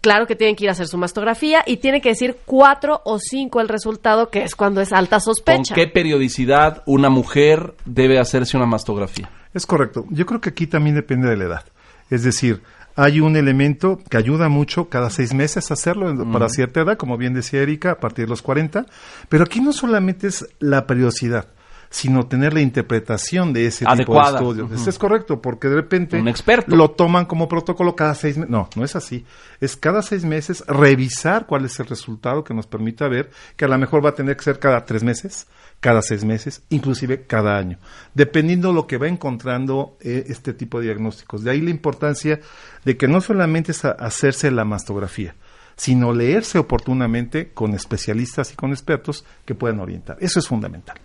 claro 0.00 0.26
que 0.26 0.36
tienen 0.36 0.56
que 0.56 0.64
ir 0.64 0.70
a 0.70 0.72
hacer 0.72 0.86
su 0.86 0.98
mastografía 0.98 1.62
y 1.66 1.78
tiene 1.78 2.00
que 2.00 2.10
decir 2.10 2.38
cuatro 2.44 3.00
o 3.04 3.18
cinco 3.18 3.60
el 3.60 3.68
resultado, 3.68 4.30
que 4.30 4.42
es 4.42 4.54
cuando 4.54 4.80
es 4.80 4.92
alta 4.92 5.20
sospecha. 5.20 5.74
¿Con 5.74 5.84
qué 5.84 5.86
periodicidad 5.86 6.82
una 6.86 7.10
mujer 7.10 7.74
debe 7.84 8.18
hacerse 8.18 8.56
una 8.56 8.66
mastografía? 8.66 9.30
Es 9.54 9.66
correcto. 9.66 10.04
Yo 10.10 10.26
creo 10.26 10.40
que 10.40 10.50
aquí 10.50 10.66
también 10.66 10.96
depende 10.96 11.28
de 11.28 11.36
la 11.36 11.44
edad. 11.44 11.64
Es 12.08 12.22
decir, 12.22 12.62
hay 12.96 13.20
un 13.20 13.36
elemento 13.36 13.98
que 14.08 14.16
ayuda 14.16 14.48
mucho 14.48 14.88
cada 14.88 15.10
seis 15.10 15.32
meses 15.32 15.70
a 15.70 15.74
hacerlo 15.74 16.12
para 16.32 16.48
cierta 16.48 16.80
edad, 16.80 16.96
como 16.96 17.16
bien 17.16 17.34
decía 17.34 17.62
Erika, 17.62 17.92
a 17.92 18.00
partir 18.00 18.26
de 18.26 18.30
los 18.30 18.42
40, 18.42 18.86
pero 19.28 19.44
aquí 19.44 19.60
no 19.60 19.72
solamente 19.72 20.26
es 20.26 20.46
la 20.58 20.86
periodicidad, 20.86 21.46
sino 21.90 22.26
tener 22.26 22.54
la 22.54 22.60
interpretación 22.60 23.52
de 23.52 23.66
ese 23.66 23.84
tipo 23.84 24.14
de 24.14 24.30
estudios. 24.30 24.86
Es 24.86 24.98
correcto, 24.98 25.42
porque 25.42 25.68
de 25.68 25.74
repente 25.74 26.22
lo 26.68 26.92
toman 26.92 27.26
como 27.26 27.48
protocolo 27.48 27.96
cada 27.96 28.14
seis 28.14 28.36
meses. 28.36 28.50
No, 28.50 28.70
no 28.76 28.84
es 28.84 28.94
así. 28.94 29.26
Es 29.60 29.76
cada 29.76 30.00
seis 30.00 30.24
meses 30.24 30.64
revisar 30.68 31.46
cuál 31.46 31.64
es 31.64 31.78
el 31.80 31.86
resultado 31.86 32.44
que 32.44 32.54
nos 32.54 32.68
permita 32.68 33.08
ver 33.08 33.30
que 33.56 33.64
a 33.64 33.68
lo 33.68 33.76
mejor 33.76 34.04
va 34.04 34.10
a 34.10 34.14
tener 34.14 34.36
que 34.36 34.44
ser 34.44 34.60
cada 34.60 34.84
tres 34.84 35.02
meses, 35.02 35.48
cada 35.80 36.00
seis 36.00 36.24
meses, 36.24 36.62
inclusive 36.68 37.26
cada 37.26 37.58
año, 37.58 37.78
dependiendo 38.14 38.72
lo 38.72 38.86
que 38.86 38.96
va 38.96 39.08
encontrando 39.08 39.96
eh, 40.00 40.26
este 40.28 40.54
tipo 40.54 40.78
de 40.78 40.86
diagnósticos. 40.86 41.42
De 41.42 41.50
ahí 41.50 41.60
la 41.60 41.70
importancia 41.70 42.40
de 42.84 42.96
que 42.96 43.08
no 43.08 43.20
solamente 43.20 43.72
es 43.72 43.84
hacerse 43.84 44.52
la 44.52 44.64
mastografía, 44.64 45.34
sino 45.74 46.12
leerse 46.12 46.58
oportunamente 46.58 47.50
con 47.52 47.74
especialistas 47.74 48.52
y 48.52 48.54
con 48.54 48.70
expertos 48.70 49.24
que 49.44 49.56
puedan 49.56 49.80
orientar. 49.80 50.18
Eso 50.20 50.38
es 50.38 50.46
fundamental. 50.46 51.00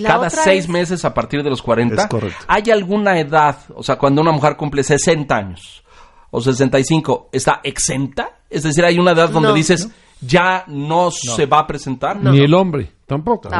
Cada 0.00 0.30
seis 0.30 0.68
meses 0.68 1.04
a 1.04 1.12
partir 1.12 1.42
de 1.42 1.50
los 1.50 1.62
40. 1.62 2.02
Es 2.02 2.08
correcto. 2.08 2.44
¿Hay 2.46 2.70
alguna 2.70 3.18
edad, 3.18 3.58
o 3.74 3.82
sea, 3.82 3.96
cuando 3.96 4.22
una 4.22 4.32
mujer 4.32 4.56
cumple 4.56 4.82
60 4.82 5.34
años 5.34 5.82
o 6.30 6.40
65, 6.40 7.28
está 7.32 7.60
exenta? 7.62 8.38
Es 8.48 8.62
decir, 8.62 8.84
hay 8.84 8.98
una 8.98 9.12
edad 9.12 9.30
donde 9.30 9.52
dices, 9.52 9.88
ya 10.24 10.64
no, 10.68 11.10
se 11.10 11.46
va 11.46 11.60
a 11.60 11.66
presentar. 11.66 12.16
Ni 12.16 12.38
el 12.38 12.54
hombre, 12.54 12.90
tampoco. 13.06 13.50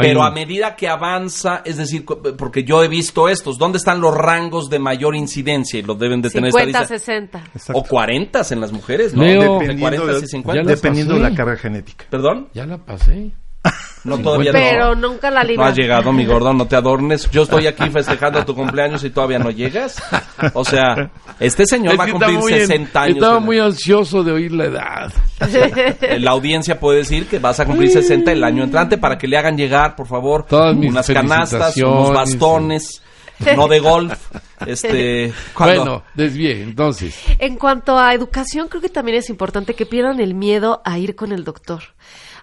Pero 0.00 0.22
a 0.22 0.30
medida 0.30 0.76
que 0.76 0.88
avanza, 0.88 1.62
es 1.64 1.78
decir, 1.78 2.04
porque 2.04 2.64
yo 2.64 2.82
he 2.84 2.88
visto 2.88 3.28
estos, 3.28 3.58
¿dónde 3.58 3.78
están 3.78 4.00
los 4.00 4.14
rangos 4.14 4.68
de 4.68 4.78
mayor 4.78 5.16
incidencia? 5.16 5.80
Y 5.80 5.82
los 5.82 5.98
deben 5.98 6.20
de 6.20 6.30
tener 6.30 6.52
50, 6.52 6.86
60. 6.86 7.44
O 7.72 7.82
40 7.82 8.42
en 8.50 8.60
las 8.60 8.72
mujeres, 8.72 9.14
¿no? 9.14 9.24
dependiendo 9.24 10.06
de, 10.06 10.26
50. 10.26 10.62
Dependiendo 10.64 11.14
de 11.14 11.20
la 11.20 11.34
carga 11.34 11.56
genética. 11.56 12.04
¿Perdón? 12.10 12.48
Ya 12.52 12.66
la 12.66 12.78
pasé. 12.78 13.32
No, 14.04 14.18
todavía 14.18 14.50
Pero 14.52 14.94
nunca 14.96 15.30
la 15.30 15.44
libra. 15.44 15.64
No 15.64 15.70
has 15.70 15.76
llegado, 15.76 16.12
mi 16.12 16.26
gordo, 16.26 16.52
no 16.52 16.66
te 16.66 16.74
adornes. 16.74 17.30
Yo 17.30 17.42
estoy 17.42 17.66
aquí 17.66 17.88
festejando 17.90 18.44
tu 18.44 18.54
cumpleaños 18.54 19.04
y 19.04 19.10
todavía 19.10 19.38
no 19.38 19.50
llegas. 19.50 20.02
O 20.54 20.64
sea, 20.64 21.10
este 21.38 21.66
señor 21.66 21.98
va 21.98 22.04
a 22.04 22.10
cumplir 22.10 22.40
60 22.42 23.00
años. 23.00 23.16
Estaba 23.16 23.38
muy 23.38 23.58
ansioso 23.60 24.24
de 24.24 24.32
oír 24.32 24.52
la 24.52 24.64
edad. 24.64 25.12
La 26.18 26.32
audiencia 26.32 26.78
puede 26.78 26.98
decir 26.98 27.26
que 27.26 27.38
vas 27.38 27.60
a 27.60 27.64
cumplir 27.64 27.90
60 27.90 28.32
el 28.32 28.42
año 28.42 28.64
entrante 28.64 28.98
para 28.98 29.16
que 29.16 29.26
le 29.26 29.36
hagan 29.36 29.56
llegar, 29.56 29.94
por 29.94 30.06
favor, 30.06 30.46
unas 30.50 31.06
canastas, 31.06 31.76
unos 31.76 32.12
bastones. 32.12 33.02
No 33.56 33.66
de 33.66 33.80
golf. 33.80 34.30
Este, 34.66 35.32
bueno, 35.58 36.04
desvíe, 36.14 36.62
entonces. 36.62 37.16
En 37.40 37.56
cuanto 37.56 37.98
a 37.98 38.14
educación, 38.14 38.68
creo 38.68 38.80
que 38.80 38.88
también 38.88 39.18
es 39.18 39.30
importante 39.30 39.74
que 39.74 39.84
pierdan 39.84 40.20
el 40.20 40.34
miedo 40.34 40.80
a 40.84 40.98
ir 40.98 41.16
con 41.16 41.32
el 41.32 41.42
doctor 41.42 41.82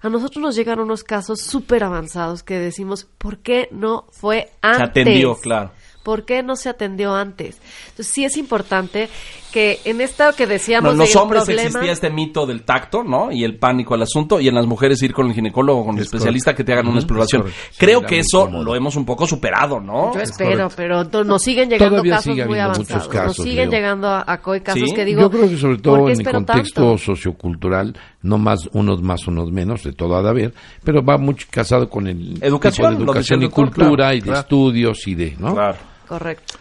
a 0.01 0.09
nosotros 0.09 0.41
nos 0.41 0.55
llegan 0.55 0.79
unos 0.79 1.03
casos 1.03 1.41
súper 1.41 1.83
avanzados 1.83 2.43
que 2.43 2.57
decimos, 2.57 3.07
¿por 3.17 3.39
qué 3.39 3.67
no 3.71 4.05
fue 4.11 4.51
antes? 4.61 4.77
Se 4.77 4.83
atendió, 4.83 5.35
claro. 5.35 5.71
¿Por 6.03 6.25
qué 6.25 6.41
no 6.43 6.55
se 6.55 6.69
atendió 6.69 7.13
antes? 7.13 7.57
Entonces 7.89 8.07
sí 8.07 8.23
es 8.23 8.37
importante 8.37 9.09
que 9.51 9.79
en 9.85 10.01
esto 10.01 10.25
que 10.35 10.47
decíamos... 10.47 10.95
No, 10.95 11.03
los 11.03 11.15
hombres 11.15 11.47
existía 11.47 11.91
este 11.91 12.09
mito 12.09 12.45
del 12.45 12.63
tacto, 12.63 13.03
¿no? 13.03 13.31
Y 13.31 13.43
el 13.43 13.57
pánico 13.57 13.93
al 13.93 14.01
asunto, 14.01 14.39
y 14.39 14.47
en 14.47 14.55
las 14.55 14.65
mujeres 14.65 15.01
ir 15.01 15.13
con 15.13 15.27
el 15.27 15.33
ginecólogo, 15.33 15.85
con 15.85 15.97
el 15.97 16.03
especialista 16.03 16.53
que 16.55 16.63
te 16.63 16.73
hagan 16.73 16.87
una 16.87 16.99
exploración. 16.99 17.45
Creo 17.77 18.01
que 18.01 18.19
eso 18.19 18.47
lo 18.47 18.75
hemos 18.75 18.95
un 18.95 19.05
poco 19.05 19.25
superado, 19.25 19.79
¿no? 19.79 20.13
Yo 20.13 20.21
espero, 20.21 20.69
pero 20.75 21.03
nos 21.23 21.41
siguen 21.41 21.69
llegando 21.69 22.03
casos 22.03 22.35
muy 22.45 22.59
avanzados. 22.59 23.13
nos 23.13 23.35
siguen 23.35 23.69
llegando 23.69 24.07
a, 24.07 24.37
COI 24.41 24.61
casos 24.61 24.93
que 24.93 25.05
digo... 25.05 25.21
Yo 25.21 25.29
creo 25.29 25.49
que 25.49 25.57
sobre 25.57 25.77
todo 25.77 26.09
en 26.09 26.19
el 26.19 26.31
contexto 26.31 26.97
sociocultural, 26.97 27.97
no 28.21 28.37
más 28.37 28.69
unos 28.73 29.01
más, 29.01 29.27
unos 29.27 29.51
menos, 29.51 29.83
de 29.83 29.93
todo 29.93 30.15
ha 30.15 30.21
de 30.21 30.29
haber, 30.29 30.53
pero 30.83 31.03
va 31.03 31.17
mucho 31.17 31.47
casado 31.49 31.89
con 31.89 32.07
el 32.07 32.37
educación, 32.41 32.97
de 32.97 33.03
educación 33.03 33.43
y 33.43 33.49
cultura 33.49 34.13
y 34.13 34.21
de 34.21 34.31
estudios 34.31 35.07
y 35.07 35.15
de, 35.15 35.35
¿no? 35.39 35.53
Claro. 35.53 35.77
Correcto. 36.07 36.55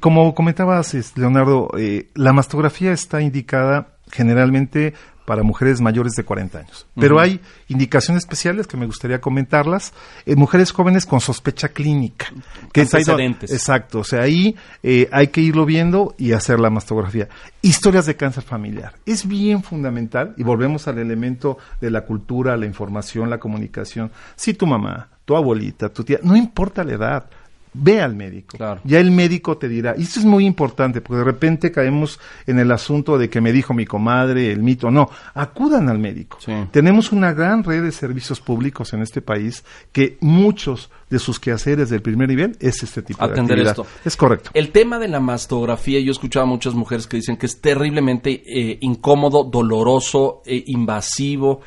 Como 0.00 0.34
comentabas, 0.34 0.94
Leonardo, 1.16 1.70
eh, 1.78 2.08
la 2.14 2.32
mastografía 2.32 2.92
está 2.92 3.20
indicada 3.20 3.88
generalmente 4.10 4.94
para 5.30 5.44
mujeres 5.44 5.80
mayores 5.80 6.14
de 6.14 6.24
40 6.24 6.58
años. 6.58 6.88
Pero 6.96 7.20
hay 7.20 7.40
indicaciones 7.68 8.24
especiales 8.24 8.66
que 8.66 8.76
me 8.76 8.84
gustaría 8.84 9.20
comentarlas 9.20 9.92
en 10.26 10.36
mujeres 10.36 10.72
jóvenes 10.72 11.06
con 11.06 11.20
sospecha 11.20 11.68
clínica. 11.68 12.26
Que 12.72 12.80
Antecedentes. 12.80 13.52
exacto, 13.52 14.00
o 14.00 14.04
sea, 14.04 14.22
ahí 14.22 14.56
eh, 14.82 15.08
hay 15.12 15.28
que 15.28 15.40
irlo 15.40 15.66
viendo 15.66 16.16
y 16.18 16.32
hacer 16.32 16.58
la 16.58 16.68
mastografía. 16.68 17.28
Historias 17.62 18.06
de 18.06 18.16
cáncer 18.16 18.42
familiar. 18.42 18.94
Es 19.06 19.24
bien 19.24 19.62
fundamental, 19.62 20.34
y 20.36 20.42
volvemos 20.42 20.88
al 20.88 20.98
elemento 20.98 21.58
de 21.80 21.92
la 21.92 22.00
cultura, 22.00 22.56
la 22.56 22.66
información, 22.66 23.30
la 23.30 23.38
comunicación. 23.38 24.10
Si 24.34 24.54
tu 24.54 24.66
mamá, 24.66 25.10
tu 25.24 25.36
abuelita, 25.36 25.90
tu 25.90 26.02
tía, 26.02 26.18
no 26.24 26.34
importa 26.34 26.82
la 26.82 26.94
edad, 26.94 27.30
ve 27.72 28.00
al 28.00 28.14
médico. 28.14 28.58
Ya 28.84 28.98
el 28.98 29.10
médico 29.10 29.56
te 29.56 29.68
dirá. 29.68 29.94
Y 29.96 30.02
esto 30.02 30.20
es 30.20 30.26
muy 30.26 30.46
importante, 30.46 31.00
porque 31.00 31.18
de 31.18 31.24
repente 31.24 31.70
caemos 31.70 32.18
en 32.46 32.58
el 32.58 32.70
asunto 32.72 33.18
de 33.18 33.30
que 33.30 33.40
me 33.40 33.52
dijo 33.52 33.74
mi 33.74 33.86
comadre, 33.86 34.52
el 34.52 34.62
mito. 34.62 34.90
No, 34.90 35.10
acudan 35.34 35.88
al 35.88 35.98
médico. 35.98 36.38
Tenemos 36.70 37.12
una 37.12 37.32
gran 37.32 37.64
red 37.64 37.82
de 37.82 37.92
servicios 37.92 38.40
públicos 38.40 38.92
en 38.92 39.02
este 39.02 39.22
país 39.22 39.64
que 39.92 40.18
muchos 40.20 40.90
de 41.08 41.18
sus 41.18 41.40
quehaceres 41.40 41.90
del 41.90 42.02
primer 42.02 42.28
nivel 42.28 42.56
es 42.60 42.82
este 42.82 43.02
tipo 43.02 43.26
de 43.26 43.40
actividad. 43.40 43.70
Esto. 43.70 43.86
Es 44.04 44.16
correcto. 44.16 44.50
El 44.54 44.70
tema 44.70 44.98
de 44.98 45.08
la 45.08 45.20
mastografía, 45.20 46.00
yo 46.00 46.08
he 46.08 46.12
escuchado 46.12 46.44
a 46.44 46.48
muchas 46.48 46.74
mujeres 46.74 47.06
que 47.06 47.16
dicen 47.16 47.36
que 47.36 47.46
es 47.46 47.60
terriblemente 47.60 48.42
eh, 48.46 48.78
incómodo, 48.80 49.44
doloroso, 49.44 50.42
eh, 50.44 50.62
invasivo, 50.66 51.60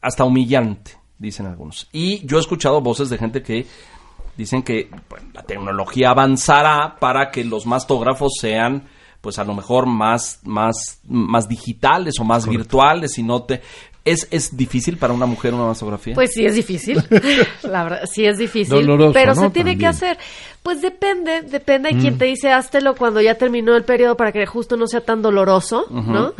hasta 0.00 0.24
humillante, 0.24 0.92
dicen 1.18 1.46
algunos. 1.46 1.88
Y 1.92 2.24
yo 2.24 2.36
he 2.36 2.40
escuchado 2.40 2.80
voces 2.80 3.10
de 3.10 3.18
gente 3.18 3.42
que 3.42 3.66
dicen 4.38 4.62
que 4.62 4.88
la 5.34 5.42
tecnología 5.42 6.10
avanzará 6.10 6.96
para 6.98 7.30
que 7.30 7.44
los 7.44 7.66
mastógrafos 7.66 8.32
sean 8.40 8.88
pues 9.20 9.40
a 9.40 9.44
lo 9.44 9.52
mejor 9.52 9.86
más 9.86 10.40
más 10.44 11.00
más 11.04 11.48
digitales 11.48 12.14
o 12.20 12.24
más 12.24 12.48
virtuales 12.48 13.18
y 13.18 13.24
no 13.24 13.42
te 13.42 13.60
¿Es, 14.04 14.26
¿Es 14.30 14.56
difícil 14.56 14.96
para 14.96 15.12
una 15.12 15.26
mujer 15.26 15.52
una 15.52 15.66
mastografía? 15.66 16.14
Pues 16.14 16.32
sí 16.32 16.46
es 16.46 16.54
difícil, 16.54 16.96
la 17.62 17.84
verdad, 17.84 18.00
sí 18.10 18.24
es 18.24 18.38
difícil, 18.38 18.88
pero 19.12 19.34
se 19.34 19.50
tiene 19.50 19.76
que 19.76 19.86
hacer. 19.86 20.16
Pues 20.62 20.80
depende, 20.80 21.42
depende 21.42 21.90
de 21.90 21.98
quién 21.98 22.14
mm. 22.14 22.18
te 22.18 22.24
dice 22.24 22.50
háztelo 22.50 22.94
cuando 22.94 23.20
ya 23.20 23.34
terminó 23.34 23.76
el 23.76 23.84
periodo 23.84 24.16
para 24.16 24.32
que 24.32 24.46
justo 24.46 24.78
no 24.78 24.86
sea 24.86 25.02
tan 25.02 25.20
doloroso, 25.20 25.84
¿no? 25.90 26.32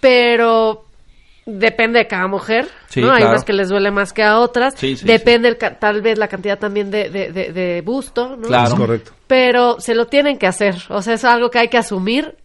Pero 0.00 0.84
Depende 1.44 1.98
de 1.98 2.06
cada 2.06 2.28
mujer, 2.28 2.68
¿no? 2.94 3.12
Hay 3.12 3.24
unas 3.24 3.42
que 3.42 3.52
les 3.52 3.68
duele 3.68 3.90
más 3.90 4.12
que 4.12 4.22
a 4.22 4.38
otras. 4.38 4.76
Depende 5.02 5.56
tal 5.56 6.00
vez 6.00 6.16
la 6.16 6.28
cantidad 6.28 6.56
también 6.56 6.88
de, 6.92 7.10
de, 7.10 7.32
de, 7.32 7.80
busto, 7.80 8.36
¿no? 8.36 8.46
Claro. 8.46 8.76
correcto. 8.76 9.10
Pero 9.26 9.80
se 9.80 9.96
lo 9.96 10.06
tienen 10.06 10.38
que 10.38 10.46
hacer. 10.46 10.76
O 10.88 11.02
sea, 11.02 11.14
es 11.14 11.24
algo 11.24 11.50
que 11.50 11.58
hay 11.58 11.68
que 11.68 11.78
asumir. 11.78 12.36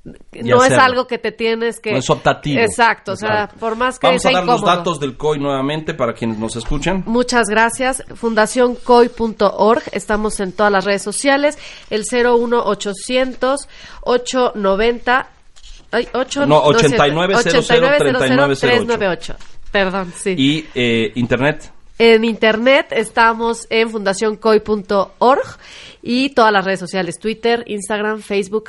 no 0.41 0.63
es 0.63 0.71
algo 0.71 1.05
que 1.05 1.19
te 1.19 1.31
tienes 1.31 1.79
que... 1.79 1.91
No 1.91 1.97
es 1.99 2.09
optativo. 2.09 2.59
Exacto. 2.59 3.11
O 3.11 3.15
sea, 3.15 3.49
por 3.59 3.75
más 3.75 3.99
que 3.99 4.07
Vamos 4.07 4.25
a 4.25 4.31
dar 4.31 4.45
los 4.45 4.63
datos 4.63 4.99
del 4.99 5.15
COI 5.15 5.37
nuevamente 5.37 5.93
para 5.93 6.13
quienes 6.13 6.39
nos 6.39 6.55
escuchan. 6.55 7.03
Muchas 7.05 7.49
gracias. 7.49 8.03
Fundacioncoy.org. 8.15 9.83
Estamos 9.91 10.39
en 10.39 10.53
todas 10.53 10.71
las 10.71 10.85
redes 10.85 11.03
sociales. 11.03 11.59
El 11.91 12.03
01800 12.09 13.67
890 14.01 15.29
Ay, 15.97 16.07
8, 16.13 16.45
no, 16.45 16.59
8900 16.59 17.71
Perdón, 19.71 20.13
sí. 20.15 20.35
¿Y 20.37 20.67
eh, 20.75 21.11
internet? 21.15 21.71
En 21.97 22.23
internet 22.23 22.89
estamos 22.91 23.65
en 23.71 23.89
fundacioncoy.org 23.89 25.57
y 26.03 26.29
todas 26.29 26.53
las 26.53 26.63
redes 26.63 26.79
sociales, 26.79 27.17
Twitter, 27.17 27.63
Instagram, 27.65 28.21
Facebook, 28.21 28.65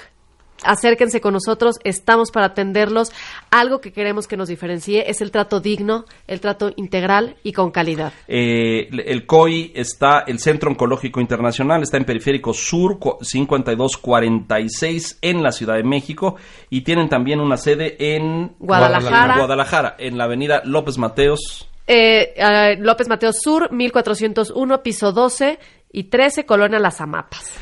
acérquense 0.63 1.21
con 1.21 1.35
nosotros, 1.35 1.77
estamos 1.85 2.31
para 2.31 2.47
atenderlos. 2.47 3.13
Algo 3.51 3.81
que 3.81 3.93
queremos 3.93 4.27
que 4.27 4.37
nos 4.37 4.49
diferencie 4.49 5.11
es 5.11 5.21
el 5.21 5.31
trato 5.31 5.61
digno, 5.61 6.05
el 6.27 6.41
trato 6.41 6.73
integral 6.77 7.37
y 7.43 7.53
con 7.53 7.71
calidad. 7.71 8.13
Eh, 8.27 8.89
el 8.91 9.27
COI 9.27 9.73
está, 9.75 10.25
el 10.27 10.39
Centro 10.39 10.71
Oncológico 10.71 11.21
Internacional 11.21 11.83
está 11.83 11.97
en 11.97 12.05
Periférico 12.05 12.53
Sur 12.53 12.99
5246 13.21 15.19
en 15.23 15.43
la 15.43 15.53
Ciudad 15.53 15.77
de 15.77 15.85
México 15.85 16.37
y 16.71 16.83
tienen 16.83 17.09
también 17.09 17.41
una 17.41 17.57
sede 17.57 17.97
en 18.17 18.55
Guadalajara, 18.59 19.37
Guadalajara 19.37 19.97
en 19.99 20.19
la 20.19 20.25
avenida 20.25 20.63
López 20.65 20.99
Mateos. 20.99 21.69
Eh, 21.87 22.35
López 22.79 23.09
Mateos 23.09 23.41
Sur, 23.41 23.73
1401, 23.73 24.83
piso 24.83 25.13
12 25.13 25.59
y 25.93 26.05
13, 26.05 26.45
Colonia 26.45 26.79
Las 26.79 27.01
Amapas. 27.01 27.53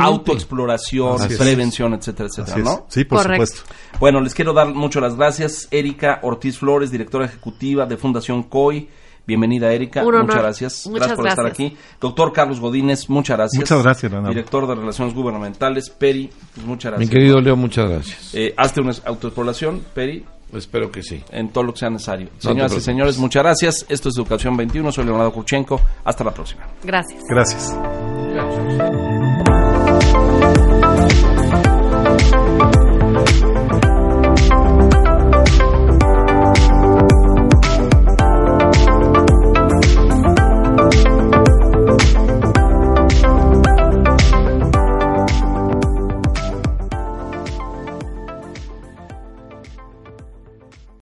autoexploración, 0.00 1.18
prevención, 1.36 1.92
etcétera, 1.92 2.30
etcétera, 2.30 2.56
¿no? 2.64 2.86
Sí, 2.88 3.04
por 3.04 3.22
supuesto. 3.22 3.60
Bueno, 4.00 4.22
les 4.22 4.32
quiero 4.32 4.54
dar 4.54 4.72
mucho 4.72 4.98
las 5.02 5.14
gracias. 5.14 5.68
Erika 5.70 6.20
Ortiz 6.22 6.56
Flores, 6.56 6.90
directora 6.90 7.26
ejecutiva 7.26 7.84
de 7.84 7.98
Fundación 7.98 8.44
COI 8.44 8.88
Bienvenida, 9.26 9.70
Erika. 9.70 10.02
Muchas 10.02 10.36
gracias. 10.36 10.90
gracias 10.90 11.14
por 11.14 11.28
estar 11.28 11.46
aquí. 11.46 11.76
Doctor 12.00 12.32
Carlos 12.32 12.60
Godínez, 12.60 13.10
muchas 13.10 13.36
gracias. 13.36 13.60
Muchas 13.60 13.82
gracias, 13.82 14.10
Leonardo. 14.10 14.30
Director 14.34 14.66
de 14.66 14.74
Relaciones 14.74 15.12
Gubernamentales, 15.12 15.90
Peri, 15.90 16.30
pues 16.54 16.66
muchas 16.66 16.92
gracias. 16.92 17.10
Mi 17.10 17.14
querido 17.14 17.38
Leo, 17.38 17.54
muchas 17.54 17.90
gracias. 17.90 18.34
Eh, 18.34 18.54
hazte 18.56 18.80
una 18.80 18.92
autoexploración, 19.04 19.82
Peri. 19.92 20.24
Espero 20.52 20.90
que 20.90 21.02
sí. 21.02 21.22
En 21.30 21.50
todo 21.50 21.64
lo 21.64 21.72
que 21.72 21.80
sea 21.80 21.90
necesario. 21.90 22.28
Señoras 22.38 22.74
y 22.74 22.80
señores, 22.80 23.18
muchas 23.18 23.42
gracias. 23.42 23.86
Esto 23.88 24.08
es 24.08 24.16
Educación 24.16 24.56
21. 24.56 24.92
Soy 24.92 25.04
Leonardo 25.04 25.32
Kurchenko. 25.32 25.80
Hasta 26.04 26.24
la 26.24 26.32
próxima. 26.32 26.66
Gracias. 26.82 27.22
Gracias. 27.28 27.74